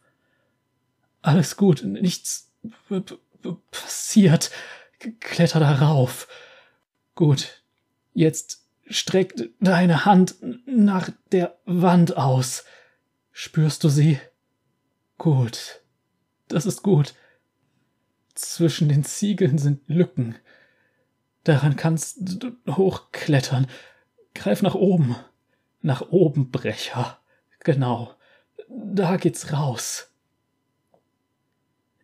Alles 1.22 1.56
gut, 1.56 1.84
nichts 1.84 2.52
passiert. 3.70 4.50
Kletter 5.20 5.60
darauf. 5.60 6.28
Gut, 7.14 7.62
jetzt 8.16 8.66
streck 8.90 9.36
deine 9.60 10.06
Hand 10.06 10.38
nach 10.66 11.12
der 11.32 11.60
Wand 11.66 12.18
aus. 12.18 12.66
Spürst 13.40 13.84
du 13.84 13.90
sie? 13.90 14.20
Gut. 15.20 15.84
Das 16.48 16.66
ist 16.66 16.82
gut. 16.82 17.14
Zwischen 18.34 18.90
den 18.90 19.04
Ziegeln 19.04 19.60
sind 19.60 19.88
Lücken. 19.88 20.34
Daran 21.44 21.76
kannst 21.76 22.18
du 22.20 22.58
hochklettern. 22.68 23.68
Greif 24.34 24.64
nach 24.64 24.74
oben. 24.74 25.16
Nach 25.84 26.02
oben, 26.10 26.50
Brecher. 26.50 27.20
Genau. 27.60 28.16
Da 28.70 29.18
geht's 29.18 29.54
raus. 29.54 30.12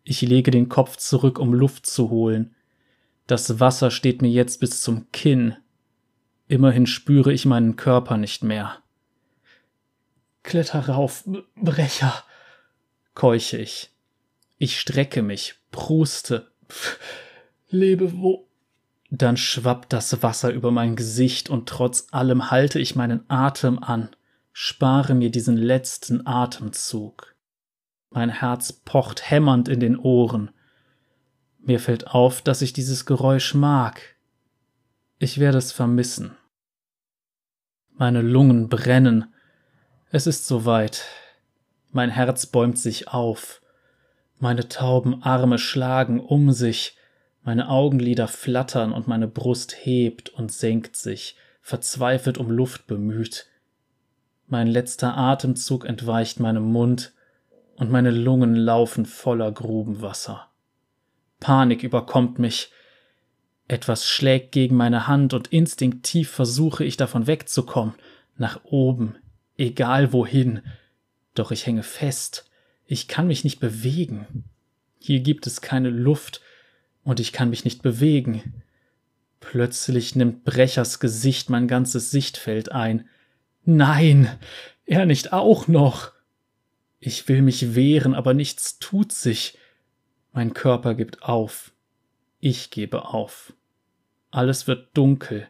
Ich 0.03 0.21
lege 0.21 0.51
den 0.51 0.69
Kopf 0.69 0.97
zurück, 0.97 1.39
um 1.39 1.55
Luft 1.55 1.88
zu 1.88 2.11
holen. 2.11 2.55
Das 3.25 3.59
Wasser 3.59 3.89
steht 3.89 4.21
mir 4.21 4.29
jetzt 4.29 4.59
bis 4.59 4.81
zum 4.81 5.11
Kinn. 5.11 5.55
Immerhin 6.47 6.86
spüre 6.86 7.34
ich 7.34 7.47
meinen 7.47 7.75
Körper 7.75 8.17
nicht 8.17 8.43
mehr. 8.43 8.82
Kletter 10.43 10.87
rauf, 10.87 11.23
Brecher, 11.55 12.23
keuche 13.15 13.57
ich. 13.57 13.91
Ich 14.57 14.79
strecke 14.79 15.21
mich, 15.21 15.55
pruste. 15.71 16.51
Pff, 16.69 16.99
lebe 17.69 18.13
wo. 18.13 18.47
Dann 19.09 19.37
schwappt 19.37 19.93
das 19.93 20.23
Wasser 20.23 20.51
über 20.51 20.71
mein 20.71 20.95
Gesicht 20.95 21.49
und 21.49 21.69
trotz 21.69 22.07
allem 22.11 22.51
halte 22.51 22.79
ich 22.79 22.95
meinen 22.95 23.29
Atem 23.29 23.79
an, 23.79 24.09
spare 24.51 25.13
mir 25.13 25.31
diesen 25.31 25.57
letzten 25.57 26.25
Atemzug. 26.25 27.35
Mein 28.09 28.29
Herz 28.29 28.73
pocht 28.73 29.29
hämmernd 29.29 29.67
in 29.67 29.79
den 29.79 29.97
Ohren. 29.97 30.51
Mir 31.59 31.79
fällt 31.79 32.07
auf, 32.07 32.41
dass 32.41 32.61
ich 32.61 32.73
dieses 32.73 33.05
Geräusch 33.05 33.53
mag. 33.53 34.01
Ich 35.19 35.39
werde 35.39 35.57
es 35.57 35.71
vermissen. 35.71 36.35
Meine 37.91 38.21
Lungen 38.21 38.69
brennen. 38.69 39.32
Es 40.16 40.28
ist 40.28 40.45
soweit. 40.45 41.05
Mein 41.91 42.11
Herz 42.11 42.45
bäumt 42.45 42.78
sich 42.78 43.07
auf. 43.07 43.64
Meine 44.38 44.70
tauben 44.70 45.24
Arme 45.24 45.57
schlagen 45.57 46.20
um 46.20 46.51
sich, 46.51 46.95
meine 47.41 47.68
Augenlider 47.68 48.28
flattern 48.28 48.93
und 48.93 49.07
meine 49.07 49.28
Brust 49.28 49.76
hebt 49.76 50.30
und 50.30 50.51
senkt 50.51 50.97
sich, 50.97 51.36
verzweifelt 51.64 52.38
um 52.38 52.51
Luft 52.51 52.86
bemüht. 52.86 53.47
Mein 54.45 54.68
letzter 54.68 55.18
Atemzug 55.18 55.84
entweicht 55.84 56.39
meinem 56.39 56.72
Mund, 56.72 57.14
und 57.78 57.89
meine 57.89 58.11
Lungen 58.11 58.55
laufen 58.55 59.07
voller 59.07 59.51
Grubenwasser. 59.51 60.47
Panik 61.39 61.82
überkommt 61.82 62.38
mich. 62.38 62.72
Etwas 63.68 64.05
schlägt 64.05 64.51
gegen 64.51 64.76
meine 64.76 65.07
Hand 65.07 65.34
und 65.34 65.47
instinktiv 65.47 66.30
versuche 66.30 66.84
ich 66.84 66.97
davon 66.97 67.26
wegzukommen, 67.26 67.95
nach 68.38 68.64
oben, 68.64 69.16
egal 69.64 70.14
wohin. 70.14 70.61
Doch 71.34 71.51
ich 71.51 71.66
hänge 71.66 71.84
fest, 71.84 72.49
ich 72.86 73.07
kann 73.07 73.28
mich 73.28 73.43
nicht 73.43 73.59
bewegen. 73.59 74.43
Hier 74.99 75.22
gibt 75.22 75.47
es 75.47 75.61
keine 75.61 75.89
Luft 75.89 76.41
und 77.03 77.20
ich 77.20 77.34
kann 77.34 77.49
mich 77.49 77.66
nicht 77.66 77.82
bewegen. 77.82 78.64
Plötzlich 79.39 80.16
nimmt 80.16 80.43
Brechers 80.43 80.99
Gesicht 80.99 81.49
mein 81.49 81.68
ganzes 81.68 82.11
Sichtfeld 82.11 82.72
ein. 82.72 83.09
Nein, 83.66 84.30
er 84.86 85.05
nicht 85.05 85.34
auch 85.34 85.68
noch. 85.68 86.11
Ich 86.99 87.28
will 87.28 87.41
mich 87.41 87.76
wehren, 87.76 88.14
aber 88.14 88.34
nichts 88.34 88.80
tut 88.80 89.11
sich. 89.11 89.57
Mein 90.32 90.53
Körper 90.53 90.95
gibt 90.95 91.24
auf. 91.24 91.74
Ich 92.39 92.70
gebe 92.70 93.05
auf. 93.05 93.53
Alles 94.32 94.68
wird 94.68 94.95
dunkel. 94.95 95.47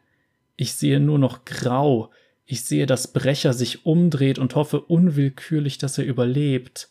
Ich 0.55 0.74
sehe 0.74 0.99
nur 0.99 1.20
noch 1.20 1.45
grau. 1.45 2.11
Ich 2.45 2.65
sehe, 2.65 2.85
dass 2.85 3.13
Brecher 3.13 3.53
sich 3.53 3.85
umdreht 3.85 4.39
und 4.39 4.55
hoffe 4.55 4.81
unwillkürlich, 4.81 5.77
dass 5.77 5.97
er 5.97 6.05
überlebt. 6.05 6.89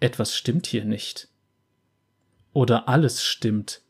Etwas 0.00 0.36
stimmt 0.36 0.66
hier 0.66 0.84
nicht. 0.84 1.28
Oder 2.52 2.88
alles 2.88 3.24
stimmt. 3.24 3.82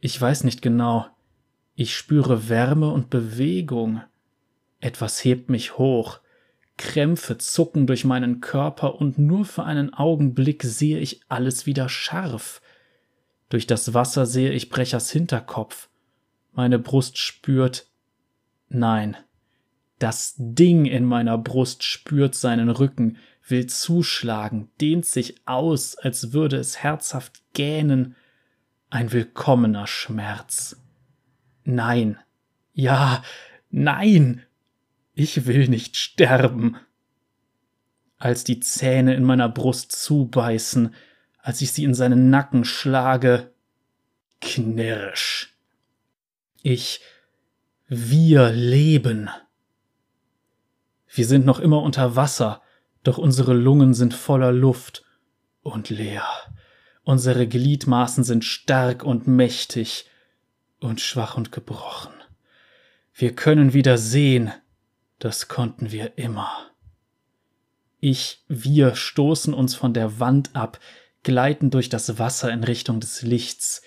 Ich 0.00 0.20
weiß 0.20 0.44
nicht 0.44 0.62
genau. 0.62 1.06
Ich 1.74 1.96
spüre 1.96 2.48
Wärme 2.48 2.90
und 2.90 3.10
Bewegung. 3.10 4.02
Etwas 4.80 5.24
hebt 5.24 5.48
mich 5.48 5.78
hoch. 5.78 6.20
Krämpfe 6.76 7.38
zucken 7.38 7.86
durch 7.86 8.04
meinen 8.04 8.40
Körper 8.40 8.96
und 8.96 9.18
nur 9.18 9.44
für 9.44 9.64
einen 9.64 9.94
Augenblick 9.94 10.62
sehe 10.62 10.98
ich 10.98 11.22
alles 11.28 11.64
wieder 11.64 11.88
scharf. 11.88 12.60
Durch 13.48 13.66
das 13.66 13.94
Wasser 13.94 14.26
sehe 14.26 14.52
ich 14.52 14.68
Brechers 14.68 15.10
Hinterkopf. 15.10 15.88
Meine 16.52 16.78
Brust 16.78 17.18
spürt. 17.18 17.86
Nein. 18.68 19.16
Das 19.98 20.34
Ding 20.36 20.84
in 20.84 21.04
meiner 21.04 21.38
Brust 21.38 21.82
spürt 21.82 22.34
seinen 22.34 22.68
Rücken, 22.68 23.18
will 23.48 23.66
zuschlagen, 23.66 24.70
dehnt 24.80 25.06
sich 25.06 25.46
aus, 25.46 25.96
als 25.96 26.32
würde 26.32 26.56
es 26.56 26.82
herzhaft 26.82 27.42
gähnen. 27.54 28.16
Ein 28.90 29.12
willkommener 29.12 29.86
Schmerz. 29.86 30.76
Nein. 31.64 32.18
Ja. 32.72 33.22
Nein. 33.70 34.42
Ich 35.14 35.46
will 35.46 35.68
nicht 35.68 35.96
sterben. 35.96 36.76
Als 38.18 38.44
die 38.44 38.60
Zähne 38.60 39.14
in 39.14 39.24
meiner 39.24 39.48
Brust 39.48 39.92
zubeißen, 39.92 40.94
als 41.38 41.62
ich 41.62 41.72
sie 41.72 41.84
in 41.84 41.94
seinen 41.94 42.28
Nacken 42.28 42.64
schlage, 42.64 43.52
knirsch. 44.40 45.54
Ich, 46.62 47.00
wir 47.88 48.50
leben. 48.50 49.30
Wir 51.16 51.26
sind 51.26 51.46
noch 51.46 51.60
immer 51.60 51.80
unter 51.80 52.14
Wasser, 52.14 52.60
doch 53.02 53.16
unsere 53.16 53.54
Lungen 53.54 53.94
sind 53.94 54.12
voller 54.12 54.52
Luft 54.52 55.02
und 55.62 55.88
leer. 55.88 56.26
Unsere 57.04 57.46
Gliedmaßen 57.46 58.22
sind 58.22 58.44
stark 58.44 59.02
und 59.02 59.26
mächtig 59.26 60.10
und 60.78 61.00
schwach 61.00 61.38
und 61.38 61.52
gebrochen. 61.52 62.12
Wir 63.14 63.34
können 63.34 63.72
wieder 63.72 63.96
sehen, 63.96 64.52
das 65.18 65.48
konnten 65.48 65.90
wir 65.90 66.18
immer. 66.18 66.50
Ich, 67.98 68.44
wir 68.46 68.94
stoßen 68.94 69.54
uns 69.54 69.74
von 69.74 69.94
der 69.94 70.20
Wand 70.20 70.54
ab, 70.54 70.78
gleiten 71.22 71.70
durch 71.70 71.88
das 71.88 72.18
Wasser 72.18 72.52
in 72.52 72.62
Richtung 72.62 73.00
des 73.00 73.22
Lichts. 73.22 73.80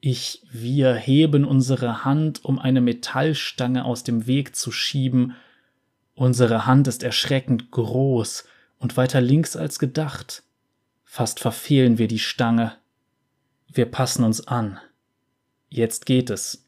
Ich, 0.00 0.46
wir 0.50 0.94
heben 0.94 1.44
unsere 1.44 2.06
Hand, 2.06 2.42
um 2.42 2.58
eine 2.58 2.80
Metallstange 2.80 3.84
aus 3.84 4.02
dem 4.02 4.26
Weg 4.26 4.56
zu 4.56 4.72
schieben. 4.72 5.34
Unsere 6.14 6.66
Hand 6.66 6.86
ist 6.86 7.02
erschreckend 7.02 7.70
groß 7.70 8.44
und 8.78 8.96
weiter 8.96 9.20
links 9.20 9.56
als 9.56 9.78
gedacht. 9.78 10.42
Fast 11.04 11.40
verfehlen 11.40 11.98
wir 11.98 12.08
die 12.08 12.18
Stange. 12.18 12.76
Wir 13.66 13.86
passen 13.86 14.24
uns 14.24 14.46
an. 14.46 14.78
Jetzt 15.68 16.06
geht 16.06 16.30
es. 16.30 16.66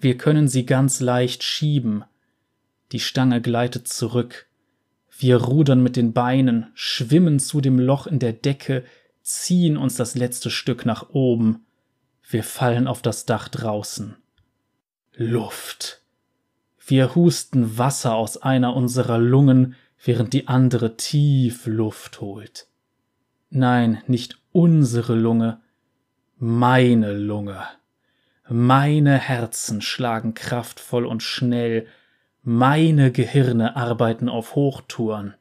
Wir 0.00 0.16
können 0.16 0.48
sie 0.48 0.66
ganz 0.66 1.00
leicht 1.00 1.42
schieben. 1.42 2.04
Die 2.92 3.00
Stange 3.00 3.40
gleitet 3.40 3.88
zurück. 3.88 4.46
Wir 5.18 5.38
rudern 5.38 5.82
mit 5.82 5.96
den 5.96 6.12
Beinen, 6.12 6.70
schwimmen 6.74 7.40
zu 7.40 7.60
dem 7.60 7.78
Loch 7.78 8.06
in 8.06 8.20
der 8.20 8.32
Decke, 8.32 8.84
ziehen 9.22 9.76
uns 9.76 9.96
das 9.96 10.14
letzte 10.14 10.50
Stück 10.50 10.86
nach 10.86 11.10
oben. 11.10 11.66
Wir 12.22 12.44
fallen 12.44 12.86
auf 12.86 13.02
das 13.02 13.26
Dach 13.26 13.48
draußen. 13.48 14.16
Luft. 15.14 16.02
Wir 16.90 17.14
husten 17.14 17.76
Wasser 17.76 18.14
aus 18.14 18.38
einer 18.38 18.74
unserer 18.74 19.18
Lungen, 19.18 19.74
während 20.02 20.32
die 20.32 20.48
andere 20.48 20.96
tief 20.96 21.66
Luft 21.66 22.22
holt. 22.22 22.66
Nein, 23.50 24.02
nicht 24.06 24.40
unsere 24.52 25.14
Lunge, 25.14 25.60
meine 26.38 27.12
Lunge. 27.12 27.62
Meine 28.48 29.18
Herzen 29.18 29.82
schlagen 29.82 30.32
kraftvoll 30.32 31.04
und 31.04 31.22
schnell, 31.22 31.86
meine 32.42 33.12
Gehirne 33.12 33.76
arbeiten 33.76 34.30
auf 34.30 34.54
Hochtouren. 34.54 35.34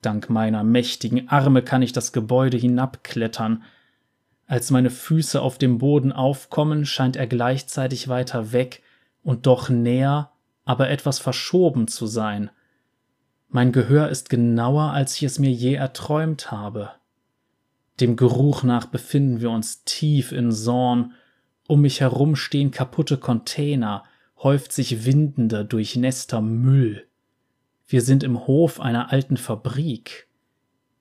Dank 0.00 0.30
meiner 0.30 0.62
mächtigen 0.62 1.28
Arme 1.28 1.62
kann 1.62 1.82
ich 1.82 1.92
das 1.92 2.12
Gebäude 2.12 2.56
hinabklettern. 2.56 3.64
Als 4.46 4.70
meine 4.70 4.90
Füße 4.90 5.42
auf 5.42 5.58
dem 5.58 5.78
Boden 5.78 6.12
aufkommen, 6.12 6.86
scheint 6.86 7.16
er 7.16 7.26
gleichzeitig 7.26 8.06
weiter 8.06 8.52
weg 8.52 8.84
und 9.24 9.46
doch 9.46 9.68
näher, 9.70 10.30
aber 10.66 10.90
etwas 10.90 11.18
verschoben 11.18 11.88
zu 11.88 12.06
sein. 12.06 12.50
Mein 13.48 13.72
Gehör 13.72 14.10
ist 14.10 14.28
genauer, 14.28 14.92
als 14.92 15.16
ich 15.16 15.22
es 15.22 15.38
mir 15.38 15.50
je 15.50 15.74
erträumt 15.74 16.50
habe. 16.50 16.90
Dem 18.00 18.16
Geruch 18.16 18.62
nach 18.62 18.84
befinden 18.84 19.40
wir 19.40 19.50
uns 19.50 19.84
tief 19.84 20.32
in 20.32 20.52
Sorn, 20.52 21.14
um 21.66 21.80
mich 21.80 22.00
herum 22.00 22.36
stehen 22.36 22.70
kaputte 22.70 23.16
Container, 23.16 24.04
häuft 24.42 24.72
sich 24.72 25.06
windender, 25.06 25.64
durchnässter 25.64 26.42
Müll. 26.42 27.06
Wir 27.86 28.02
sind 28.02 28.22
im 28.22 28.46
Hof 28.46 28.80
einer 28.80 29.12
alten 29.12 29.36
Fabrik. 29.36 30.26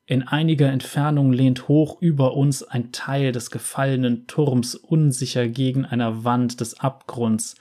In 0.05 0.21
einiger 0.23 0.71
Entfernung 0.71 1.33
lehnt 1.33 1.67
hoch 1.67 1.99
über 1.99 2.35
uns 2.35 2.61
ein 2.63 2.91
Teil 2.91 3.31
des 3.31 3.49
gefallenen 3.49 4.27
Turms 4.27 4.75
unsicher 4.75 5.47
gegen 5.47 5.83
einer 5.83 6.23
Wand 6.23 6.61
des 6.61 6.79
Abgrunds. 6.79 7.55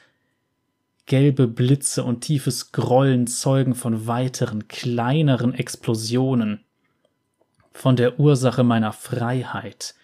Gelbe 1.07 1.47
Blitze 1.47 2.03
und 2.03 2.23
tiefes 2.23 2.73
Grollen 2.73 3.27
zeugen 3.27 3.75
von 3.75 4.07
weiteren, 4.07 4.69
kleineren 4.69 5.53
Explosionen. 5.53 6.65
Von 7.73 7.97
der 7.97 8.19
Ursache 8.19 8.65
meiner 8.65 8.93
Freiheit, 8.93 9.95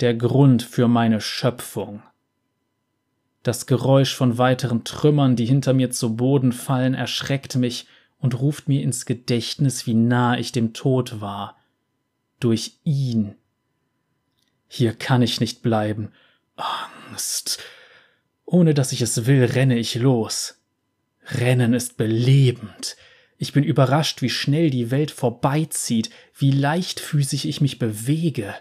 der 0.00 0.14
Grund 0.14 0.62
für 0.62 0.88
meine 0.88 1.20
Schöpfung. 1.20 2.02
Das 3.42 3.66
Geräusch 3.66 4.14
von 4.14 4.36
weiteren 4.36 4.84
Trümmern, 4.84 5.34
die 5.34 5.46
hinter 5.46 5.72
mir 5.72 5.90
zu 5.90 6.16
Boden 6.16 6.52
fallen, 6.52 6.92
erschreckt 6.92 7.56
mich 7.56 7.86
und 8.18 8.38
ruft 8.38 8.68
mir 8.68 8.82
ins 8.82 9.06
Gedächtnis, 9.06 9.86
wie 9.86 9.94
nah 9.94 10.36
ich 10.36 10.52
dem 10.52 10.74
Tod 10.74 11.20
war. 11.20 11.56
Durch 12.40 12.78
ihn. 12.84 13.34
Hier 14.66 14.92
kann 14.92 15.22
ich 15.22 15.40
nicht 15.40 15.62
bleiben. 15.62 16.12
Angst. 16.56 17.62
Ohne 18.50 18.72
dass 18.72 18.92
ich 18.92 19.02
es 19.02 19.26
will, 19.26 19.44
renne 19.44 19.78
ich 19.78 19.94
los. 19.94 20.62
Rennen 21.26 21.74
ist 21.74 21.98
belebend. 21.98 22.96
Ich 23.36 23.52
bin 23.52 23.62
überrascht, 23.62 24.22
wie 24.22 24.30
schnell 24.30 24.70
die 24.70 24.90
Welt 24.90 25.10
vorbeizieht, 25.10 26.08
wie 26.34 26.50
leichtfüßig 26.50 27.46
ich 27.46 27.60
mich 27.60 27.78
bewege. 27.78 28.54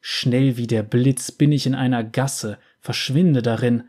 Schnell 0.00 0.56
wie 0.56 0.66
der 0.66 0.82
Blitz 0.82 1.30
bin 1.30 1.52
ich 1.52 1.66
in 1.66 1.76
einer 1.76 2.02
Gasse, 2.02 2.58
verschwinde 2.80 3.40
darin, 3.40 3.84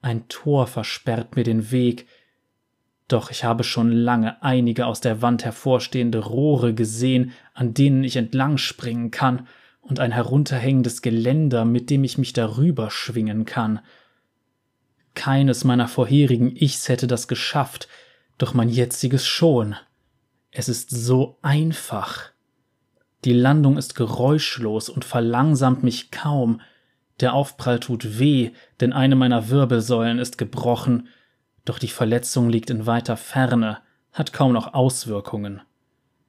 ein 0.00 0.26
Tor 0.28 0.66
versperrt 0.66 1.36
mir 1.36 1.44
den 1.44 1.70
Weg, 1.70 2.06
doch 3.08 3.30
ich 3.30 3.44
habe 3.44 3.64
schon 3.64 3.92
lange 3.92 4.42
einige 4.42 4.86
aus 4.86 5.02
der 5.02 5.20
Wand 5.20 5.44
hervorstehende 5.44 6.20
Rohre 6.20 6.72
gesehen, 6.72 7.32
an 7.52 7.74
denen 7.74 8.04
ich 8.04 8.16
entlang 8.16 8.56
springen 8.56 9.10
kann. 9.10 9.46
und 9.80 10.00
ein 10.00 10.12
herunterhängendes 10.12 11.02
Geländer, 11.02 11.64
mit 11.64 11.88
dem 11.90 12.04
ich 12.04 12.18
mich 12.18 12.34
darüber 12.34 12.90
schwingen 12.90 13.44
kann. 13.44 13.80
Keines 15.18 15.64
meiner 15.64 15.88
vorherigen 15.88 16.54
Ichs 16.54 16.88
hätte 16.88 17.08
das 17.08 17.26
geschafft, 17.26 17.88
doch 18.38 18.54
mein 18.54 18.68
jetziges 18.68 19.26
schon. 19.26 19.74
Es 20.52 20.68
ist 20.68 20.90
so 20.90 21.38
einfach. 21.42 22.30
Die 23.24 23.32
Landung 23.32 23.76
ist 23.76 23.96
geräuschlos 23.96 24.88
und 24.88 25.04
verlangsamt 25.04 25.82
mich 25.82 26.12
kaum. 26.12 26.60
Der 27.18 27.34
Aufprall 27.34 27.80
tut 27.80 28.20
weh, 28.20 28.52
denn 28.80 28.92
eine 28.92 29.16
meiner 29.16 29.48
Wirbelsäulen 29.48 30.20
ist 30.20 30.38
gebrochen, 30.38 31.08
doch 31.64 31.80
die 31.80 31.88
Verletzung 31.88 32.48
liegt 32.48 32.70
in 32.70 32.86
weiter 32.86 33.16
Ferne, 33.16 33.78
hat 34.12 34.32
kaum 34.32 34.52
noch 34.52 34.72
Auswirkungen. 34.72 35.62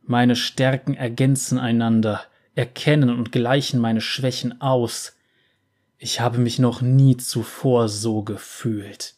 Meine 0.01 0.35
Stärken 0.35 0.95
ergänzen 0.95 1.59
einander, 1.59 2.23
erkennen 2.55 3.11
und 3.11 3.31
gleichen 3.31 3.79
meine 3.79 4.01
Schwächen 4.01 4.61
aus. 4.61 5.15
Ich 6.01 6.21
habe 6.21 6.37
mich 6.37 6.59
noch 6.59 6.81
nie 6.81 7.17
zuvor 7.17 7.89
so 7.89 8.23
gefühlt. 8.23 9.15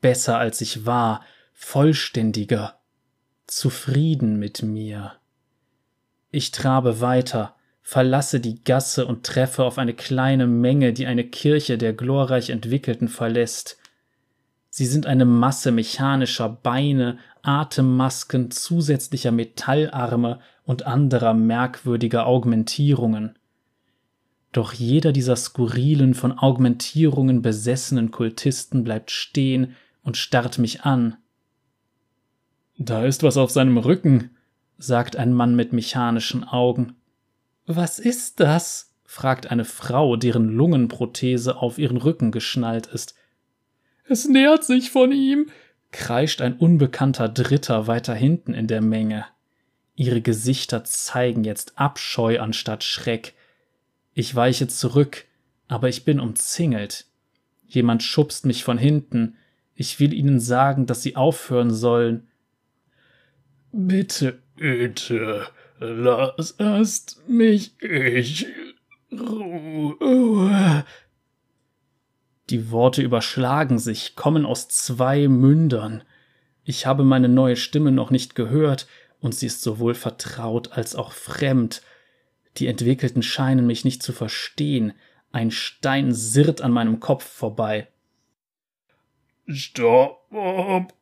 Besser 0.00 0.36
als 0.36 0.60
ich 0.60 0.84
war, 0.84 1.24
vollständiger, 1.52 2.80
zufrieden 3.46 4.36
mit 4.36 4.64
mir. 4.64 5.12
Ich 6.32 6.50
trabe 6.50 7.00
weiter, 7.00 7.54
verlasse 7.82 8.40
die 8.40 8.64
Gasse 8.64 9.06
und 9.06 9.24
treffe 9.24 9.62
auf 9.62 9.78
eine 9.78 9.94
kleine 9.94 10.48
Menge, 10.48 10.92
die 10.92 11.06
eine 11.06 11.22
Kirche 11.22 11.78
der 11.78 11.92
glorreich 11.92 12.50
Entwickelten 12.50 13.06
verlässt. 13.06 13.78
Sie 14.70 14.86
sind 14.86 15.06
eine 15.06 15.24
Masse 15.24 15.70
mechanischer 15.70 16.48
Beine, 16.48 17.18
Atemmasken, 17.42 18.50
zusätzlicher 18.50 19.30
Metallarme 19.30 20.40
und 20.64 20.82
anderer 20.82 21.32
merkwürdiger 21.32 22.26
Augmentierungen. 22.26 23.38
Doch 24.52 24.72
jeder 24.72 25.12
dieser 25.12 25.36
skurrilen, 25.36 26.14
von 26.14 26.38
Augmentierungen 26.38 27.42
besessenen 27.42 28.10
Kultisten 28.10 28.84
bleibt 28.84 29.10
stehen 29.10 29.76
und 30.02 30.16
starrt 30.16 30.58
mich 30.58 30.82
an. 30.82 31.16
Da 32.78 33.04
ist 33.04 33.22
was 33.22 33.36
auf 33.36 33.50
seinem 33.50 33.76
Rücken, 33.76 34.36
sagt 34.78 35.16
ein 35.16 35.32
Mann 35.32 35.56
mit 35.56 35.72
mechanischen 35.72 36.44
Augen. 36.44 36.94
Was 37.66 37.98
ist 37.98 38.40
das? 38.40 38.94
fragt 39.04 39.50
eine 39.50 39.64
Frau, 39.64 40.16
deren 40.16 40.48
Lungenprothese 40.48 41.56
auf 41.56 41.78
ihren 41.78 41.96
Rücken 41.96 42.30
geschnallt 42.30 42.86
ist. 42.86 43.14
Es 44.06 44.28
nähert 44.28 44.64
sich 44.64 44.90
von 44.90 45.12
ihm, 45.12 45.46
kreischt 45.90 46.40
ein 46.40 46.56
unbekannter 46.56 47.28
Dritter 47.28 47.86
weiter 47.86 48.14
hinten 48.14 48.54
in 48.54 48.66
der 48.66 48.80
Menge. 48.80 49.26
Ihre 49.96 50.20
Gesichter 50.20 50.84
zeigen 50.84 51.44
jetzt 51.44 51.78
Abscheu 51.78 52.38
anstatt 52.38 52.84
Schreck. 52.84 53.34
Ich 54.18 54.34
weiche 54.34 54.66
zurück, 54.66 55.26
aber 55.68 55.88
ich 55.88 56.04
bin 56.04 56.18
umzingelt. 56.18 57.06
Jemand 57.68 58.02
schubst 58.02 58.46
mich 58.46 58.64
von 58.64 58.76
hinten. 58.76 59.36
Ich 59.76 60.00
will 60.00 60.12
ihnen 60.12 60.40
sagen, 60.40 60.86
dass 60.86 61.02
sie 61.02 61.14
aufhören 61.14 61.72
sollen. 61.72 62.26
Bitte, 63.70 64.40
bitte, 64.56 65.46
lass 65.78 66.50
erst 66.50 67.28
mich 67.28 67.80
ich 67.80 68.46
Ruhe. 69.12 70.84
Die 72.50 72.72
Worte 72.72 73.02
überschlagen 73.02 73.78
sich, 73.78 74.16
kommen 74.16 74.46
aus 74.46 74.66
zwei 74.66 75.28
Mündern. 75.28 76.02
Ich 76.64 76.86
habe 76.86 77.04
meine 77.04 77.28
neue 77.28 77.54
Stimme 77.54 77.92
noch 77.92 78.10
nicht 78.10 78.34
gehört, 78.34 78.88
und 79.20 79.36
sie 79.36 79.46
ist 79.46 79.62
sowohl 79.62 79.94
vertraut 79.94 80.72
als 80.72 80.96
auch 80.96 81.12
fremd. 81.12 81.82
Die 82.58 82.66
Entwickelten 82.66 83.22
scheinen 83.22 83.66
mich 83.66 83.84
nicht 83.84 84.02
zu 84.02 84.12
verstehen. 84.12 84.92
Ein 85.30 85.50
Stein 85.50 86.12
sirrt 86.12 86.60
an 86.60 86.72
meinem 86.72 87.00
Kopf 87.00 87.24
vorbei. 87.24 87.88
Stopp! 89.46 90.92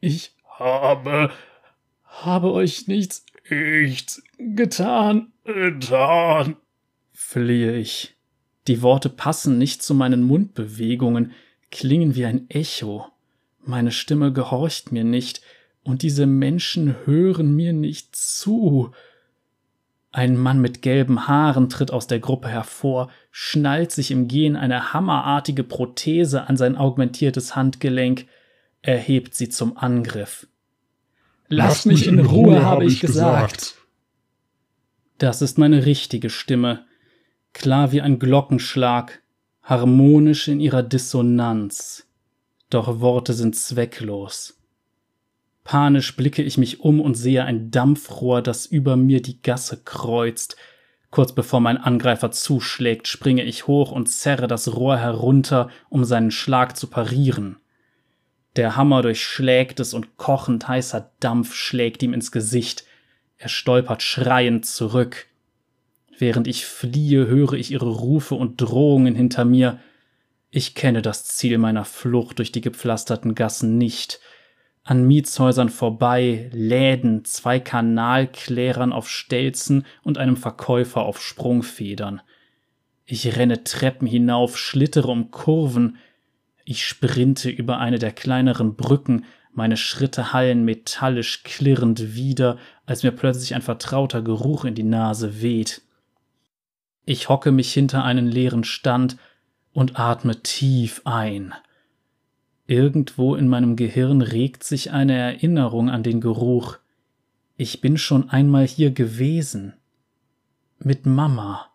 Ich 0.00 0.34
habe, 0.48 1.30
habe 2.04 2.52
euch 2.52 2.88
nichts, 2.88 3.24
nichts 3.48 4.22
getan, 4.38 5.32
getan, 5.44 6.56
flehe 7.12 7.76
ich. 7.76 8.16
Die 8.66 8.82
Worte 8.82 9.08
passen 9.08 9.58
nicht 9.58 9.82
zu 9.82 9.94
meinen 9.94 10.22
Mundbewegungen, 10.22 11.32
klingen 11.70 12.16
wie 12.16 12.24
ein 12.24 12.50
Echo. 12.50 13.06
Meine 13.64 13.92
Stimme 13.92 14.32
gehorcht 14.32 14.90
mir 14.90 15.04
nicht, 15.04 15.42
und 15.84 16.02
diese 16.02 16.26
Menschen 16.26 16.96
hören 17.06 17.54
mir 17.54 17.72
nicht 17.72 18.14
zu. 18.14 18.92
Ein 20.12 20.36
Mann 20.36 20.60
mit 20.60 20.82
gelben 20.82 21.26
Haaren 21.26 21.70
tritt 21.70 21.90
aus 21.90 22.06
der 22.06 22.20
Gruppe 22.20 22.48
hervor, 22.48 23.10
schnallt 23.30 23.92
sich 23.92 24.10
im 24.10 24.28
Gehen 24.28 24.56
eine 24.56 24.92
hammerartige 24.92 25.64
Prothese 25.64 26.48
an 26.48 26.58
sein 26.58 26.76
augmentiertes 26.76 27.56
Handgelenk, 27.56 28.26
erhebt 28.82 29.34
sie 29.34 29.48
zum 29.48 29.78
Angriff. 29.78 30.46
Lasst 31.48 31.86
mich 31.86 32.06
in 32.06 32.18
Ruhe, 32.18 32.62
habe 32.62 32.84
ich 32.84 33.00
gesagt. 33.00 33.76
Das 35.16 35.40
ist 35.40 35.56
meine 35.56 35.86
richtige 35.86 36.28
Stimme, 36.28 36.84
klar 37.54 37.92
wie 37.92 38.02
ein 38.02 38.18
Glockenschlag, 38.18 39.22
harmonisch 39.62 40.48
in 40.48 40.60
ihrer 40.60 40.82
Dissonanz. 40.82 42.06
Doch 42.68 43.00
Worte 43.00 43.32
sind 43.32 43.56
zwecklos. 43.56 44.61
Panisch 45.64 46.16
blicke 46.16 46.42
ich 46.42 46.58
mich 46.58 46.80
um 46.80 47.00
und 47.00 47.14
sehe 47.14 47.44
ein 47.44 47.70
Dampfrohr, 47.70 48.42
das 48.42 48.66
über 48.66 48.96
mir 48.96 49.22
die 49.22 49.40
Gasse 49.42 49.82
kreuzt. 49.84 50.56
Kurz 51.10 51.32
bevor 51.32 51.60
mein 51.60 51.76
Angreifer 51.76 52.30
zuschlägt, 52.30 53.06
springe 53.06 53.44
ich 53.44 53.66
hoch 53.66 53.92
und 53.92 54.06
zerre 54.06 54.48
das 54.48 54.74
Rohr 54.74 54.96
herunter, 54.96 55.68
um 55.88 56.04
seinen 56.04 56.30
Schlag 56.30 56.76
zu 56.76 56.88
parieren. 56.88 57.58
Der 58.56 58.76
Hammer 58.76 59.02
durchschlägt 59.02 59.80
es 59.80 59.94
und 59.94 60.16
kochend 60.16 60.68
heißer 60.68 61.10
Dampf 61.20 61.54
schlägt 61.54 62.02
ihm 62.02 62.12
ins 62.12 62.32
Gesicht. 62.32 62.84
Er 63.38 63.48
stolpert 63.48 64.02
schreiend 64.02 64.66
zurück. 64.66 65.26
Während 66.18 66.46
ich 66.46 66.66
fliehe, 66.66 67.26
höre 67.26 67.54
ich 67.54 67.70
ihre 67.70 67.88
Rufe 67.88 68.34
und 68.34 68.60
Drohungen 68.60 69.14
hinter 69.14 69.44
mir. 69.44 69.80
Ich 70.50 70.74
kenne 70.74 71.02
das 71.02 71.24
Ziel 71.24 71.56
meiner 71.58 71.84
Flucht 71.84 72.38
durch 72.38 72.52
die 72.52 72.60
gepflasterten 72.60 73.34
Gassen 73.34 73.78
nicht. 73.78 74.20
An 74.84 75.06
Mietshäusern 75.06 75.68
vorbei, 75.68 76.50
Läden, 76.52 77.24
zwei 77.24 77.60
Kanalklärern 77.60 78.92
auf 78.92 79.08
Stelzen 79.08 79.86
und 80.02 80.18
einem 80.18 80.36
Verkäufer 80.36 81.02
auf 81.02 81.22
Sprungfedern. 81.22 82.20
Ich 83.04 83.36
renne 83.36 83.62
Treppen 83.62 84.08
hinauf, 84.08 84.58
schlittere 84.58 85.08
um 85.08 85.30
Kurven. 85.30 85.98
Ich 86.64 86.84
sprinte 86.84 87.48
über 87.48 87.78
eine 87.78 87.98
der 87.98 88.12
kleineren 88.12 88.74
Brücken, 88.74 89.24
meine 89.54 89.76
Schritte 89.76 90.32
hallen 90.32 90.64
metallisch 90.64 91.42
klirrend 91.42 92.14
wieder, 92.14 92.58
als 92.86 93.02
mir 93.02 93.12
plötzlich 93.12 93.54
ein 93.54 93.62
vertrauter 93.62 94.22
Geruch 94.22 94.64
in 94.64 94.74
die 94.74 94.82
Nase 94.82 95.42
weht. 95.42 95.82
Ich 97.04 97.28
hocke 97.28 97.52
mich 97.52 97.72
hinter 97.72 98.02
einen 98.02 98.28
leeren 98.28 98.64
Stand 98.64 99.18
und 99.72 99.98
atme 99.98 100.42
tief 100.42 101.02
ein. 101.04 101.54
Irgendwo 102.66 103.34
in 103.34 103.48
meinem 103.48 103.76
Gehirn 103.76 104.22
regt 104.22 104.64
sich 104.64 104.92
eine 104.92 105.14
Erinnerung 105.14 105.90
an 105.90 106.02
den 106.02 106.20
Geruch. 106.20 106.78
Ich 107.56 107.80
bin 107.80 107.98
schon 107.98 108.30
einmal 108.30 108.66
hier 108.66 108.92
gewesen. 108.92 109.74
Mit 110.78 111.06
Mama. 111.06 111.66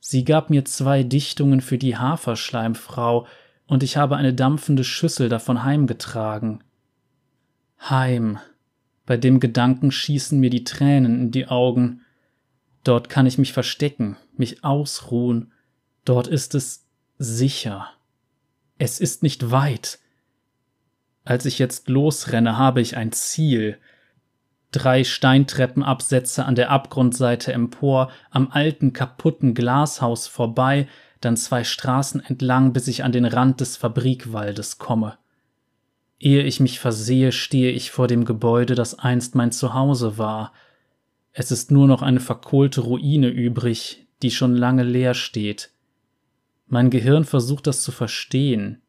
Sie 0.00 0.24
gab 0.24 0.50
mir 0.50 0.64
zwei 0.64 1.02
Dichtungen 1.02 1.60
für 1.60 1.78
die 1.78 1.96
Haferschleimfrau, 1.96 3.26
und 3.66 3.82
ich 3.82 3.98
habe 3.98 4.16
eine 4.16 4.32
dampfende 4.32 4.82
Schüssel 4.82 5.28
davon 5.28 5.62
heimgetragen. 5.62 6.64
Heim. 7.78 8.38
Bei 9.04 9.18
dem 9.18 9.40
Gedanken 9.40 9.90
schießen 9.90 10.40
mir 10.40 10.50
die 10.50 10.64
Tränen 10.64 11.20
in 11.20 11.30
die 11.30 11.48
Augen. 11.48 12.00
Dort 12.82 13.10
kann 13.10 13.26
ich 13.26 13.36
mich 13.36 13.52
verstecken, 13.52 14.16
mich 14.36 14.64
ausruhen. 14.64 15.52
Dort 16.06 16.28
ist 16.28 16.54
es 16.54 16.86
sicher. 17.18 17.90
Es 18.78 19.00
ist 19.00 19.22
nicht 19.22 19.50
weit. 19.50 19.98
Als 21.24 21.44
ich 21.44 21.58
jetzt 21.58 21.88
losrenne, 21.88 22.56
habe 22.56 22.80
ich 22.80 22.96
ein 22.96 23.12
Ziel. 23.12 23.78
Drei 24.70 25.04
Steintreppenabsätze 25.04 26.44
an 26.44 26.54
der 26.54 26.70
Abgrundseite 26.70 27.52
empor, 27.52 28.10
am 28.30 28.48
alten 28.50 28.92
kaputten 28.92 29.54
Glashaus 29.54 30.26
vorbei, 30.26 30.88
dann 31.20 31.36
zwei 31.36 31.64
Straßen 31.64 32.24
entlang, 32.24 32.72
bis 32.72 32.86
ich 32.86 33.02
an 33.02 33.12
den 33.12 33.24
Rand 33.24 33.60
des 33.60 33.76
Fabrikwaldes 33.76 34.78
komme. 34.78 35.18
Ehe 36.20 36.42
ich 36.42 36.60
mich 36.60 36.80
versehe, 36.80 37.32
stehe 37.32 37.70
ich 37.72 37.90
vor 37.90 38.06
dem 38.06 38.24
Gebäude, 38.24 38.74
das 38.74 38.98
einst 38.98 39.34
mein 39.34 39.52
Zuhause 39.52 40.18
war– 40.18 40.52
es 41.40 41.52
ist 41.52 41.70
nur 41.70 41.86
noch 41.86 42.02
eine 42.02 42.18
verkohlte 42.18 42.80
Ruine 42.80 43.28
übrig, 43.28 44.08
die 44.22 44.32
schon 44.32 44.56
lange 44.56 44.82
leer 44.82 45.14
steht. 45.14 45.70
Mein 46.68 46.90
Gehirn 46.90 47.24
versucht 47.24 47.66
das 47.66 47.82
zu 47.82 47.92
verstehen. 47.92 48.82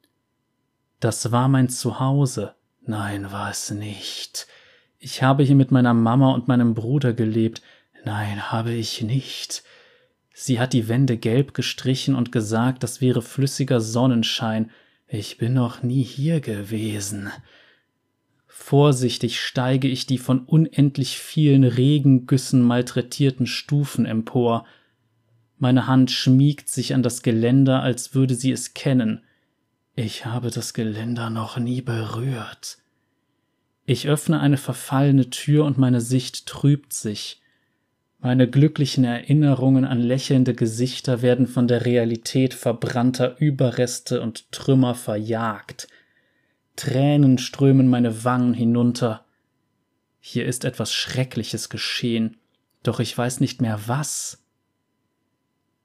Das 0.99 1.32
war 1.32 1.47
mein 1.47 1.69
Zuhause. 1.69 2.55
Nein, 2.86 3.32
war 3.32 3.49
es 3.49 3.71
nicht. 3.71 4.47
Ich 4.97 5.23
habe 5.23 5.43
hier 5.43 5.55
mit 5.55 5.71
meiner 5.71 5.93
Mama 5.93 6.34
und 6.34 6.49
meinem 6.49 6.73
Bruder 6.73 7.13
gelebt. 7.13 7.61
Nein, 8.03 8.51
habe 8.51 8.73
ich 8.73 9.01
nicht. 9.01 9.63
Sie 10.34 10.59
hat 10.59 10.73
die 10.73 10.89
Wände 10.89 11.17
gelb 11.17 11.53
gestrichen 11.53 12.15
und 12.15 12.32
gesagt, 12.32 12.84
das 12.84 12.99
wäre 12.99 13.21
flüssiger 13.21 13.80
Sonnenschein. 13.80 14.71
Ich 15.07 15.38
bin 15.38 15.53
noch 15.53 15.82
nie 15.82 16.03
hier 16.03 16.41
gewesen. 16.41 17.30
Vorsichtig 18.45 19.39
steige 19.39 19.88
ich 19.88 20.05
die 20.05 20.17
von 20.17 20.39
unendlich 20.41 21.17
vielen 21.17 21.63
Regengüssen 21.63 22.61
malträtierten 22.61 23.47
Stufen 23.47 24.05
empor. 24.05 24.65
Meine 25.60 25.88
Hand 25.88 26.10
schmiegt 26.10 26.70
sich 26.70 26.93
an 26.93 27.03
das 27.03 27.22
Geländer, 27.22 27.84
als 27.84 28.16
würde 28.16 28.34
sie 28.34 28.51
es 28.51 28.74
kennen. 28.74 29.24
Ich 29.93 30.26
habe 30.26 30.49
das 30.49 30.74
Geländer 30.74 31.30
noch 31.30 31.57
nie 31.57 31.82
berührt. 31.82 32.78
Ich 33.86 34.07
öffne 34.07 34.39
eine 34.39 34.55
verfallene 34.55 35.30
Tür 35.30 35.66
und 35.66 35.78
meine 35.78 35.99
Sicht 35.99 36.45
trübt 36.45 36.93
sich. 36.93 37.41
Meine 38.20 38.49
glücklichen 38.49 39.03
Erinnerungen 39.03 39.84
an 39.84 39.99
lächelnde 39.99 40.53
Gesichter 40.53 41.22
werden 41.22 41.47
von 41.47 41.68
der 41.68 41.86
Realität 41.86 42.53
verbrannter 42.53 43.38
Überreste 43.39 44.22
und 44.22 44.51
Trümmer 44.53 44.95
verjagt. 44.95 45.89
Tränen 46.78 47.38
strömen 47.38 47.89
meine 47.89 48.24
Wangen 48.24 48.53
hinunter. 48.53 49.26
Hier 50.22 50.45
ist 50.45 50.64
etwas 50.64 50.93
Schreckliches 50.93 51.68
geschehen, 51.68 52.38
doch 52.84 53.01
ich 53.01 53.18
weiß 53.18 53.41
nicht 53.41 53.62
mehr 53.62 53.82
was. 53.88 54.41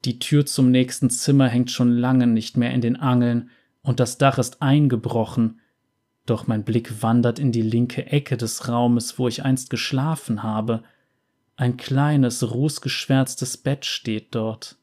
Die 0.04 0.18
Tür 0.18 0.44
zum 0.44 0.70
nächsten 0.70 1.08
Zimmer 1.10 1.48
hängt 1.48 1.70
schon 1.70 1.90
lange 1.96 2.26
nicht 2.26 2.56
mehr 2.56 2.72
in 2.72 2.80
den 2.80 2.96
Angeln, 2.96 3.50
und 3.82 4.00
das 4.00 4.16
Dach 4.16 4.38
ist 4.38 4.62
eingebrochen, 4.62 5.60
doch 6.26 6.46
mein 6.46 6.64
Blick 6.64 7.02
wandert 7.02 7.38
in 7.38 7.52
die 7.52 7.62
linke 7.62 8.06
Ecke 8.06 8.36
des 8.36 8.68
Raumes, 8.68 9.18
wo 9.18 9.28
ich 9.28 9.44
einst 9.44 9.68
geschlafen 9.68 10.42
habe. 10.42 10.82
Ein 11.56 11.76
kleines, 11.76 12.50
rußgeschwärztes 12.50 13.58
Bett 13.58 13.84
steht 13.84 14.34
dort. 14.34 14.76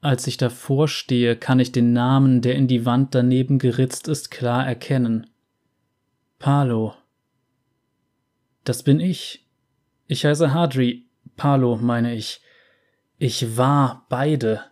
Als 0.00 0.26
ich 0.26 0.36
davor 0.36 0.88
stehe, 0.88 1.36
kann 1.36 1.60
ich 1.60 1.70
den 1.70 1.92
Namen, 1.92 2.40
der 2.40 2.56
in 2.56 2.66
die 2.66 2.84
Wand 2.84 3.14
daneben 3.14 3.58
geritzt 3.60 4.08
ist, 4.08 4.32
klar 4.32 4.66
erkennen. 4.66 5.28
Palo. 6.40 6.94
Das 8.64 8.82
bin 8.82 8.98
ich. 8.98 9.46
Ich 10.08 10.24
heiße 10.24 10.52
Hadri. 10.52 11.06
Palo, 11.36 11.76
meine 11.76 12.16
ich. 12.16 12.41
Ich 13.24 13.56
war 13.56 14.04
beide. 14.08 14.64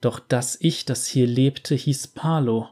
Doch 0.00 0.18
das 0.18 0.56
Ich, 0.58 0.86
das 0.86 1.06
hier 1.06 1.26
lebte, 1.26 1.74
hieß 1.74 2.06
Palo. 2.08 2.70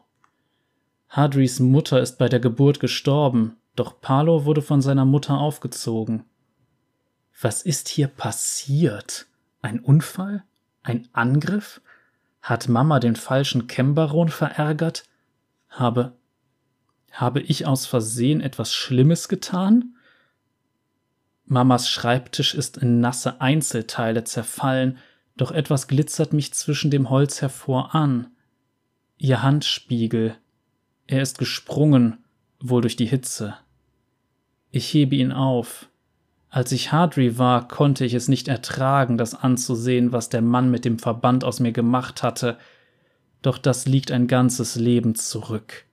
Hadris 1.10 1.60
Mutter 1.60 2.00
ist 2.00 2.16
bei 2.16 2.30
der 2.30 2.40
Geburt 2.40 2.80
gestorben, 2.80 3.58
doch 3.76 4.00
Palo 4.00 4.46
wurde 4.46 4.62
von 4.62 4.80
seiner 4.80 5.04
Mutter 5.04 5.36
aufgezogen. 5.36 6.24
Was 7.38 7.60
ist 7.60 7.90
hier 7.90 8.08
passiert? 8.08 9.26
Ein 9.60 9.80
Unfall? 9.80 10.42
Ein 10.82 11.06
Angriff? 11.12 11.82
Hat 12.40 12.70
Mama 12.70 12.98
den 12.98 13.14
falschen 13.14 13.66
Kembaron 13.66 14.30
verärgert? 14.30 15.04
Habe 15.68 16.16
habe 17.12 17.42
ich 17.42 17.66
aus 17.66 17.84
Versehen 17.84 18.40
etwas 18.40 18.72
Schlimmes 18.72 19.28
getan? 19.28 19.96
Mamas 21.44 21.90
Schreibtisch 21.90 22.54
ist 22.54 22.78
in 22.78 23.00
nasse 23.00 23.42
Einzelteile 23.42 24.24
zerfallen, 24.24 24.96
doch 25.41 25.53
etwas 25.53 25.88
glitzert 25.88 26.34
mich 26.34 26.53
zwischen 26.53 26.91
dem 26.91 27.09
Holz 27.09 27.41
hervor 27.41 27.95
an. 27.95 28.26
Ihr 29.16 29.43
Handspiegel, 29.43 30.36
er 31.07 31.22
ist 31.22 31.38
gesprungen, 31.38 32.18
wohl 32.61 32.82
durch 32.82 32.95
die 32.95 33.07
Hitze. 33.07 33.57
Ich 34.70 34.93
hebe 34.93 35.16
ihn 35.16 35.32
auf. 35.32 35.88
Als 36.51 36.72
ich 36.72 36.93
Hardry 36.93 37.38
war, 37.38 37.68
konnte 37.68 38.05
ich 38.05 38.12
es 38.12 38.28
nicht 38.28 38.49
ertragen, 38.49 39.16
das 39.16 39.34
anzusehen, 39.34 40.12
was 40.12 40.28
der 40.28 40.43
Mann 40.43 40.70
mit 40.70 40.84
dem 40.84 40.99
Verband 40.99 41.43
aus 41.43 41.59
mir 41.59 41.72
gemacht 41.72 42.22
hatte, 42.22 42.59
doch 43.41 43.57
das 43.57 43.86
liegt 43.86 44.11
ein 44.11 44.26
ganzes 44.26 44.76
Leben 44.76 45.14
zurück. 45.14 45.86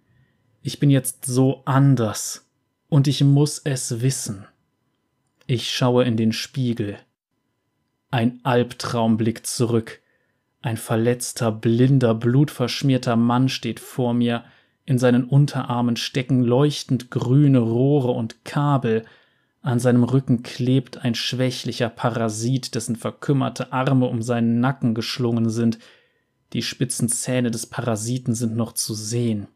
Ich 0.61 0.79
bin 0.79 0.89
jetzt 0.89 1.25
so 1.25 1.61
anders, 1.63 2.49
und 2.89 3.07
ich 3.07 3.23
muss 3.23 3.59
es 3.63 4.01
wissen. 4.01 4.45
Ich 5.45 5.71
schaue 5.71 6.03
in 6.03 6.17
den 6.17 6.33
Spiegel. 6.33 6.97
Ein 8.09 8.39
Albtraum 8.43 9.17
blickt 9.17 9.47
zurück. 9.47 10.01
Ein 10.61 10.77
verletzter, 10.77 11.51
blinder, 11.51 12.13
blutverschmierter 12.13 13.15
Mann 13.15 13.49
steht 13.49 13.79
vor 13.79 14.13
mir, 14.13 14.43
in 14.85 14.97
seinen 14.97 15.25
Unterarmen 15.25 15.97
stecken 15.97 16.41
leuchtend 16.41 17.11
grüne 17.11 17.59
Rohre 17.59 18.11
und 18.11 18.45
Kabel, 18.45 19.05
an 19.61 19.79
seinem 19.79 20.05
Rücken 20.05 20.43
klebt 20.43 21.03
ein 21.03 21.13
schwächlicher 21.13 21.89
Parasit, 21.89 22.73
dessen 22.73 22.95
verkümmerte 22.95 23.73
Arme 23.73 24.05
um 24.05 24.21
seinen 24.21 24.61
Nacken 24.61 24.95
geschlungen 24.95 25.49
sind, 25.49 25.77
die 26.53 26.61
spitzen 26.61 27.09
Zähne 27.09 27.51
des 27.51 27.65
Parasiten 27.65 28.33
sind 28.33 28.55
noch 28.55 28.71
zu 28.71 28.93
sehen. 28.93 29.47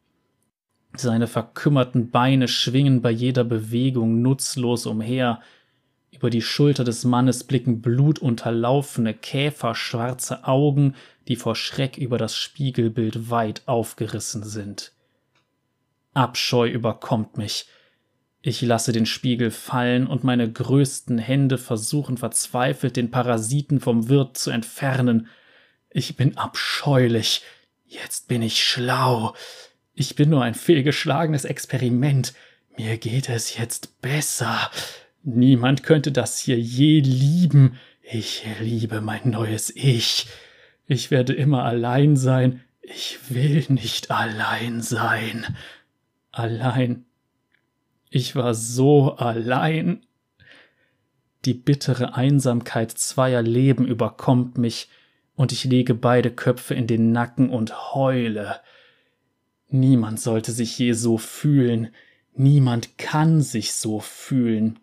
Seine 0.97 1.27
verkümmerten 1.27 2.11
Beine 2.11 2.49
schwingen 2.49 3.01
bei 3.01 3.11
jeder 3.11 3.45
Bewegung 3.45 4.21
nutzlos 4.21 4.85
umher, 4.85 5.39
über 6.21 6.29
die 6.29 6.43
Schulter 6.43 6.83
des 6.83 7.03
Mannes 7.03 7.43
blicken 7.45 7.81
blutunterlaufene, 7.81 9.15
käferschwarze 9.15 10.43
Augen, 10.43 10.93
die 11.27 11.35
vor 11.35 11.55
Schreck 11.55 11.97
über 11.97 12.19
das 12.19 12.35
Spiegelbild 12.35 13.31
weit 13.31 13.63
aufgerissen 13.65 14.43
sind. 14.43 14.91
Abscheu 16.13 16.69
überkommt 16.69 17.37
mich. 17.37 17.65
Ich 18.43 18.61
lasse 18.61 18.91
den 18.91 19.07
Spiegel 19.07 19.49
fallen 19.49 20.05
und 20.05 20.23
meine 20.23 20.51
größten 20.51 21.17
Hände 21.17 21.57
versuchen 21.57 22.17
verzweifelt, 22.17 22.97
den 22.97 23.09
Parasiten 23.09 23.79
vom 23.79 24.07
Wirt 24.07 24.37
zu 24.37 24.51
entfernen. 24.51 25.27
Ich 25.89 26.17
bin 26.17 26.37
abscheulich. 26.37 27.41
Jetzt 27.83 28.27
bin 28.27 28.43
ich 28.43 28.61
schlau. 28.61 29.33
Ich 29.95 30.13
bin 30.13 30.29
nur 30.29 30.43
ein 30.43 30.53
fehlgeschlagenes 30.53 31.45
Experiment. 31.45 32.35
Mir 32.77 32.99
geht 32.99 33.27
es 33.27 33.57
jetzt 33.57 34.01
besser. 34.01 34.69
Niemand 35.23 35.83
könnte 35.83 36.11
das 36.11 36.39
hier 36.39 36.59
je 36.59 36.99
lieben. 36.99 37.77
Ich 38.01 38.43
liebe 38.59 39.01
mein 39.01 39.29
neues 39.29 39.73
Ich. 39.75 40.27
Ich 40.87 41.11
werde 41.11 41.33
immer 41.33 41.63
allein 41.63 42.15
sein. 42.17 42.61
Ich 42.81 43.19
will 43.29 43.65
nicht 43.69 44.11
allein 44.11 44.81
sein 44.81 45.45
allein. 46.31 47.05
Ich 48.09 48.35
war 48.35 48.53
so 48.53 49.15
allein. 49.15 50.05
Die 51.45 51.53
bittere 51.53 52.15
Einsamkeit 52.15 52.91
zweier 52.91 53.41
Leben 53.41 53.85
überkommt 53.87 54.57
mich, 54.57 54.89
und 55.35 55.51
ich 55.51 55.63
lege 55.63 55.95
beide 55.95 56.29
Köpfe 56.29 56.75
in 56.75 56.85
den 56.85 57.11
Nacken 57.11 57.49
und 57.49 57.95
heule. 57.95 58.59
Niemand 59.69 60.19
sollte 60.19 60.51
sich 60.51 60.77
je 60.77 60.91
so 60.91 61.17
fühlen, 61.17 61.89
niemand 62.33 62.97
kann 62.99 63.41
sich 63.41 63.73
so 63.73 63.99
fühlen. 64.01 64.79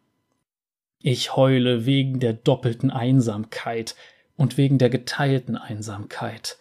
Ich 1.00 1.36
heule 1.36 1.86
wegen 1.86 2.18
der 2.18 2.32
doppelten 2.32 2.90
Einsamkeit 2.90 3.94
und 4.36 4.56
wegen 4.56 4.78
der 4.78 4.90
geteilten 4.90 5.56
Einsamkeit. 5.56 6.58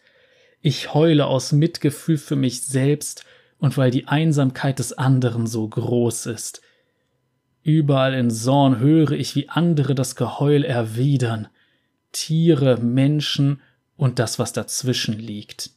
Ich 0.61 0.93
heule 0.93 1.25
aus 1.27 1.51
Mitgefühl 1.51 2.17
für 2.17 2.35
mich 2.35 2.63
selbst 2.63 3.25
und 3.59 3.77
weil 3.77 3.91
die 3.91 4.07
Einsamkeit 4.07 4.79
des 4.79 4.93
anderen 4.93 5.47
so 5.47 5.67
groß 5.67 6.27
ist. 6.27 6.61
Überall 7.63 8.13
in 8.13 8.29
Sorn 8.29 8.79
höre 8.79 9.11
ich, 9.11 9.35
wie 9.35 9.49
andere 9.49 9.95
das 9.95 10.15
Geheul 10.15 10.63
erwidern. 10.63 11.47
Tiere, 12.11 12.77
Menschen 12.77 13.61
und 13.95 14.19
das, 14.19 14.39
was 14.39 14.53
dazwischen 14.53 15.17
liegt. 15.17 15.71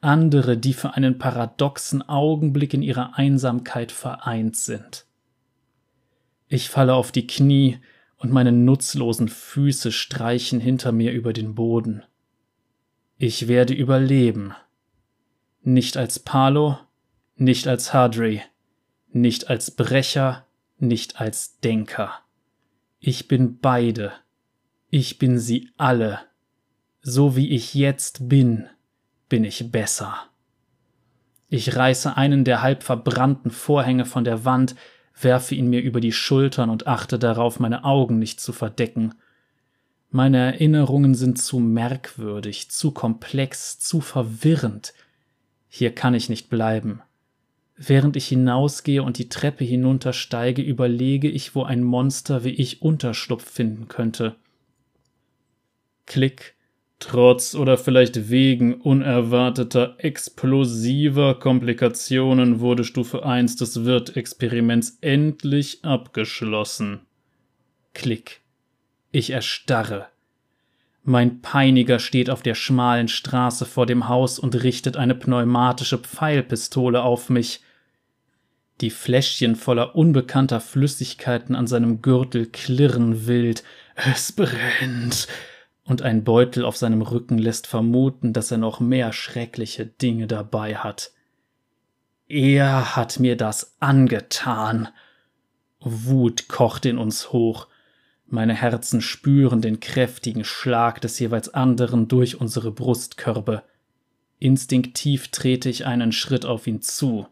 Andere, 0.00 0.56
die 0.56 0.72
für 0.72 0.94
einen 0.94 1.18
paradoxen 1.18 2.08
Augenblick 2.08 2.72
in 2.72 2.82
ihrer 2.82 3.18
Einsamkeit 3.18 3.90
vereint 3.90 4.56
sind. 4.56 5.07
Ich 6.48 6.70
falle 6.70 6.94
auf 6.94 7.12
die 7.12 7.26
Knie 7.26 7.78
und 8.16 8.32
meine 8.32 8.52
nutzlosen 8.52 9.28
Füße 9.28 9.92
streichen 9.92 10.60
hinter 10.60 10.92
mir 10.92 11.12
über 11.12 11.32
den 11.32 11.54
Boden. 11.54 12.02
Ich 13.16 13.48
werde 13.48 13.74
überleben. 13.74 14.54
Nicht 15.62 15.96
als 15.96 16.18
Palo, 16.18 16.78
nicht 17.36 17.68
als 17.68 17.92
Hadri, 17.92 18.42
nicht 19.10 19.50
als 19.50 19.70
Brecher, 19.70 20.46
nicht 20.78 21.20
als 21.20 21.60
Denker. 21.60 22.12
Ich 23.00 23.28
bin 23.28 23.58
beide. 23.58 24.12
Ich 24.90 25.18
bin 25.18 25.38
sie 25.38 25.70
alle. 25.76 26.20
So 27.00 27.36
wie 27.36 27.50
ich 27.50 27.74
jetzt 27.74 28.28
bin, 28.28 28.68
bin 29.28 29.44
ich 29.44 29.70
besser. 29.70 30.16
Ich 31.48 31.76
reiße 31.76 32.16
einen 32.16 32.44
der 32.44 32.62
halb 32.62 32.82
verbrannten 32.82 33.50
Vorhänge 33.50 34.04
von 34.04 34.24
der 34.24 34.44
Wand, 34.44 34.74
werfe 35.22 35.54
ihn 35.54 35.68
mir 35.68 35.82
über 35.82 36.00
die 36.00 36.12
Schultern 36.12 36.70
und 36.70 36.86
achte 36.86 37.18
darauf, 37.18 37.60
meine 37.60 37.84
Augen 37.84 38.18
nicht 38.18 38.40
zu 38.40 38.52
verdecken. 38.52 39.14
Meine 40.10 40.38
Erinnerungen 40.38 41.14
sind 41.14 41.38
zu 41.38 41.58
merkwürdig, 41.58 42.70
zu 42.70 42.92
komplex, 42.92 43.78
zu 43.78 44.00
verwirrend. 44.00 44.94
Hier 45.68 45.94
kann 45.94 46.14
ich 46.14 46.28
nicht 46.28 46.48
bleiben. 46.48 47.02
Während 47.76 48.16
ich 48.16 48.26
hinausgehe 48.26 49.02
und 49.02 49.18
die 49.18 49.28
Treppe 49.28 49.64
hinuntersteige, 49.64 50.62
überlege 50.62 51.28
ich, 51.28 51.54
wo 51.54 51.62
ein 51.62 51.84
Monster 51.84 52.42
wie 52.42 52.50
ich 52.50 52.82
Unterschlupf 52.82 53.48
finden 53.48 53.86
könnte. 53.86 54.34
Klick, 56.06 56.56
Trotz 57.00 57.54
oder 57.54 57.78
vielleicht 57.78 58.28
wegen 58.28 58.74
unerwarteter 58.74 59.94
explosiver 59.98 61.38
Komplikationen 61.38 62.58
wurde 62.58 62.82
Stufe 62.82 63.24
1 63.24 63.54
des 63.56 63.84
Wirt-Experiments 63.84 64.98
endlich 65.00 65.84
abgeschlossen. 65.84 67.00
Klick. 67.94 68.40
Ich 69.12 69.30
erstarre. 69.30 70.08
Mein 71.04 71.40
Peiniger 71.40 72.00
steht 72.00 72.30
auf 72.30 72.42
der 72.42 72.54
schmalen 72.54 73.08
Straße 73.08 73.64
vor 73.64 73.86
dem 73.86 74.08
Haus 74.08 74.38
und 74.38 74.62
richtet 74.62 74.96
eine 74.96 75.14
pneumatische 75.14 75.98
Pfeilpistole 75.98 77.02
auf 77.02 77.30
mich. 77.30 77.60
Die 78.80 78.90
Fläschchen 78.90 79.56
voller 79.56 79.96
unbekannter 79.96 80.60
Flüssigkeiten 80.60 81.54
an 81.54 81.66
seinem 81.66 82.02
Gürtel 82.02 82.46
klirren 82.46 83.26
wild. 83.26 83.62
Es 83.94 84.32
brennt 84.32 85.28
und 85.88 86.02
ein 86.02 86.22
Beutel 86.22 86.66
auf 86.66 86.76
seinem 86.76 87.00
Rücken 87.00 87.38
lässt 87.38 87.66
vermuten, 87.66 88.34
dass 88.34 88.50
er 88.50 88.58
noch 88.58 88.78
mehr 88.78 89.14
schreckliche 89.14 89.86
Dinge 89.86 90.26
dabei 90.26 90.76
hat. 90.76 91.12
Er 92.26 92.94
hat 92.94 93.18
mir 93.18 93.36
das 93.36 93.74
angetan. 93.80 94.88
Wut 95.80 96.46
kocht 96.46 96.84
in 96.84 96.98
uns 96.98 97.32
hoch. 97.32 97.68
Meine 98.26 98.52
Herzen 98.52 99.00
spüren 99.00 99.62
den 99.62 99.80
kräftigen 99.80 100.44
Schlag 100.44 101.00
des 101.00 101.18
jeweils 101.18 101.54
anderen 101.54 102.06
durch 102.06 102.38
unsere 102.38 102.70
Brustkörbe. 102.70 103.62
Instinktiv 104.38 105.28
trete 105.28 105.70
ich 105.70 105.86
einen 105.86 106.12
Schritt 106.12 106.44
auf 106.44 106.66
ihn 106.66 106.82
zu. 106.82 107.26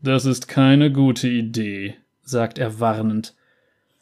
Das 0.00 0.24
ist 0.24 0.46
keine 0.46 0.92
gute 0.92 1.28
Idee, 1.28 1.96
sagt 2.22 2.58
er 2.58 2.78
warnend. 2.78 3.34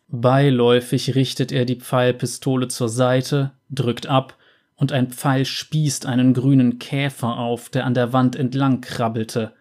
Beiläufig 0.09 1.15
richtet 1.15 1.51
er 1.53 1.65
die 1.65 1.77
Pfeilpistole 1.77 2.69
zur 2.69 2.89
Seite, 2.89 3.53
drückt 3.71 4.07
ab, 4.07 4.37
und 4.77 4.93
ein 4.93 5.11
Pfeil 5.11 5.45
spießt 5.45 6.07
einen 6.07 6.35
grünen 6.35 6.79
Käfer 6.79 7.39
auf, 7.39 7.71
der 7.71 7.87
an 7.87 7.95
der 7.95 8.13
Wand 8.13 8.37
entlang 8.37 8.83
krabbelte. 8.83 9.55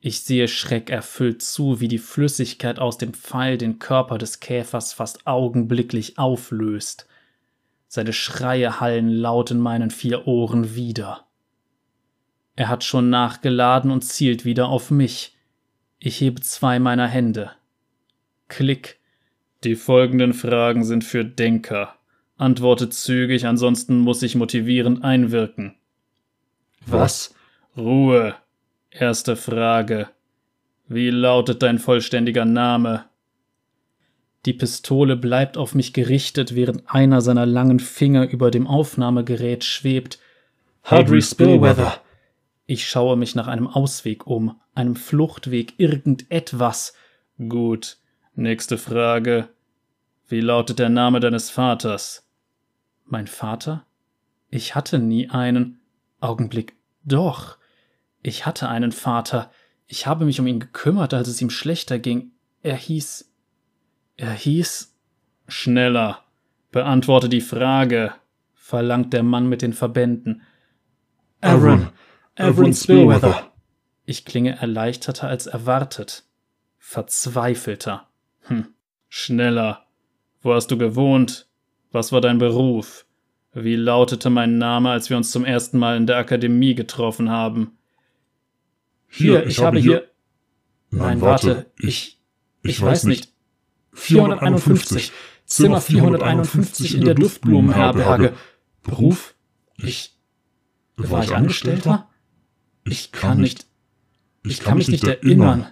Ich 0.00 0.20
sehe 0.20 0.46
schreckerfüllt 0.46 1.42
zu, 1.42 1.80
wie 1.80 1.88
die 1.88 1.98
Flüssigkeit 1.98 2.78
aus 2.78 2.98
dem 2.98 3.14
Pfeil 3.14 3.58
den 3.58 3.78
Körper 3.78 4.18
des 4.18 4.38
Käfers 4.38 4.92
fast 4.92 5.26
augenblicklich 5.26 6.18
auflöst. 6.18 7.08
Seine 7.88 8.12
Schreie 8.12 8.80
hallen 8.80 9.08
laut 9.08 9.50
in 9.50 9.58
meinen 9.58 9.90
vier 9.90 10.28
Ohren 10.28 10.74
wieder. 10.74 11.26
Er 12.54 12.68
hat 12.68 12.84
schon 12.84 13.08
nachgeladen 13.08 13.90
und 13.90 14.02
zielt 14.02 14.44
wieder 14.44 14.68
auf 14.68 14.90
mich. 14.90 15.36
Ich 15.98 16.20
hebe 16.20 16.40
zwei 16.42 16.78
meiner 16.78 17.08
Hände. 17.08 17.52
Klick 18.48 18.98
die 19.64 19.74
folgenden 19.74 20.34
Fragen 20.34 20.84
sind 20.84 21.04
für 21.04 21.24
Denker. 21.24 21.94
Antworte 22.36 22.88
zügig, 22.88 23.46
ansonsten 23.46 23.98
muss 23.98 24.22
ich 24.22 24.36
motivierend 24.36 25.02
einwirken. 25.02 25.74
Was? 26.86 27.34
Ruhe. 27.76 28.34
Erste 28.90 29.36
Frage. 29.36 30.08
Wie 30.86 31.10
lautet 31.10 31.62
dein 31.62 31.78
vollständiger 31.78 32.44
Name? 32.44 33.04
Die 34.46 34.54
Pistole 34.54 35.16
bleibt 35.16 35.56
auf 35.56 35.74
mich 35.74 35.92
gerichtet, 35.92 36.54
während 36.54 36.84
einer 36.86 37.20
seiner 37.20 37.44
langen 37.44 37.80
Finger 37.80 38.28
über 38.28 38.50
dem 38.50 38.66
Aufnahmegerät 38.66 39.64
schwebt. 39.64 40.18
Hardry 40.84 41.20
Spillweather. 41.20 42.00
Ich 42.66 42.88
schaue 42.88 43.16
mich 43.16 43.34
nach 43.34 43.48
einem 43.48 43.66
Ausweg 43.66 44.26
um, 44.26 44.60
einem 44.74 44.96
Fluchtweg, 44.96 45.74
irgendetwas. 45.78 46.94
Gut. 47.48 47.98
Nächste 48.38 48.78
Frage. 48.78 49.48
Wie 50.28 50.40
lautet 50.40 50.78
der 50.78 50.90
Name 50.90 51.18
deines 51.18 51.50
Vaters? 51.50 52.24
Mein 53.04 53.26
Vater? 53.26 53.84
Ich 54.48 54.76
hatte 54.76 55.00
nie 55.00 55.28
einen. 55.28 55.80
Augenblick. 56.20 56.76
Doch. 57.02 57.58
Ich 58.22 58.46
hatte 58.46 58.68
einen 58.68 58.92
Vater. 58.92 59.50
Ich 59.88 60.06
habe 60.06 60.24
mich 60.24 60.38
um 60.38 60.46
ihn 60.46 60.60
gekümmert, 60.60 61.14
als 61.14 61.26
es 61.26 61.42
ihm 61.42 61.50
schlechter 61.50 61.98
ging. 61.98 62.30
Er 62.62 62.76
hieß. 62.76 63.28
Er 64.16 64.30
hieß. 64.30 64.96
Schneller. 65.48 66.22
Beantworte 66.70 67.28
die 67.28 67.40
Frage, 67.40 68.14
verlangt 68.54 69.12
der 69.14 69.24
Mann 69.24 69.48
mit 69.48 69.62
den 69.62 69.72
Verbänden. 69.72 70.42
Aaron. 71.40 71.88
Aaron 72.36 72.72
Spillweather. 72.72 73.50
Ich 74.04 74.24
klinge 74.24 74.60
erleichterter 74.60 75.26
als 75.26 75.48
erwartet. 75.48 76.22
Verzweifelter. 76.78 78.07
Hm. 78.48 78.66
Schneller. 79.08 79.86
Wo 80.42 80.54
hast 80.54 80.70
du 80.70 80.78
gewohnt? 80.78 81.48
Was 81.90 82.12
war 82.12 82.20
dein 82.20 82.38
Beruf? 82.38 83.06
Wie 83.52 83.76
lautete 83.76 84.30
mein 84.30 84.58
Name, 84.58 84.90
als 84.90 85.10
wir 85.10 85.16
uns 85.16 85.30
zum 85.30 85.44
ersten 85.44 85.78
Mal 85.78 85.96
in 85.96 86.06
der 86.06 86.16
Akademie 86.16 86.74
getroffen 86.74 87.30
haben? 87.30 87.78
Hier, 89.08 89.44
ich, 89.44 89.58
ich 89.58 89.64
habe 89.64 89.78
hier. 89.78 89.90
hier 89.92 90.08
Nein, 90.90 91.20
warte, 91.20 91.66
ich. 91.78 92.20
Ich, 92.62 92.70
ich 92.70 92.82
weiß 92.82 93.04
nicht. 93.04 93.32
451. 93.94 95.12
Zimmer 95.46 95.80
451 95.80 96.96
in 96.96 97.04
der 97.04 97.14
Duftblumenherberge. 97.14 98.34
Beruf? 98.82 99.34
Ich. 99.76 100.14
War 100.96 101.24
ich 101.24 101.34
Angestellter? 101.34 102.08
Ich 102.84 103.12
kann 103.12 103.40
nicht. 103.40 103.66
Ich 104.44 104.60
kann 104.60 104.78
mich 104.78 104.88
nicht 104.88 105.04
erinnern. 105.04 105.66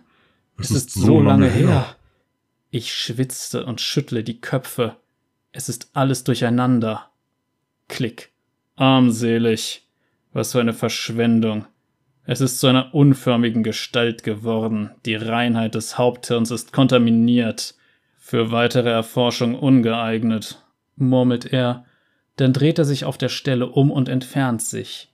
Es 0.59 0.71
ist 0.71 0.93
so 0.93 1.21
lange 1.21 1.49
her. 1.51 1.97
Ich 2.79 2.93
schwitzte 2.93 3.65
und 3.65 3.81
schüttle 3.81 4.23
die 4.23 4.39
Köpfe. 4.39 4.97
Es 5.51 5.71
ist 5.71 5.89
alles 5.95 6.25
durcheinander. 6.25 7.11
Klick. 7.89 8.33
Armselig. 8.75 9.89
Was 10.35 10.53
für 10.53 10.61
eine 10.61 10.75
Verschwendung. 10.75 11.65
Es 12.27 12.43
ist 12.43 12.61
zu 12.61 12.67
einer 12.67 12.95
unförmigen 12.95 13.63
Gestalt 13.63 14.25
geworden. 14.25 14.91
Die 15.07 15.15
Reinheit 15.15 15.75
des 15.75 15.97
Haupthirns 15.97 16.51
ist 16.51 16.75
kontaminiert. 16.75 17.77
Für 18.19 18.51
weitere 18.51 18.91
Erforschung 18.91 19.59
ungeeignet, 19.59 20.63
murmelt 20.97 21.47
er, 21.47 21.87
dann 22.37 22.53
dreht 22.53 22.79
er 22.79 22.85
sich 22.85 23.07
auf 23.07 23.17
der 23.17 23.31
Stelle 23.31 23.69
um 23.69 23.91
und 23.91 24.11
entfernt 24.11 24.61
sich. 24.61 25.11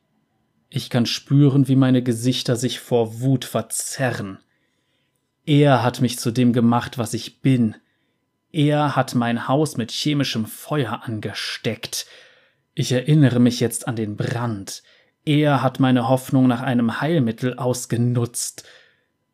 Ich 0.69 0.91
kann 0.91 1.07
spüren, 1.07 1.69
wie 1.69 1.77
meine 1.77 2.03
Gesichter 2.03 2.57
sich 2.57 2.81
vor 2.81 3.21
Wut 3.21 3.45
verzerren. 3.45 4.41
Er 5.45 5.83
hat 5.83 6.01
mich 6.01 6.19
zu 6.19 6.31
dem 6.31 6.53
gemacht, 6.53 6.99
was 6.99 7.15
ich 7.15 7.41
bin. 7.41 7.75
Er 8.53 8.95
hat 8.95 9.15
mein 9.15 9.49
Haus 9.49 9.77
mit 9.77 9.91
chemischem 9.91 10.47
Feuer 10.47 11.03
angesteckt. 11.05 12.07
Ich 12.75 12.93
erinnere 12.93 13.41
mich 13.41 13.61
jetzt 13.61 13.89
an 13.89 13.97
den 13.97 14.17
Brand. 14.17 14.83
Er 15.25 15.63
hat 15.63 15.81
meine 15.81 16.09
Hoffnung 16.09 16.47
nach 16.47 16.63
einem 16.63 17.01
Heilmittel 17.01 17.59
ausgenutzt. 17.59 18.65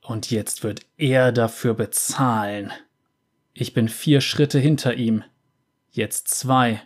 Und 0.00 0.30
jetzt 0.30 0.62
wird 0.64 0.80
er 0.96 1.32
dafür 1.32 1.74
bezahlen. 1.74 2.72
Ich 3.52 3.74
bin 3.74 3.88
vier 3.88 4.20
Schritte 4.20 4.58
hinter 4.58 4.94
ihm. 4.94 5.24
Jetzt 5.90 6.28
zwei. 6.28 6.80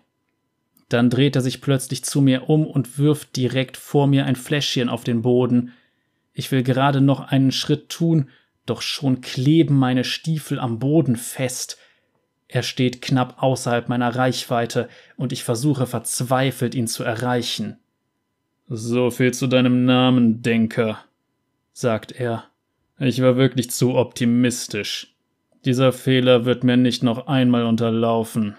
Dann 0.89 1.11
dreht 1.11 1.37
er 1.37 1.43
sich 1.43 1.61
plötzlich 1.61 2.05
zu 2.05 2.20
mir 2.20 2.49
um 2.49 2.66
und 2.66 2.99
wirft 2.99 3.37
direkt 3.37 3.77
vor 3.77 4.07
mir 4.07 4.27
ein 4.27 4.37
Fläschchen 4.37 4.89
auf 4.89 5.05
den 5.05 5.23
Boden. 5.23 5.73
Ich 6.33 6.51
will 6.51 6.62
gerade 6.62 7.01
noch 7.01 7.20
einen 7.20 7.53
Schritt 7.53 7.89
tun, 7.89 8.29
doch 8.66 8.82
schon 8.82 9.20
kleben 9.20 9.76
meine 9.76 10.04
Stiefel 10.04 10.58
am 10.58 10.78
Boden 10.78 11.16
fest. 11.16 11.78
Er 12.48 12.62
steht 12.62 13.02
knapp 13.02 13.42
außerhalb 13.42 13.88
meiner 13.88 14.14
Reichweite, 14.14 14.88
und 15.16 15.32
ich 15.32 15.42
versuche 15.44 15.86
verzweifelt, 15.86 16.74
ihn 16.74 16.86
zu 16.86 17.02
erreichen. 17.02 17.78
So 18.68 19.10
viel 19.10 19.32
zu 19.32 19.46
deinem 19.46 19.84
Namen, 19.84 20.42
Denker, 20.42 21.04
sagt 21.72 22.12
er. 22.12 22.44
Ich 22.98 23.20
war 23.20 23.36
wirklich 23.36 23.70
zu 23.70 23.94
optimistisch. 23.94 25.14
Dieser 25.64 25.92
Fehler 25.92 26.44
wird 26.44 26.64
mir 26.64 26.76
nicht 26.76 27.02
noch 27.02 27.26
einmal 27.26 27.64
unterlaufen. 27.64 28.56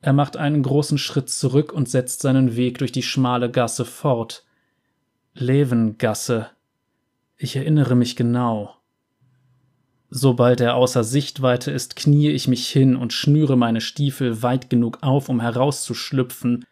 Er 0.00 0.12
macht 0.12 0.36
einen 0.36 0.62
großen 0.62 0.98
Schritt 0.98 1.28
zurück 1.28 1.72
und 1.72 1.88
setzt 1.88 2.22
seinen 2.22 2.56
Weg 2.56 2.78
durch 2.78 2.92
die 2.92 3.02
schmale 3.02 3.50
Gasse 3.50 3.84
fort. 3.84 4.44
Levengasse. 5.34 6.50
Ich 7.36 7.56
erinnere 7.56 7.94
mich 7.96 8.16
genau. 8.16 8.75
Sobald 10.08 10.60
er 10.60 10.76
außer 10.76 11.02
Sichtweite 11.02 11.70
ist, 11.70 11.96
kniee 11.96 12.30
ich 12.30 12.46
mich 12.46 12.68
hin 12.68 12.96
und 12.96 13.12
schnüre 13.12 13.56
meine 13.56 13.80
Stiefel 13.80 14.42
weit 14.42 14.70
genug 14.70 14.98
auf, 15.02 15.28
um 15.28 15.40
herauszuschlüpfen. 15.40 16.64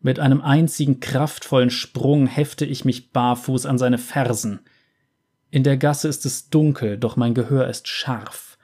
Mit 0.00 0.18
einem 0.18 0.40
einzigen 0.40 0.98
kraftvollen 0.98 1.70
Sprung 1.70 2.26
hefte 2.26 2.64
ich 2.64 2.84
mich 2.84 3.12
barfuß 3.12 3.66
an 3.66 3.78
seine 3.78 3.98
Fersen. 3.98 4.60
In 5.50 5.62
der 5.62 5.76
Gasse 5.76 6.08
ist 6.08 6.26
es 6.26 6.48
dunkel, 6.50 6.98
doch 6.98 7.16
mein 7.16 7.34
Gehör 7.34 7.68
ist 7.68 7.86
scharf. 7.86 8.58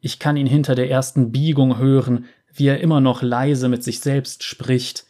Ich 0.00 0.18
kann 0.18 0.36
ihn 0.36 0.46
hinter 0.46 0.74
der 0.74 0.90
ersten 0.90 1.30
Biegung 1.30 1.78
hören, 1.78 2.24
wie 2.52 2.66
er 2.66 2.80
immer 2.80 3.00
noch 3.00 3.22
leise 3.22 3.68
mit 3.68 3.84
sich 3.84 4.00
selbst 4.00 4.42
spricht, 4.42 5.06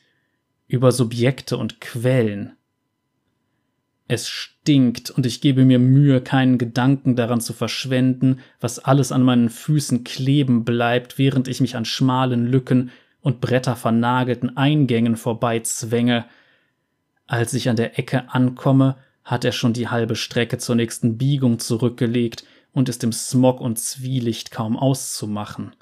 über 0.67 0.93
Subjekte 0.93 1.57
und 1.57 1.81
Quellen. 1.81 2.57
Es 4.13 4.29
stinkt 4.29 5.09
und 5.09 5.25
ich 5.25 5.41
gebe 5.41 5.65
mir 5.65 5.79
Mühe, 5.79 6.21
keinen 6.21 6.59
Gedanken 6.59 7.17
daran 7.17 7.41
zu 7.41 7.55
verschwenden, 7.55 8.41
was 8.61 8.79
alles 8.79 9.11
an 9.11 9.23
meinen 9.23 9.49
Füßen 9.49 10.05
kleben 10.05 10.67
bleibt, 10.67 11.17
während 11.17 11.49
ich 11.49 11.63
mich 11.63 11.77
an 11.77 11.87
schmalen 11.87 12.47
Lücken 12.47 12.91
und 13.23 13.41
brettervernagelten 13.41 14.55
Eingängen 14.55 15.17
vorbeizwänge. 15.17 16.27
Als 17.27 17.55
ich 17.55 17.71
an 17.71 17.77
der 17.77 17.99
Ecke 17.99 18.29
ankomme, 18.29 18.97
hat 19.25 19.47
er 19.47 19.53
schon 19.53 19.73
die 19.73 19.89
halbe 19.89 20.15
Strecke 20.15 20.59
zur 20.59 20.75
nächsten 20.75 21.17
Biegung 21.17 21.59
zurückgelegt 21.59 22.45
und 22.71 22.91
ist 22.91 23.03
im 23.05 23.13
Smog 23.13 23.63
und 23.63 23.79
Zwielicht 23.79 24.51
kaum 24.51 24.77
auszumachen. 24.77 25.75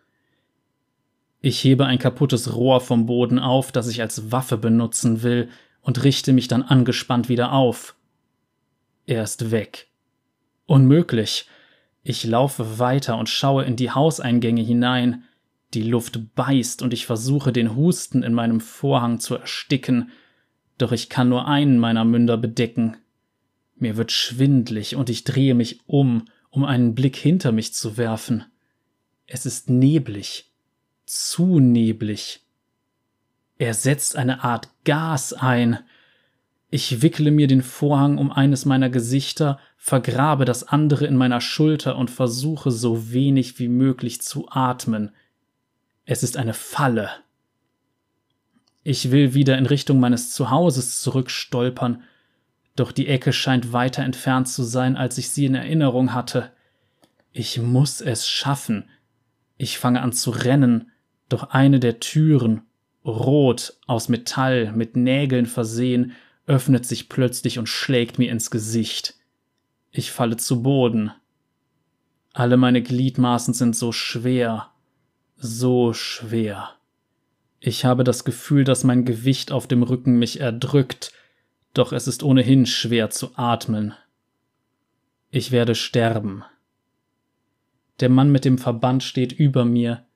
Ich 1.40 1.64
hebe 1.64 1.84
ein 1.84 1.98
kaputtes 1.98 2.54
Rohr 2.54 2.80
vom 2.80 3.06
Boden 3.06 3.40
auf, 3.40 3.72
das 3.72 3.88
ich 3.88 4.00
als 4.00 4.30
Waffe 4.30 4.56
benutzen 4.56 5.24
will, 5.24 5.48
und 5.80 6.04
richte 6.04 6.32
mich 6.32 6.46
dann 6.46 6.62
angespannt 6.62 7.28
wieder 7.28 7.50
auf. 7.50 7.96
Er 9.10 9.24
ist 9.24 9.50
weg. 9.50 9.88
Unmöglich. 10.66 11.48
Ich 12.04 12.22
laufe 12.22 12.78
weiter 12.78 13.18
und 13.18 13.28
schaue 13.28 13.64
in 13.64 13.74
die 13.74 13.90
Hauseingänge 13.90 14.62
hinein. 14.62 15.24
Die 15.74 15.82
Luft 15.82 16.36
beißt 16.36 16.80
und 16.80 16.92
ich 16.92 17.06
versuche 17.06 17.52
den 17.52 17.74
Husten 17.74 18.22
in 18.22 18.34
meinem 18.34 18.60
Vorhang 18.60 19.18
zu 19.18 19.34
ersticken, 19.34 20.12
doch 20.78 20.92
ich 20.92 21.08
kann 21.08 21.28
nur 21.28 21.48
einen 21.48 21.80
meiner 21.80 22.04
Münder 22.04 22.36
bedecken. 22.36 22.98
Mir 23.74 23.96
wird 23.96 24.12
schwindlig 24.12 24.94
und 24.94 25.10
ich 25.10 25.24
drehe 25.24 25.56
mich 25.56 25.80
um, 25.86 26.26
um 26.50 26.64
einen 26.64 26.94
Blick 26.94 27.16
hinter 27.16 27.50
mich 27.50 27.74
zu 27.74 27.96
werfen. 27.96 28.44
Es 29.26 29.44
ist 29.44 29.68
neblig 29.68 30.52
zu 31.04 31.58
neblig. 31.58 32.42
Er 33.58 33.74
setzt 33.74 34.14
eine 34.14 34.44
Art 34.44 34.68
Gas 34.84 35.32
ein. 35.32 35.80
Ich 36.70 37.02
wickle 37.02 37.32
mir 37.32 37.48
den 37.48 37.62
Vorhang 37.62 38.16
um 38.16 38.30
eines 38.30 38.64
meiner 38.64 38.90
Gesichter, 38.90 39.58
vergrabe 39.76 40.44
das 40.44 40.68
andere 40.68 41.04
in 41.06 41.16
meiner 41.16 41.40
Schulter 41.40 41.96
und 41.96 42.10
versuche 42.10 42.70
so 42.70 43.12
wenig 43.12 43.58
wie 43.58 43.68
möglich 43.68 44.22
zu 44.22 44.48
atmen. 44.48 45.10
Es 46.04 46.22
ist 46.22 46.36
eine 46.36 46.54
Falle. 46.54 47.10
Ich 48.84 49.10
will 49.10 49.34
wieder 49.34 49.58
in 49.58 49.66
Richtung 49.66 49.98
meines 49.98 50.30
Zuhauses 50.30 51.00
zurückstolpern, 51.00 52.04
doch 52.76 52.92
die 52.92 53.08
Ecke 53.08 53.32
scheint 53.32 53.72
weiter 53.72 54.04
entfernt 54.04 54.48
zu 54.48 54.62
sein, 54.62 54.96
als 54.96 55.18
ich 55.18 55.30
sie 55.30 55.46
in 55.46 55.56
Erinnerung 55.56 56.14
hatte. 56.14 56.52
Ich 57.32 57.60
muss 57.60 58.00
es 58.00 58.28
schaffen. 58.28 58.88
Ich 59.58 59.78
fange 59.78 60.02
an 60.02 60.12
zu 60.12 60.30
rennen, 60.30 60.90
doch 61.28 61.50
eine 61.50 61.80
der 61.80 62.00
Türen, 62.00 62.62
rot, 63.04 63.76
aus 63.86 64.08
Metall, 64.08 64.72
mit 64.72 64.96
Nägeln 64.96 65.46
versehen, 65.46 66.12
öffnet 66.46 66.86
sich 66.86 67.08
plötzlich 67.08 67.58
und 67.58 67.68
schlägt 67.68 68.18
mir 68.18 68.30
ins 68.30 68.50
Gesicht. 68.50 69.14
Ich 69.90 70.12
falle 70.12 70.36
zu 70.36 70.62
Boden. 70.62 71.12
Alle 72.32 72.56
meine 72.56 72.82
Gliedmaßen 72.82 73.54
sind 73.54 73.74
so 73.74 73.92
schwer, 73.92 74.70
so 75.36 75.92
schwer. 75.92 76.70
Ich 77.58 77.84
habe 77.84 78.04
das 78.04 78.24
Gefühl, 78.24 78.64
dass 78.64 78.84
mein 78.84 79.04
Gewicht 79.04 79.52
auf 79.52 79.66
dem 79.66 79.82
Rücken 79.82 80.18
mich 80.18 80.40
erdrückt, 80.40 81.12
doch 81.74 81.92
es 81.92 82.08
ist 82.08 82.22
ohnehin 82.22 82.66
schwer 82.66 83.10
zu 83.10 83.36
atmen. 83.36 83.94
Ich 85.30 85.50
werde 85.50 85.74
sterben. 85.74 86.44
Der 88.00 88.08
Mann 88.08 88.32
mit 88.32 88.44
dem 88.44 88.58
Verband 88.58 89.02
steht 89.02 89.32
über 89.32 89.64
mir, 89.64 90.06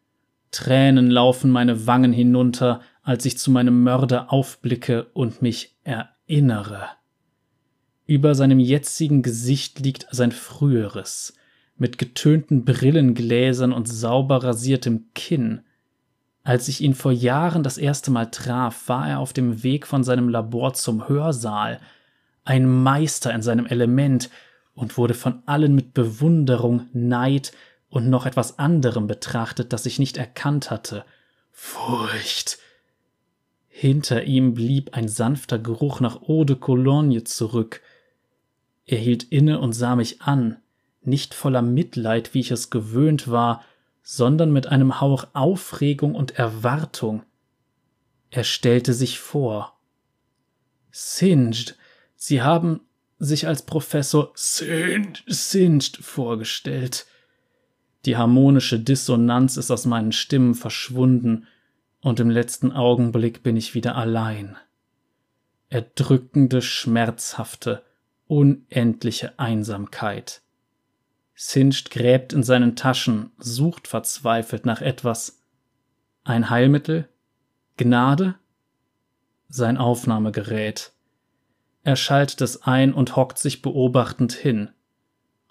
Tränen 0.51 1.11
laufen 1.11 1.51
meine 1.51 1.89
Wangen 1.89 2.13
hinunter, 2.13 2.81
als 3.03 3.27
ich 3.27 3.39
zu 3.39 3.51
meinem 3.51 3.83
Mörder 3.83 4.33
aufblicke 4.33 5.07
und 5.13 5.43
mich 5.43 5.77
erinnere. 5.83 6.14
Über 8.07 8.35
seinem 8.35 8.59
jetzigen 8.59 9.23
Gesicht 9.23 9.81
liegt 9.81 10.07
sein 10.11 10.33
früheres, 10.33 11.35
mit 11.77 11.99
getönten 11.99 12.65
Brillengläsern 12.65 13.73
und 13.73 13.89
sauber 13.89 14.43
rasiertem 14.43 15.07
Kinn. 15.15 15.63
Als 16.43 16.69
ich 16.69 16.81
ihn 16.81 16.95
vor 16.95 17.13
Jahren 17.13 17.63
das 17.63 17.79
erste 17.79 18.11
Mal 18.11 18.27
traf, 18.27 18.89
war 18.89 19.09
er 19.09 19.19
auf 19.19 19.33
dem 19.33 19.63
Weg 19.63 19.87
von 19.87 20.05
seinem 20.05 20.29
Labor 20.29 20.75
zum 20.75 21.09
Hörsaal, 21.09 21.81
ein 22.45 22.69
Meister 22.69 23.33
in 23.33 23.43
seinem 23.43 23.67
Element 23.67 24.31
und 24.75 24.99
wurde 24.99 25.15
von 25.15 25.43
allen 25.47 25.75
mit 25.75 25.95
Bewunderung, 25.95 26.89
Neid 26.93 27.53
und 27.89 28.11
noch 28.11 28.27
etwas 28.27 28.59
anderem 28.59 29.07
betrachtet, 29.07 29.73
das 29.73 29.87
ich 29.87 29.99
nicht 29.99 30.17
erkannt 30.17 30.71
hatte. 30.71 31.05
Furcht. 31.51 32.59
Hinter 33.77 34.23
ihm 34.23 34.55
blieb 34.55 34.95
ein 34.95 35.09
sanfter 35.09 35.59
Geruch 35.59 35.99
nach 35.99 36.23
Eau 36.29 36.45
de 36.45 36.55
Cologne 36.55 37.25
zurück. 37.25 37.81
Er 38.87 38.99
hielt 38.99 39.25
inne 39.25 39.59
und 39.59 39.73
sah 39.73 39.97
mich 39.97 40.23
an, 40.23 40.59
nicht 41.03 41.35
voller 41.35 41.61
Mitleid, 41.61 42.35
wie 42.35 42.41
ich 42.41 42.53
es 42.53 42.71
gewöhnt 42.71 43.27
war, 43.27 43.65
sondern 44.01 44.53
mit 44.53 44.69
einem 44.69 45.01
Hauch 45.01 45.27
Aufregung 45.33 46.15
und 46.15 46.39
Erwartung. 46.39 47.25
Er 48.31 48.45
stellte 48.45 48.95
sich 48.95 49.19
vor. 49.19 49.77
Singed, 50.93 51.77
Sie 52.15 52.43
haben 52.43 52.81
sich 53.19 53.49
als 53.49 53.63
Professor 53.63 54.31
Singed, 54.37 55.25
Singed 55.27 55.97
vorgestellt. 55.97 57.07
Die 58.05 58.17
harmonische 58.17 58.79
Dissonanz 58.79 59.57
ist 59.57 59.73
aus 59.73 59.85
meinen 59.85 60.13
Stimmen 60.13 60.55
verschwunden, 60.55 61.49
und 62.05 62.21
im 62.21 62.29
letzten 62.29 62.71
Augenblick 62.71 63.43
bin 63.43 63.57
ich 63.57 63.75
wieder 63.75 63.97
allein. 63.97 64.59
Erdrückende, 65.71 66.61
schmerzhafte, 66.61 67.83
unendliche 68.27 69.39
Einsamkeit. 69.39 70.43
Singed 71.35 71.91
gräbt 71.91 72.35
in 72.35 72.43
seinen 72.43 72.77
Taschen, 72.77 73.33
sucht 73.39 73.89
verzweifelt 73.89 74.67
nach 74.67 74.83
etwas. 74.83 75.43
Ein 76.25 76.51
Heilmittel? 76.51 77.09
Gnade? 77.79 78.35
Sein 79.49 79.79
Aufnahmegerät. 79.79 80.93
Er 81.85 81.97
schaltet 81.97 82.43
es 82.43 82.65
ein 82.65 82.93
und 82.93 83.17
hockt 83.17 83.39
sich 83.39 83.63
beobachtend 83.63 84.35
hin. 84.35 84.69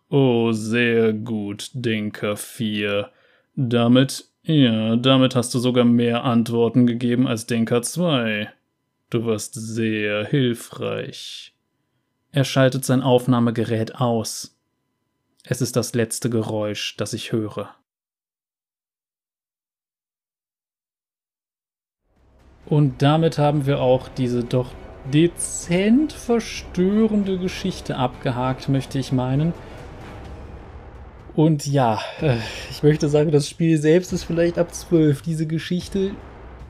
Oh, 0.07 0.51
sehr 0.51 1.13
gut, 1.13 1.71
Denker 1.73 2.37
4. 2.37 3.09
Damit, 3.55 4.25
ja, 4.43 4.95
damit 4.95 5.35
hast 5.35 5.53
du 5.53 5.59
sogar 5.59 5.85
mehr 5.85 6.23
Antworten 6.23 6.85
gegeben 6.85 7.27
als 7.27 7.45
Denker 7.45 7.81
2. 7.81 8.51
Du 9.09 9.25
warst 9.25 9.53
sehr 9.53 10.25
hilfreich. 10.25 11.53
Er 12.31 12.43
schaltet 12.43 12.83
sein 12.83 13.01
Aufnahmegerät 13.01 13.95
aus. 13.95 14.57
Es 15.43 15.61
ist 15.61 15.75
das 15.75 15.93
letzte 15.93 16.29
Geräusch, 16.29 16.97
das 16.97 17.13
ich 17.13 17.31
höre. 17.31 17.75
Und 22.65 23.01
damit 23.01 23.37
haben 23.37 23.65
wir 23.65 23.81
auch 23.81 24.07
diese 24.07 24.43
doch 24.43 24.71
dezent 25.13 26.13
verstörende 26.13 27.37
Geschichte 27.37 27.97
abgehakt, 27.97 28.69
möchte 28.69 28.99
ich 28.99 29.11
meinen. 29.11 29.53
Und 31.36 31.65
ja, 31.65 31.99
äh, 32.21 32.38
ich 32.69 32.84
möchte 32.84 33.09
sagen, 33.09 33.31
das 33.31 33.49
Spiel 33.49 33.77
selbst 33.79 34.13
ist 34.13 34.23
vielleicht 34.23 34.59
ab 34.59 34.73
12. 34.73 35.21
Diese 35.23 35.47
Geschichte 35.47 36.11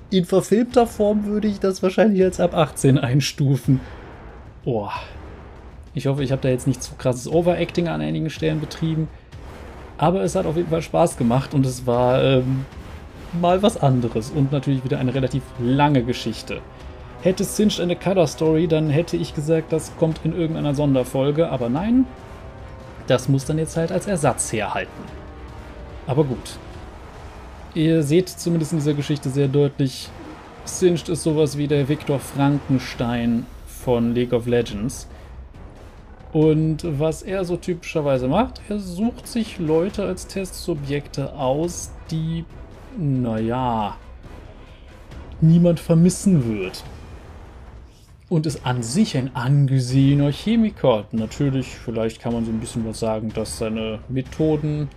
in 0.09 0.25
verfilmter 0.25 0.87
Form 0.87 1.25
würde 1.25 1.47
ich 1.47 1.59
das 1.59 1.83
wahrscheinlich 1.83 2.23
als 2.23 2.39
ab 2.39 2.55
18 2.55 2.97
einstufen. 2.97 3.81
Boah. 4.63 4.93
Ich 5.95 6.07
hoffe, 6.07 6.23
ich 6.23 6.31
habe 6.31 6.41
da 6.41 6.49
jetzt 6.49 6.65
nicht 6.65 6.81
zu 6.81 6.95
krasses 6.95 7.27
Overacting 7.27 7.87
an 7.87 8.01
einigen 8.01 8.29
Stellen 8.29 8.59
betrieben. 8.59 9.07
Aber 9.97 10.23
es 10.23 10.35
hat 10.35 10.45
auf 10.45 10.55
jeden 10.55 10.69
Fall 10.69 10.81
Spaß 10.81 11.17
gemacht 11.17 11.53
und 11.53 11.65
es 11.65 11.85
war 11.85 12.23
ähm, 12.23 12.65
mal 13.39 13.61
was 13.61 13.77
anderes 13.77 14.31
und 14.31 14.51
natürlich 14.51 14.83
wieder 14.83 14.97
eine 14.97 15.13
relativ 15.13 15.43
lange 15.59 16.03
Geschichte. 16.03 16.61
Hätte 17.21 17.43
Singed 17.43 17.79
eine 17.79 17.95
Cutter 17.95 18.27
Story, 18.27 18.67
dann 18.67 18.89
hätte 18.89 19.17
ich 19.17 19.35
gesagt, 19.35 19.71
das 19.71 19.95
kommt 19.97 20.21
in 20.23 20.35
irgendeiner 20.35 20.73
Sonderfolge, 20.73 21.49
aber 21.49 21.69
nein, 21.69 22.05
das 23.07 23.27
muss 23.29 23.45
dann 23.45 23.57
jetzt 23.57 23.77
halt 23.77 23.91
als 23.91 24.07
Ersatz 24.07 24.51
herhalten. 24.51 25.03
Aber 26.07 26.23
gut. 26.23 26.57
Ihr 27.73 28.03
seht 28.03 28.29
zumindest 28.29 28.73
in 28.73 28.79
dieser 28.79 28.93
Geschichte 28.93 29.29
sehr 29.29 29.47
deutlich, 29.47 30.09
Singed 30.65 31.09
ist 31.09 31.23
sowas 31.23 31.57
wie 31.57 31.67
der 31.67 31.89
Viktor 31.89 32.19
Frankenstein 32.19 33.45
von 33.65 34.13
League 34.13 34.31
of 34.31 34.45
Legends. 34.45 35.07
Und 36.31 36.85
was 36.99 37.21
er 37.21 37.43
so 37.45 37.57
typischerweise 37.57 38.27
macht, 38.27 38.61
er 38.69 38.79
sucht 38.79 39.27
sich 39.27 39.59
Leute 39.59 40.03
als 40.03 40.27
Testsubjekte 40.27 41.33
aus, 41.33 41.91
die, 42.09 42.45
naja, 42.97 43.97
niemand 45.41 45.79
vermissen 45.79 46.59
wird 46.59 46.83
und 48.33 48.47
ist 48.47 48.65
an 48.65 48.81
sich 48.81 49.15
ein 49.15 49.35
angesehener 49.35 50.31
Chemiker. 50.31 51.05
Natürlich, 51.11 51.67
vielleicht 51.67 52.19
kann 52.19 52.33
man 52.33 52.45
so 52.45 52.51
ein 52.51 52.59
bisschen 52.59 52.83
was 52.83 52.99
sagen, 52.99 53.31
dass 53.31 53.59
seine 53.59 53.99
Methoden 54.09 54.89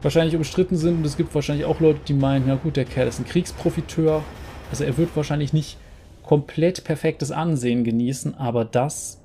wahrscheinlich 0.00 0.36
umstritten 0.36 0.76
sind 0.76 0.96
und 0.96 1.06
es 1.06 1.18
gibt 1.18 1.34
wahrscheinlich 1.34 1.66
auch 1.66 1.80
Leute, 1.80 2.00
die 2.08 2.14
meinen, 2.14 2.46
na 2.46 2.54
gut, 2.54 2.76
der 2.76 2.86
Kerl 2.86 3.08
ist 3.08 3.18
ein 3.18 3.26
Kriegsprofiteur. 3.26 4.22
Also 4.70 4.84
er 4.84 4.96
wird 4.96 5.14
wahrscheinlich 5.16 5.52
nicht 5.52 5.76
komplett 6.22 6.82
perfektes 6.84 7.30
Ansehen 7.30 7.84
genießen, 7.84 8.34
aber 8.36 8.64
das 8.64 9.22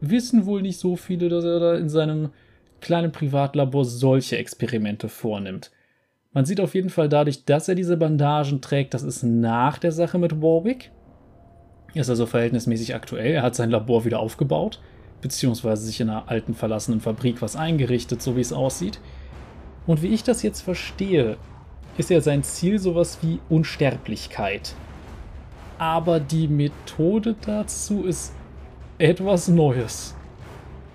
wissen 0.00 0.44
wohl 0.44 0.62
nicht 0.62 0.80
so 0.80 0.96
viele, 0.96 1.28
dass 1.28 1.44
er 1.44 1.60
da 1.60 1.74
in 1.76 1.88
seinem 1.88 2.30
kleinen 2.80 3.12
Privatlabor 3.12 3.84
solche 3.84 4.38
Experimente 4.38 5.08
vornimmt. 5.08 5.70
Man 6.32 6.46
sieht 6.46 6.60
auf 6.60 6.74
jeden 6.74 6.90
Fall 6.90 7.08
dadurch, 7.08 7.44
dass 7.44 7.68
er 7.68 7.76
diese 7.76 7.96
Bandagen 7.96 8.60
trägt, 8.60 8.94
das 8.94 9.04
ist 9.04 9.22
nach 9.22 9.78
der 9.78 9.92
Sache 9.92 10.18
mit 10.18 10.42
Warwick. 10.42 10.90
Ist 11.94 12.10
also 12.10 12.26
verhältnismäßig 12.26 12.94
aktuell. 12.94 13.32
Er 13.32 13.42
hat 13.42 13.54
sein 13.54 13.70
Labor 13.70 14.04
wieder 14.04 14.20
aufgebaut, 14.20 14.80
beziehungsweise 15.20 15.84
sich 15.84 16.00
in 16.00 16.08
einer 16.08 16.28
alten 16.28 16.54
verlassenen 16.54 17.00
Fabrik 17.00 17.42
was 17.42 17.56
eingerichtet, 17.56 18.22
so 18.22 18.36
wie 18.36 18.40
es 18.40 18.52
aussieht. 18.52 19.00
Und 19.86 20.02
wie 20.02 20.08
ich 20.08 20.22
das 20.22 20.42
jetzt 20.42 20.60
verstehe, 20.60 21.36
ist 21.98 22.10
ja 22.10 22.20
sein 22.20 22.42
Ziel 22.42 22.78
sowas 22.78 23.18
wie 23.22 23.40
Unsterblichkeit. 23.48 24.74
Aber 25.78 26.20
die 26.20 26.46
Methode 26.46 27.34
dazu 27.40 28.04
ist 28.04 28.32
etwas 28.98 29.48
Neues. 29.48 30.14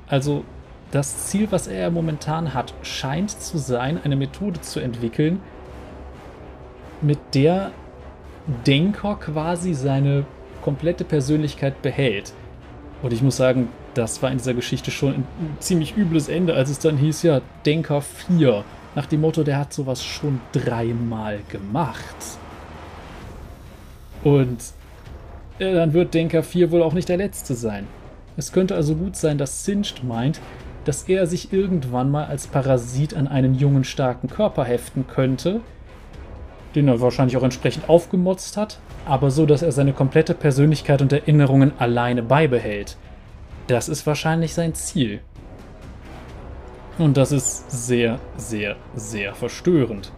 Also 0.07 0.45
das 0.91 1.27
Ziel, 1.27 1.47
was 1.51 1.67
er 1.67 1.91
momentan 1.91 2.53
hat, 2.53 2.73
scheint 2.83 3.31
zu 3.31 3.57
sein, 3.57 3.99
eine 4.03 4.15
Methode 4.15 4.61
zu 4.61 4.79
entwickeln, 4.79 5.41
mit 7.01 7.17
der 7.33 7.71
Denker 8.65 9.15
quasi 9.15 9.73
seine 9.73 10.25
komplette 10.66 11.03
Persönlichkeit 11.03 11.84
behält. 11.84 12.34
Und 13.03 13.13
ich 13.13 13.22
muss 13.22 13.38
sagen, 13.38 13.70
das 13.93 14.24
war 14.24 14.32
in 14.32 14.39
dieser 14.39 14.55
Geschichte 14.55 14.89
schon 14.89 15.13
ein 15.13 15.28
ziemlich 15.59 15.95
übles 15.95 16.28
Ende, 16.28 16.55
als 16.55 16.72
es 16.72 16.80
dann 16.80 16.97
hieß, 16.97 17.22
ja, 17.22 17.41
Denker 17.68 18.01
4. 18.01 18.63
Nach 18.95 19.05
dem 19.05 19.22
Motto, 19.22 19.43
der 19.43 19.59
hat 19.59 19.74
sowas 19.74 20.03
schon 20.03 20.41
dreimal 20.53 21.39
gemacht. 21.49 22.16
Und 24.24 24.57
äh, 25.59 25.72
dann 25.72 25.93
wird 25.93 26.16
Denker 26.16 26.41
4 26.41 26.72
wohl 26.72 26.82
auch 26.82 26.93
nicht 26.93 27.09
der 27.09 27.18
letzte 27.18 27.53
sein. 27.53 27.86
Es 28.36 28.51
könnte 28.51 28.74
also 28.74 28.95
gut 28.95 29.16
sein, 29.16 29.38
dass 29.38 29.66
Singed 29.66 30.03
meint, 30.03 30.41
dass 30.84 31.03
er 31.03 31.28
sich 31.28 31.53
irgendwann 31.53 32.09
mal 32.09 32.26
als 32.26 32.47
Parasit 32.47 33.13
an 33.13 33.28
einen 33.28 33.53
jungen, 33.53 33.84
starken 33.84 34.30
Körper 34.30 34.66
heften 34.66 35.05
könnte, 35.05 35.61
den 36.76 36.88
er 36.88 37.01
wahrscheinlich 37.01 37.38
auch 37.38 37.43
entsprechend 37.43 37.89
aufgemotzt 37.89 38.57
hat, 38.57 38.80
aber 39.05 39.32
so, 39.32 39.45
dass 39.45 39.61
er 39.61 39.71
seine 39.71 39.93
komplette 39.93 40.34
Persönlichkeit 40.34 41.01
und 41.01 41.13
Erinnerungen 41.13 41.71
alleine 41.80 42.21
beibehält. 42.21 42.97
Das 43.67 43.89
ist 43.89 44.05
wahrscheinlich 44.05 44.53
sein 44.53 44.73
Ziel. 44.76 45.21
Und 46.97 47.17
das 47.17 47.32
ist 47.32 47.71
sehr, 47.71 48.19
sehr, 48.38 48.76
sehr 48.95 49.34
verstörend. 49.34 50.11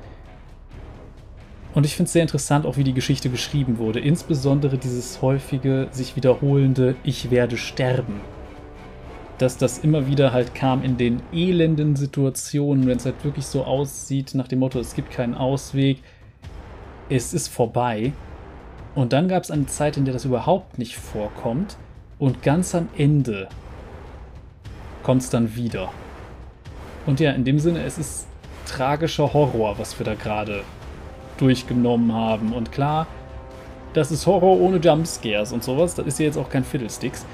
Und 1.74 1.86
ich 1.86 1.96
finde 1.96 2.08
es 2.08 2.14
sehr 2.14 2.24
interessant, 2.24 2.66
auch 2.66 2.78
wie 2.78 2.84
die 2.84 2.94
Geschichte 2.94 3.30
geschrieben 3.30 3.78
wurde. 3.78 4.00
Insbesondere 4.00 4.78
dieses 4.78 5.22
häufige, 5.22 5.88
sich 5.92 6.16
wiederholende 6.16 6.96
Ich 7.04 7.30
werde 7.30 7.58
sterben 7.58 8.20
dass 9.38 9.58
das 9.58 9.80
immer 9.80 10.08
wieder 10.08 10.34
halt 10.34 10.56
kam 10.56 10.84
in 10.84 10.98
den 10.98 11.22
elenden 11.32 11.96
Situationen, 11.96 12.88
wenn 12.88 12.98
es 12.98 13.06
halt 13.06 13.24
wirklich 13.24 13.46
so 13.46 13.64
aussieht, 13.64 14.34
nach 14.34 14.48
dem 14.48 14.60
Motto, 14.60 14.80
es 14.80 14.96
gibt 14.96 15.12
keinen 15.12 15.36
Ausweg, 15.36 16.00
es 17.10 17.34
ist 17.34 17.48
vorbei. 17.48 18.14
Und 18.96 19.14
dann 19.14 19.28
gab 19.28 19.44
es 19.44 19.52
eine 19.52 19.68
Zeit, 19.68 19.98
in 19.98 20.06
der 20.06 20.14
das 20.14 20.26
überhaupt 20.26 20.78
nicht 20.78 20.98
vorkommt. 20.98 21.78
Und 22.20 22.42
ganz 22.42 22.74
am 22.74 22.90
Ende 22.98 23.48
kommt 25.04 25.22
es 25.22 25.30
dann 25.30 25.56
wieder. 25.56 25.90
Und 27.06 27.20
ja, 27.20 27.32
in 27.32 27.46
dem 27.46 27.60
Sinne, 27.60 27.84
es 27.84 27.98
ist 27.98 28.28
tragischer 28.66 29.34
Horror, 29.34 29.78
was 29.78 29.98
wir 30.00 30.06
da 30.06 30.16
gerade 30.16 30.64
durchgenommen 31.38 32.12
haben. 32.14 32.54
Und 32.54 32.72
klar, 32.72 33.08
das 33.94 34.12
ist 34.12 34.26
Horror 34.26 34.60
ohne 34.60 34.78
Jumpscares 34.78 35.52
und 35.54 35.64
sowas. 35.64 35.96
Das 35.96 36.06
ist 36.06 36.20
ja 36.20 36.26
jetzt 36.26 36.38
auch 36.38 36.50
kein 36.50 36.64
Fiddlesticks. 36.64 37.26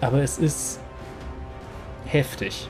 Aber 0.00 0.22
es 0.22 0.38
ist 0.38 0.78
heftig. 2.06 2.68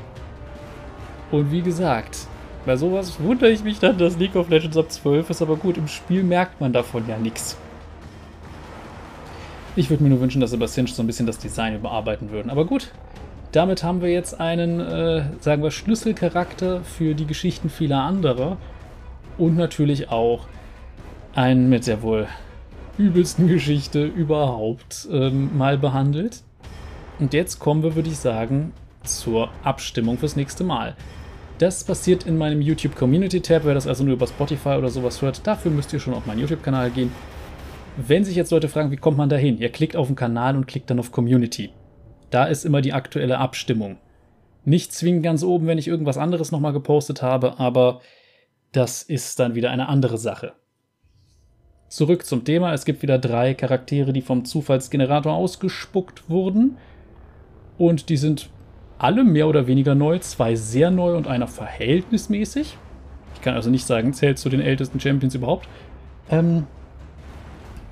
Und 1.30 1.52
wie 1.52 1.60
gesagt, 1.60 2.26
bei 2.66 2.76
sowas 2.76 3.18
wundere 3.20 3.50
ich 3.50 3.62
mich 3.62 3.78
dann, 3.78 3.98
dass 3.98 4.18
League 4.18 4.36
of 4.36 4.48
Legends 4.48 4.76
ab 4.76 4.90
12 4.90 5.30
ist, 5.30 5.42
aber 5.42 5.56
gut, 5.56 5.76
im 5.76 5.88
Spiel 5.88 6.22
merkt 6.22 6.60
man 6.60 6.72
davon 6.72 7.08
ja 7.08 7.18
nichts. 7.18 7.56
Ich 9.76 9.90
würde 9.90 10.02
mir 10.02 10.10
nur 10.10 10.20
wünschen, 10.20 10.40
dass 10.40 10.50
sie 10.50 10.56
bei 10.56 10.66
Sinch 10.66 10.94
so 10.94 11.02
ein 11.02 11.06
bisschen 11.06 11.26
das 11.26 11.38
Design 11.38 11.76
überarbeiten 11.76 12.30
würden. 12.30 12.50
Aber 12.50 12.64
gut, 12.64 12.90
damit 13.52 13.82
haben 13.82 14.02
wir 14.02 14.10
jetzt 14.10 14.40
einen, 14.40 14.80
äh, 14.80 15.24
sagen 15.40 15.62
wir, 15.62 15.70
Schlüsselcharakter 15.70 16.82
für 16.82 17.14
die 17.14 17.26
Geschichten 17.26 17.70
vieler 17.70 18.02
anderer. 18.02 18.56
Und 19.38 19.56
natürlich 19.56 20.10
auch 20.10 20.46
einen 21.34 21.68
mit 21.68 21.86
der 21.86 22.02
wohl 22.02 22.26
übelsten 22.98 23.46
Geschichte 23.46 24.04
überhaupt 24.04 25.08
ähm, 25.12 25.56
mal 25.56 25.78
behandelt. 25.78 26.42
Und 27.20 27.32
jetzt 27.32 27.60
kommen 27.60 27.82
wir, 27.82 27.94
würde 27.94 28.08
ich 28.08 28.18
sagen, 28.18 28.72
zur 29.04 29.48
Abstimmung 29.62 30.18
fürs 30.18 30.36
nächste 30.36 30.64
Mal. 30.64 30.96
Das 31.58 31.82
passiert 31.82 32.24
in 32.24 32.38
meinem 32.38 32.60
YouTube 32.60 32.94
Community 32.94 33.40
Tab. 33.40 33.64
Wer 33.64 33.74
das 33.74 33.88
also 33.88 34.04
nur 34.04 34.14
über 34.14 34.28
Spotify 34.28 34.76
oder 34.78 34.90
sowas 34.90 35.20
hört, 35.20 35.44
dafür 35.44 35.72
müsst 35.72 35.92
ihr 35.92 35.98
schon 35.98 36.14
auf 36.14 36.24
meinen 36.24 36.38
YouTube-Kanal 36.38 36.90
gehen. 36.90 37.10
Wenn 37.96 38.24
sich 38.24 38.36
jetzt 38.36 38.52
Leute 38.52 38.68
fragen, 38.68 38.92
wie 38.92 38.96
kommt 38.96 39.18
man 39.18 39.28
da 39.28 39.34
hin? 39.34 39.58
Ihr 39.58 39.70
klickt 39.70 39.96
auf 39.96 40.06
den 40.06 40.14
Kanal 40.14 40.54
und 40.54 40.68
klickt 40.68 40.88
dann 40.88 41.00
auf 41.00 41.10
Community. 41.10 41.70
Da 42.30 42.44
ist 42.44 42.64
immer 42.64 42.80
die 42.80 42.92
aktuelle 42.92 43.38
Abstimmung. 43.38 43.96
Nicht 44.64 44.92
zwingend 44.92 45.24
ganz 45.24 45.42
oben, 45.42 45.66
wenn 45.66 45.78
ich 45.78 45.88
irgendwas 45.88 46.16
anderes 46.16 46.52
nochmal 46.52 46.72
gepostet 46.72 47.22
habe, 47.22 47.58
aber 47.58 48.02
das 48.70 49.02
ist 49.02 49.40
dann 49.40 49.56
wieder 49.56 49.70
eine 49.72 49.88
andere 49.88 50.18
Sache. 50.18 50.52
Zurück 51.88 52.24
zum 52.24 52.44
Thema. 52.44 52.72
Es 52.72 52.84
gibt 52.84 53.02
wieder 53.02 53.18
drei 53.18 53.54
Charaktere, 53.54 54.12
die 54.12 54.20
vom 54.20 54.44
Zufallsgenerator 54.44 55.32
ausgespuckt 55.32 56.28
wurden. 56.28 56.76
Und 57.78 58.10
die 58.10 58.16
sind 58.16 58.50
alle 58.98 59.24
mehr 59.24 59.48
oder 59.48 59.66
weniger 59.66 59.94
neu, 59.94 60.18
zwei 60.18 60.54
sehr 60.56 60.90
neu 60.90 61.16
und 61.16 61.26
einer 61.26 61.46
verhältnismäßig. 61.46 62.76
Ich 63.34 63.40
kann 63.40 63.54
also 63.54 63.70
nicht 63.70 63.86
sagen, 63.86 64.12
zählt 64.12 64.38
zu 64.38 64.48
den 64.48 64.60
ältesten 64.60 64.98
Champions 65.00 65.34
überhaupt. 65.34 65.68
Ähm, 66.30 66.66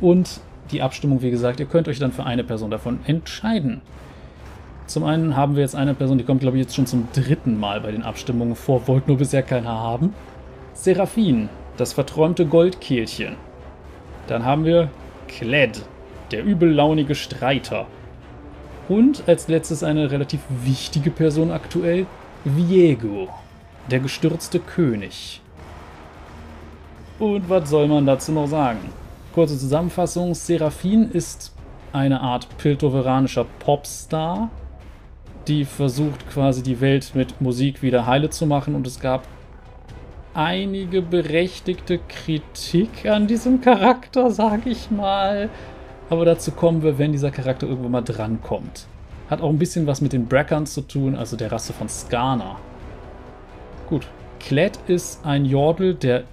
und 0.01 0.41
die 0.71 0.83
Abstimmung, 0.83 1.23
wie 1.23 1.31
gesagt, 1.31 1.61
ihr 1.61 1.67
könnt 1.67 1.89
euch 1.89 1.99
dann 1.99 2.13
für 2.13 2.25
eine 2.25 2.45
Person 2.45 2.71
davon 2.71 2.99
entscheiden. 3.07 3.81
Zum 4.87 5.05
einen 5.05 5.37
haben 5.37 5.57
wir 5.57 5.63
jetzt 5.63 5.75
eine 5.75 5.95
Person, 5.95 6.19
die 6.19 6.25
kommt, 6.25 6.41
glaube 6.41 6.57
ich, 6.57 6.63
jetzt 6.63 6.75
schon 6.75 6.87
zum 6.87 7.09
dritten 7.13 7.59
Mal 7.59 7.81
bei 7.81 7.91
den 7.91 8.03
Abstimmungen 8.03 8.55
vor, 8.55 8.87
wollte 8.87 9.09
nur 9.09 9.19
bisher 9.19 9.43
keiner 9.43 9.71
haben. 9.71 10.15
Seraphin, 10.75 11.49
das 11.77 11.93
verträumte 11.93 12.47
Goldkehlchen. 12.47 13.37
Dann 14.29 14.45
haben 14.45 14.65
wir 14.65 14.91
Kled, 15.29 15.83
der 16.31 16.45
übellaunige 16.45 17.15
Streiter. 17.15 17.87
Und 18.89 19.29
als 19.29 19.49
letztes 19.49 19.83
eine 19.83 20.11
relativ 20.11 20.41
wichtige 20.63 21.11
Person 21.11 21.51
aktuell, 21.51 22.07
Viego, 22.45 23.29
der 23.91 24.01
gestürzte 24.01 24.61
König. 24.61 25.41
Und 27.19 27.49
was 27.49 27.71
soll 27.71 27.89
man 27.89 28.07
dazu 28.07 28.31
noch 28.33 28.47
sagen? 28.47 28.79
Kurze 29.35 29.59
Zusammenfassung, 29.59 30.35
Seraphin 30.35 31.11
ist 31.11 31.53
eine 31.93 32.21
Art 32.21 32.47
piltoveranischer 32.59 33.47
Popstar, 33.59 34.51
die 35.49 35.65
versucht 35.65 36.29
quasi 36.31 36.63
die 36.63 36.81
Welt 36.81 37.13
mit 37.15 37.41
Musik 37.41 37.83
wieder 37.83 38.07
heile 38.07 38.31
zu 38.31 38.47
machen 38.47 38.75
und 38.75 38.87
es 38.87 39.01
gab 39.01 39.27
einige 40.35 41.01
berechtigte 41.01 41.99
Kritik 41.99 43.07
an 43.07 43.27
diesem 43.27 43.61
Charakter, 43.61 44.31
sag 44.31 44.67
ich 44.67 44.91
mal. 44.91 45.49
Aber 46.09 46.25
dazu 46.25 46.53
kommen 46.53 46.83
wir, 46.83 46.99
wenn 46.99 47.13
dieser 47.13 47.31
Charakter 47.31 47.67
irgendwann 47.67 47.93
mal 47.93 48.03
drankommt. 48.03 48.87
Hat 49.29 49.41
auch 49.41 49.51
ein 49.51 49.59
bisschen 49.59 49.87
was 49.87 50.01
mit 50.01 50.13
den 50.13 50.27
Brackern 50.27 50.67
zu 50.67 50.83
tun, 50.83 51.17
also 51.17 51.37
der 51.37 51.51
Rasse 51.51 51.73
von 51.73 51.89
Skana. 51.89 52.57
Gut. 53.89 54.07
Klett 54.39 54.79
ist 54.87 55.25
ein 55.25 55.45
Jordel, 55.45 55.95
der 55.95 56.25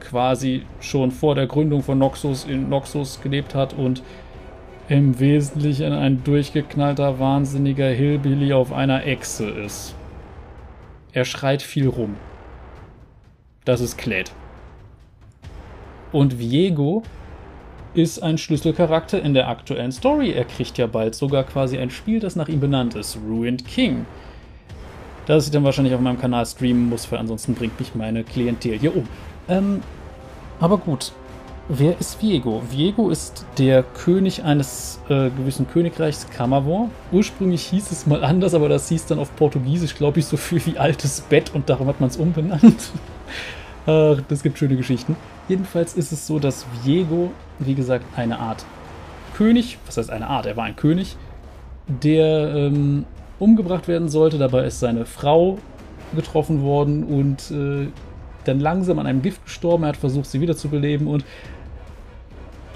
quasi 0.00 0.62
schon 0.80 1.10
vor 1.10 1.34
der 1.34 1.46
Gründung 1.46 1.82
von 1.82 1.98
Noxus 1.98 2.44
in 2.44 2.68
Noxus 2.68 3.20
gelebt 3.20 3.54
hat 3.54 3.74
und 3.74 4.02
im 4.88 5.18
Wesentlichen 5.20 5.92
ein 5.92 6.24
durchgeknallter, 6.24 7.18
wahnsinniger 7.18 7.88
Hillbilly 7.88 8.54
auf 8.54 8.72
einer 8.72 9.04
Echse 9.04 9.48
ist. 9.50 9.94
Er 11.12 11.26
schreit 11.26 11.60
viel 11.60 11.88
rum. 11.88 12.16
Das 13.66 13.82
ist 13.82 13.98
Klett. 13.98 14.32
Und 16.10 16.38
Viego 16.38 17.02
ist 17.94 18.22
ein 18.22 18.38
Schlüsselcharakter 18.38 19.22
in 19.22 19.34
der 19.34 19.48
aktuellen 19.48 19.92
Story. 19.92 20.32
Er 20.32 20.44
kriegt 20.44 20.78
ja 20.78 20.86
bald 20.86 21.14
sogar 21.14 21.44
quasi 21.44 21.78
ein 21.78 21.90
Spiel, 21.90 22.20
das 22.20 22.36
nach 22.36 22.48
ihm 22.48 22.60
benannt 22.60 22.94
ist, 22.94 23.18
Ruined 23.28 23.66
King. 23.66 24.06
Das 25.26 25.44
ich 25.44 25.52
dann 25.52 25.64
wahrscheinlich 25.64 25.94
auf 25.94 26.00
meinem 26.00 26.20
Kanal 26.20 26.46
streamen 26.46 26.88
muss, 26.88 27.10
weil 27.12 27.18
ansonsten 27.18 27.54
bringt 27.54 27.78
mich 27.78 27.94
meine 27.94 28.24
Klientel 28.24 28.78
hier 28.78 28.96
um. 28.96 29.06
Ähm, 29.48 29.82
aber 30.60 30.78
gut, 30.78 31.12
wer 31.68 31.98
ist 32.00 32.22
Viego? 32.22 32.62
Viego 32.70 33.10
ist 33.10 33.44
der 33.58 33.82
König 33.82 34.44
eines 34.44 35.00
äh, 35.08 35.30
gewissen 35.30 35.68
Königreichs 35.68 36.28
Kammerwar. 36.30 36.88
Ursprünglich 37.12 37.62
hieß 37.64 37.90
es 37.90 38.06
mal 38.06 38.24
anders, 38.24 38.54
aber 38.54 38.68
das 38.68 38.88
hieß 38.88 39.06
dann 39.06 39.18
auf 39.18 39.34
Portugiesisch, 39.36 39.94
glaube 39.94 40.20
ich, 40.20 40.26
so 40.26 40.36
viel 40.36 40.64
wie 40.64 40.78
altes 40.78 41.20
Bett 41.20 41.54
und 41.54 41.68
darum 41.68 41.88
hat 41.88 42.00
man 42.00 42.08
es 42.08 42.16
umbenannt. 42.16 42.90
Ach, 43.86 44.18
das 44.28 44.42
gibt 44.42 44.58
schöne 44.58 44.76
Geschichten. 44.76 45.14
Jedenfalls 45.48 45.94
ist 45.94 46.12
es 46.12 46.26
so, 46.26 46.38
dass 46.38 46.66
Viego, 46.84 47.30
wie 47.58 47.74
gesagt, 47.74 48.04
eine 48.16 48.38
Art 48.38 48.64
König, 49.34 49.78
was 49.86 49.96
heißt 49.96 50.10
eine 50.10 50.28
Art, 50.28 50.46
er 50.46 50.56
war 50.56 50.64
ein 50.64 50.76
König, 50.76 51.16
der 51.86 52.54
ähm, 52.54 53.06
umgebracht 53.38 53.88
werden 53.88 54.08
sollte. 54.08 54.36
Dabei 54.36 54.64
ist 54.66 54.80
seine 54.80 55.06
Frau 55.06 55.58
getroffen 56.14 56.62
worden 56.62 57.04
und 57.04 57.50
äh, 57.50 57.88
dann 58.44 58.60
langsam 58.60 58.98
an 58.98 59.06
einem 59.06 59.22
Gift 59.22 59.44
gestorben. 59.44 59.84
Er 59.84 59.90
hat 59.90 59.96
versucht, 59.96 60.26
sie 60.26 60.40
wiederzubeleben 60.40 61.06
und 61.06 61.24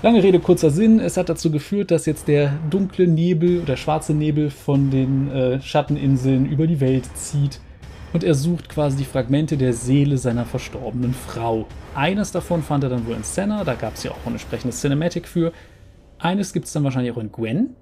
lange 0.03 0.23
Rede, 0.23 0.39
kurzer 0.39 0.70
Sinn. 0.70 0.99
Es 0.99 1.16
hat 1.16 1.28
dazu 1.28 1.51
geführt, 1.51 1.90
dass 1.90 2.07
jetzt 2.07 2.28
der 2.28 2.55
dunkle 2.70 3.07
Nebel 3.07 3.61
oder 3.61 3.77
schwarze 3.77 4.15
Nebel 4.15 4.51
von 4.51 4.90
den 4.90 5.31
äh, 5.31 5.61
Schatteninseln 5.61 6.47
über 6.47 6.66
die 6.66 6.81
Welt 6.81 7.05
zieht 7.16 7.61
und 8.12 8.24
er 8.24 8.34
sucht 8.34 8.68
quasi 8.68 8.98
die 8.98 9.05
Fragmente 9.05 9.56
der 9.56 9.72
Seele 9.72 10.18
seiner 10.18 10.44
verstorbenen 10.44 11.14
Frau. 11.14 11.66
Eines 11.94 12.32
davon 12.32 12.62
fand 12.62 12.84
er 12.84 12.90
dann 12.90 13.06
wohl 13.06 13.16
in 13.16 13.22
Senna, 13.22 13.64
da 13.64 13.74
gab 13.74 13.94
es 13.94 14.02
ja 14.02 14.10
auch 14.10 14.26
ein 14.26 14.32
entsprechendes 14.32 14.80
Cinematic 14.80 15.26
für. 15.26 15.52
Eines 16.18 16.52
gibt 16.52 16.66
es 16.66 16.72
dann 16.72 16.84
wahrscheinlich 16.84 17.12
auch 17.12 17.20
in 17.20 17.32
Gwen. 17.32 17.74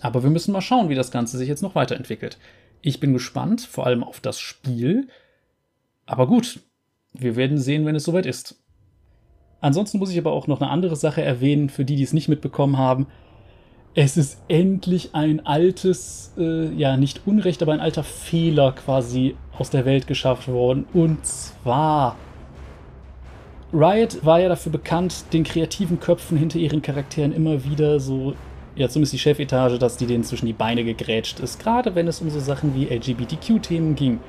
Aber 0.00 0.22
wir 0.22 0.30
müssen 0.30 0.52
mal 0.52 0.60
schauen, 0.60 0.88
wie 0.88 0.94
das 0.94 1.10
Ganze 1.10 1.38
sich 1.38 1.48
jetzt 1.48 1.62
noch 1.62 1.74
weiterentwickelt. 1.74 2.38
Ich 2.82 3.00
bin 3.00 3.12
gespannt, 3.12 3.62
vor 3.62 3.86
allem 3.86 4.04
auf 4.04 4.20
das 4.20 4.38
Spiel. 4.38 5.08
Aber 6.06 6.26
gut, 6.26 6.60
wir 7.12 7.36
werden 7.36 7.58
sehen, 7.58 7.86
wenn 7.86 7.96
es 7.96 8.04
soweit 8.04 8.26
ist. 8.26 8.62
Ansonsten 9.60 9.98
muss 9.98 10.10
ich 10.10 10.18
aber 10.18 10.32
auch 10.32 10.46
noch 10.46 10.60
eine 10.60 10.70
andere 10.70 10.96
Sache 10.96 11.22
erwähnen, 11.22 11.70
für 11.70 11.84
die, 11.84 11.96
die 11.96 12.02
es 12.02 12.12
nicht 12.12 12.28
mitbekommen 12.28 12.76
haben. 12.76 13.06
Es 13.96 14.16
ist 14.16 14.38
endlich 14.48 15.10
ein 15.12 15.46
altes, 15.46 16.32
äh, 16.36 16.72
ja, 16.74 16.96
nicht 16.96 17.22
Unrecht, 17.26 17.62
aber 17.62 17.72
ein 17.72 17.80
alter 17.80 18.02
Fehler 18.02 18.72
quasi 18.72 19.36
aus 19.56 19.70
der 19.70 19.84
Welt 19.84 20.08
geschafft 20.08 20.48
worden. 20.48 20.84
Und 20.92 21.24
zwar. 21.24 22.16
Riot 23.72 24.24
war 24.24 24.40
ja 24.40 24.48
dafür 24.48 24.72
bekannt, 24.72 25.24
den 25.32 25.44
kreativen 25.44 25.98
Köpfen 26.00 26.36
hinter 26.36 26.58
ihren 26.58 26.82
Charakteren 26.82 27.32
immer 27.32 27.64
wieder 27.64 27.98
so, 27.98 28.34
ja, 28.76 28.88
zumindest 28.88 29.14
die 29.14 29.18
Chefetage, 29.18 29.78
dass 29.78 29.96
die 29.96 30.06
denen 30.06 30.24
zwischen 30.24 30.46
die 30.46 30.52
Beine 30.52 30.84
gegrätscht 30.84 31.40
ist. 31.40 31.60
Gerade 31.60 31.94
wenn 31.94 32.08
es 32.08 32.20
um 32.20 32.30
so 32.30 32.40
Sachen 32.40 32.74
wie 32.74 32.86
LGBTQ-Themen 32.86 33.94
ging. 33.94 34.20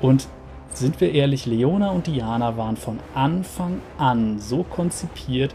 Und 0.00 0.28
sind 0.72 1.00
wir 1.00 1.12
ehrlich, 1.12 1.46
Leona 1.46 1.90
und 1.90 2.06
Diana 2.06 2.56
waren 2.56 2.76
von 2.76 2.98
Anfang 3.14 3.80
an 3.96 4.38
so 4.38 4.64
konzipiert, 4.64 5.54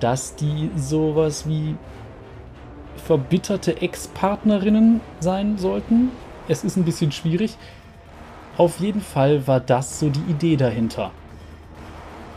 dass 0.00 0.34
die 0.34 0.70
sowas 0.76 1.48
wie 1.48 1.76
verbitterte 3.10 3.82
Ex-Partnerinnen 3.82 5.00
sein 5.18 5.58
sollten. 5.58 6.10
Es 6.46 6.62
ist 6.62 6.76
ein 6.76 6.84
bisschen 6.84 7.10
schwierig. 7.10 7.56
Auf 8.56 8.78
jeden 8.78 9.00
Fall 9.00 9.48
war 9.48 9.58
das 9.58 9.98
so 9.98 10.10
die 10.10 10.30
Idee 10.30 10.54
dahinter. 10.54 11.10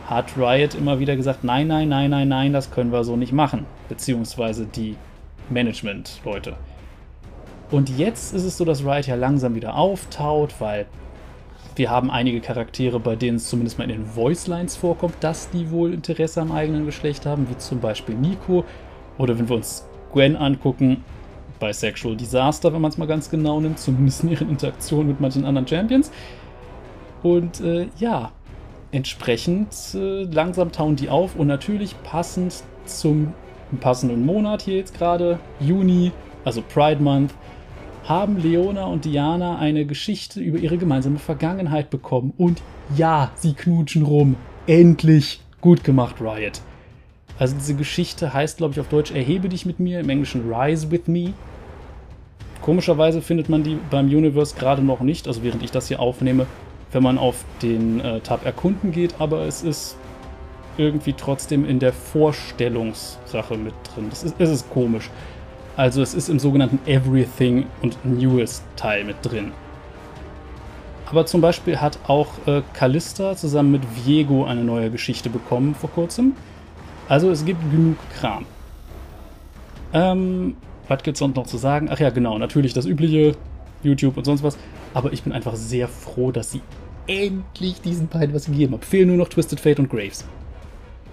Hat 0.08 0.36
Riot 0.36 0.74
immer 0.74 0.98
wieder 0.98 1.14
gesagt, 1.14 1.44
nein, 1.44 1.68
nein, 1.68 1.88
nein, 1.88 2.10
nein, 2.10 2.26
nein, 2.26 2.52
das 2.52 2.72
können 2.72 2.90
wir 2.90 3.04
so 3.04 3.16
nicht 3.16 3.32
machen. 3.32 3.66
Beziehungsweise 3.88 4.66
die 4.66 4.96
Management-Leute. 5.48 6.56
Und 7.70 7.88
jetzt 7.96 8.34
ist 8.34 8.42
es 8.42 8.56
so, 8.56 8.64
dass 8.64 8.84
Riot 8.84 9.06
ja 9.06 9.14
langsam 9.14 9.54
wieder 9.54 9.76
auftaut, 9.76 10.56
weil 10.58 10.86
wir 11.76 11.88
haben 11.88 12.10
einige 12.10 12.40
Charaktere, 12.40 12.98
bei 12.98 13.14
denen 13.14 13.36
es 13.36 13.48
zumindest 13.48 13.78
mal 13.78 13.88
in 13.88 13.90
den 13.90 14.16
Voicelines 14.16 14.74
vorkommt, 14.74 15.14
dass 15.20 15.50
die 15.50 15.70
wohl 15.70 15.94
Interesse 15.94 16.40
am 16.40 16.50
eigenen 16.50 16.84
Geschlecht 16.84 17.26
haben, 17.26 17.48
wie 17.48 17.58
zum 17.58 17.78
Beispiel 17.78 18.16
Nico. 18.16 18.64
Oder 19.18 19.38
wenn 19.38 19.48
wir 19.48 19.54
uns 19.54 19.86
Gwen 20.14 20.36
angucken, 20.36 21.04
bei 21.58 21.72
Sexual 21.72 22.16
Disaster, 22.16 22.72
wenn 22.72 22.80
man 22.80 22.90
es 22.90 22.98
mal 22.98 23.06
ganz 23.06 23.30
genau 23.30 23.60
nimmt, 23.60 23.78
zumindest 23.78 24.24
in 24.24 24.30
ihren 24.30 24.50
Interaktionen 24.50 25.08
mit 25.08 25.20
manchen 25.20 25.44
anderen 25.44 25.66
Champions. 25.66 26.10
Und 27.22 27.60
äh, 27.60 27.88
ja, 27.98 28.32
entsprechend 28.92 29.68
äh, 29.94 30.22
langsam 30.24 30.72
tauen 30.72 30.96
die 30.96 31.08
auf 31.08 31.36
und 31.36 31.46
natürlich 31.46 32.00
passend 32.02 32.62
zum 32.84 33.32
passenden 33.80 34.24
Monat 34.24 34.62
hier 34.62 34.76
jetzt 34.76 34.96
gerade, 34.96 35.38
Juni, 35.58 36.12
also 36.44 36.62
Pride 36.62 37.02
Month, 37.02 37.34
haben 38.04 38.36
Leona 38.36 38.84
und 38.84 39.04
Diana 39.04 39.58
eine 39.58 39.86
Geschichte 39.86 40.40
über 40.40 40.58
ihre 40.58 40.76
gemeinsame 40.76 41.18
Vergangenheit 41.18 41.90
bekommen. 41.90 42.34
Und 42.36 42.62
ja, 42.96 43.32
sie 43.34 43.54
knutschen 43.54 44.02
rum. 44.02 44.36
Endlich 44.66 45.40
gut 45.60 45.82
gemacht, 45.82 46.16
Riot. 46.20 46.60
Also 47.38 47.56
diese 47.56 47.74
Geschichte 47.74 48.32
heißt, 48.32 48.58
glaube 48.58 48.72
ich, 48.72 48.80
auf 48.80 48.88
Deutsch 48.88 49.10
Erhebe 49.10 49.48
dich 49.48 49.66
mit 49.66 49.80
mir, 49.80 50.00
im 50.00 50.08
Englischen 50.08 50.52
Rise 50.52 50.90
with 50.90 51.06
me. 51.06 51.32
Komischerweise 52.62 53.20
findet 53.20 53.48
man 53.48 53.62
die 53.62 53.76
beim 53.90 54.06
Universe 54.06 54.54
gerade 54.56 54.82
noch 54.82 55.00
nicht, 55.00 55.26
also 55.26 55.42
während 55.42 55.62
ich 55.62 55.70
das 55.70 55.88
hier 55.88 56.00
aufnehme, 56.00 56.46
wenn 56.92 57.02
man 57.02 57.18
auf 57.18 57.44
den 57.60 58.00
äh, 58.00 58.20
Tab 58.20 58.46
Erkunden 58.46 58.92
geht, 58.92 59.16
aber 59.18 59.42
es 59.42 59.62
ist 59.62 59.96
irgendwie 60.78 61.12
trotzdem 61.12 61.64
in 61.68 61.78
der 61.78 61.92
Vorstellungssache 61.92 63.56
mit 63.56 63.74
drin. 63.84 64.06
Das 64.10 64.22
ist, 64.22 64.36
es 64.38 64.50
ist 64.50 64.70
komisch. 64.70 65.10
Also 65.76 66.02
es 66.02 66.14
ist 66.14 66.28
im 66.28 66.38
sogenannten 66.38 66.78
Everything 66.88 67.66
und 67.82 67.98
Newest 68.04 68.62
Teil 68.76 69.04
mit 69.04 69.16
drin. 69.22 69.52
Aber 71.06 71.26
zum 71.26 71.40
Beispiel 71.40 71.80
hat 71.80 71.98
auch 72.06 72.28
äh, 72.46 72.62
Callista 72.72 73.36
zusammen 73.36 73.72
mit 73.72 73.82
Viego 74.06 74.44
eine 74.44 74.64
neue 74.64 74.90
Geschichte 74.90 75.28
bekommen 75.28 75.74
vor 75.74 75.90
kurzem. 75.90 76.34
Also 77.08 77.30
es 77.30 77.44
gibt 77.44 77.60
genug 77.70 77.96
Kram. 78.18 78.46
Ähm, 79.92 80.56
was 80.88 81.02
gibt's 81.02 81.20
sonst 81.20 81.36
noch 81.36 81.46
zu 81.46 81.56
sagen? 81.56 81.88
Ach 81.90 81.98
ja, 81.98 82.10
genau, 82.10 82.38
natürlich 82.38 82.72
das 82.72 82.86
übliche, 82.86 83.36
YouTube 83.82 84.16
und 84.16 84.24
sonst 84.24 84.42
was. 84.42 84.56
Aber 84.92 85.12
ich 85.12 85.22
bin 85.22 85.32
einfach 85.32 85.56
sehr 85.56 85.88
froh, 85.88 86.32
dass 86.32 86.50
sie 86.50 86.62
endlich 87.06 87.80
diesen 87.80 88.08
beiden 88.08 88.34
was 88.34 88.46
gegeben 88.46 88.74
haben. 88.74 88.82
Fehlen 88.82 89.08
nur 89.08 89.16
noch 89.16 89.28
Twisted 89.28 89.60
Fate 89.60 89.78
und 89.78 89.90
Graves. 89.90 90.24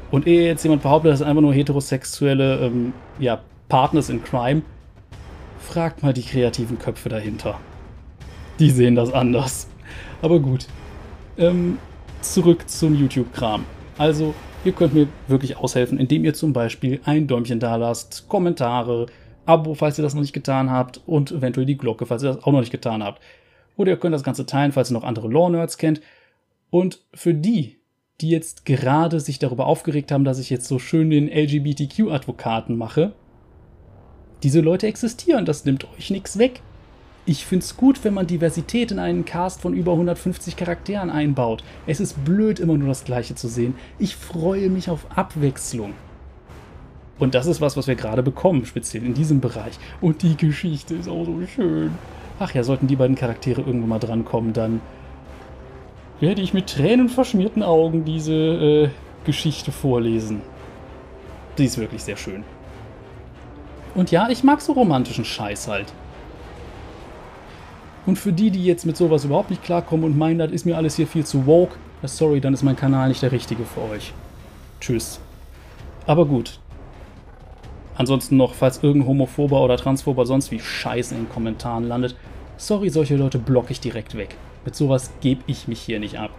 Und 0.09 0.27
ehe 0.27 0.45
jetzt 0.45 0.63
jemand 0.63 0.83
behauptet, 0.83 1.11
das 1.11 1.19
sind 1.19 1.27
einfach 1.27 1.41
nur 1.41 1.53
heterosexuelle 1.53 2.59
ähm, 2.59 2.93
ja, 3.19 3.41
Partners 3.69 4.09
in 4.09 4.23
Crime, 4.23 4.61
fragt 5.59 6.03
mal 6.03 6.13
die 6.13 6.23
kreativen 6.23 6.79
Köpfe 6.79 7.07
dahinter. 7.07 7.59
Die 8.59 8.69
sehen 8.69 8.95
das 8.95 9.13
anders. 9.13 9.67
Aber 10.21 10.39
gut. 10.39 10.67
Ähm, 11.37 11.77
zurück 12.21 12.69
zum 12.69 12.93
YouTube-Kram. 12.93 13.65
Also, 13.97 14.33
Ihr 14.63 14.73
könnt 14.73 14.93
mir 14.93 15.07
wirklich 15.27 15.57
aushelfen, 15.57 15.99
indem 15.99 16.23
ihr 16.23 16.35
zum 16.35 16.53
Beispiel 16.53 17.01
ein 17.03 17.25
Däumchen 17.25 17.59
da 17.59 17.77
lasst, 17.77 18.29
Kommentare, 18.29 19.07
Abo, 19.45 19.73
falls 19.73 19.97
ihr 19.97 20.03
das 20.03 20.13
noch 20.13 20.21
nicht 20.21 20.33
getan 20.33 20.69
habt 20.69 21.01
und 21.07 21.31
eventuell 21.31 21.65
die 21.65 21.77
Glocke, 21.77 22.05
falls 22.05 22.21
ihr 22.21 22.33
das 22.33 22.43
auch 22.43 22.51
noch 22.51 22.59
nicht 22.59 22.71
getan 22.71 23.03
habt. 23.03 23.21
Oder 23.75 23.91
ihr 23.91 23.97
könnt 23.97 24.13
das 24.13 24.23
Ganze 24.23 24.45
teilen, 24.45 24.71
falls 24.71 24.91
ihr 24.91 24.93
noch 24.93 25.03
andere 25.03 25.27
Lore-Nerds 25.27 25.79
kennt. 25.79 26.01
Und 26.69 27.01
für 27.13 27.33
die, 27.33 27.77
die 28.21 28.29
jetzt 28.29 28.65
gerade 28.65 29.19
sich 29.19 29.39
darüber 29.39 29.65
aufgeregt 29.65 30.11
haben, 30.11 30.23
dass 30.23 30.37
ich 30.37 30.51
jetzt 30.51 30.67
so 30.67 30.77
schön 30.77 31.09
den 31.09 31.27
LGBTQ-Advokaten 31.27 32.77
mache, 32.77 33.13
diese 34.43 34.61
Leute 34.61 34.85
existieren, 34.85 35.45
das 35.45 35.65
nimmt 35.65 35.87
euch 35.97 36.11
nichts 36.11 36.37
weg. 36.37 36.61
Ich 37.31 37.45
finde 37.45 37.63
es 37.63 37.77
gut, 37.77 38.03
wenn 38.03 38.13
man 38.13 38.27
Diversität 38.27 38.91
in 38.91 38.99
einen 38.99 39.23
Cast 39.23 39.61
von 39.61 39.73
über 39.73 39.93
150 39.93 40.57
Charakteren 40.57 41.09
einbaut. 41.09 41.63
Es 41.87 42.01
ist 42.01 42.25
blöd, 42.25 42.59
immer 42.59 42.77
nur 42.77 42.89
das 42.89 43.05
Gleiche 43.05 43.35
zu 43.35 43.47
sehen. 43.47 43.73
Ich 43.99 44.17
freue 44.17 44.69
mich 44.69 44.89
auf 44.89 45.05
Abwechslung. 45.15 45.93
Und 47.19 47.33
das 47.33 47.45
ist 47.45 47.61
was, 47.61 47.77
was 47.77 47.87
wir 47.87 47.95
gerade 47.95 48.21
bekommen, 48.21 48.65
speziell 48.65 49.05
in 49.05 49.13
diesem 49.13 49.39
Bereich. 49.39 49.79
Und 50.01 50.23
die 50.23 50.35
Geschichte 50.35 50.93
ist 50.93 51.07
auch 51.07 51.23
so 51.23 51.39
schön. 51.47 51.91
Ach 52.37 52.53
ja, 52.53 52.63
sollten 52.63 52.87
die 52.87 52.97
beiden 52.97 53.15
Charaktere 53.15 53.61
irgendwann 53.61 53.87
mal 53.87 53.99
drankommen, 53.99 54.51
dann 54.51 54.81
werde 56.19 56.41
ich 56.41 56.53
mit 56.53 56.67
tränenverschmierten 56.67 57.63
Augen 57.63 58.03
diese 58.03 58.33
äh, 58.33 58.89
Geschichte 59.23 59.71
vorlesen. 59.71 60.41
Die 61.57 61.63
ist 61.63 61.77
wirklich 61.77 62.03
sehr 62.03 62.17
schön. 62.17 62.43
Und 63.95 64.11
ja, 64.11 64.27
ich 64.27 64.43
mag 64.43 64.59
so 64.59 64.73
romantischen 64.73 65.23
Scheiß 65.23 65.69
halt. 65.69 65.93
Und 68.05 68.17
für 68.17 68.33
die, 68.33 68.49
die 68.49 68.65
jetzt 68.65 68.85
mit 68.85 68.97
sowas 68.97 69.25
überhaupt 69.25 69.51
nicht 69.51 69.63
klarkommen 69.63 70.05
und 70.05 70.17
meinen, 70.17 70.39
das 70.39 70.51
ist 70.51 70.65
mir 70.65 70.77
alles 70.77 70.95
hier 70.95 71.07
viel 71.07 71.25
zu 71.25 71.45
woke, 71.45 71.75
sorry, 72.03 72.41
dann 72.41 72.53
ist 72.53 72.63
mein 72.63 72.75
Kanal 72.75 73.09
nicht 73.09 73.21
der 73.21 73.31
richtige 73.31 73.63
für 73.63 73.81
euch. 73.81 74.13
Tschüss. 74.79 75.19
Aber 76.07 76.25
gut. 76.25 76.59
Ansonsten 77.95 78.37
noch, 78.37 78.55
falls 78.55 78.81
irgendein 78.81 79.09
Homophober 79.09 79.61
oder 79.61 79.77
Transphober 79.77 80.25
sonst 80.25 80.49
wie 80.51 80.59
Scheiße 80.59 81.13
in 81.13 81.25
den 81.25 81.29
Kommentaren 81.29 81.87
landet, 81.87 82.15
sorry, 82.57 82.89
solche 82.89 83.15
Leute 83.15 83.37
blocke 83.37 83.71
ich 83.71 83.79
direkt 83.79 84.17
weg. 84.17 84.35
Mit 84.65 84.75
sowas 84.75 85.11
gebe 85.21 85.41
ich 85.45 85.67
mich 85.67 85.81
hier 85.81 85.99
nicht 85.99 86.17
ab. 86.17 86.31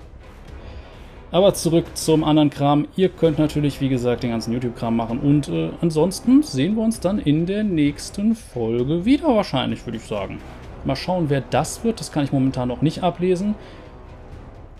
Aber 1.30 1.54
zurück 1.54 1.86
zum 1.94 2.24
anderen 2.24 2.50
Kram. 2.50 2.88
Ihr 2.94 3.08
könnt 3.08 3.38
natürlich, 3.38 3.80
wie 3.80 3.88
gesagt, 3.88 4.22
den 4.22 4.30
ganzen 4.30 4.52
YouTube-Kram 4.52 4.94
machen. 4.94 5.18
Und 5.18 5.48
äh, 5.48 5.70
ansonsten 5.80 6.42
sehen 6.42 6.76
wir 6.76 6.82
uns 6.82 7.00
dann 7.00 7.18
in 7.18 7.46
der 7.46 7.64
nächsten 7.64 8.34
Folge 8.34 9.06
wieder 9.06 9.28
wahrscheinlich, 9.28 9.86
würde 9.86 9.96
ich 9.96 10.04
sagen. 10.04 10.40
Mal 10.84 10.96
schauen, 10.96 11.30
wer 11.30 11.40
das 11.40 11.84
wird. 11.84 12.00
Das 12.00 12.12
kann 12.12 12.24
ich 12.24 12.32
momentan 12.32 12.68
noch 12.68 12.82
nicht 12.82 13.02
ablesen. 13.02 13.54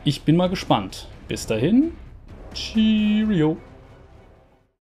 Ich 0.05 0.23
bin 0.23 0.37
mal 0.37 0.49
gespannt. 0.49 1.09
Bis 1.29 1.47
dahin, 1.47 1.93
Cheerio. 2.55 3.57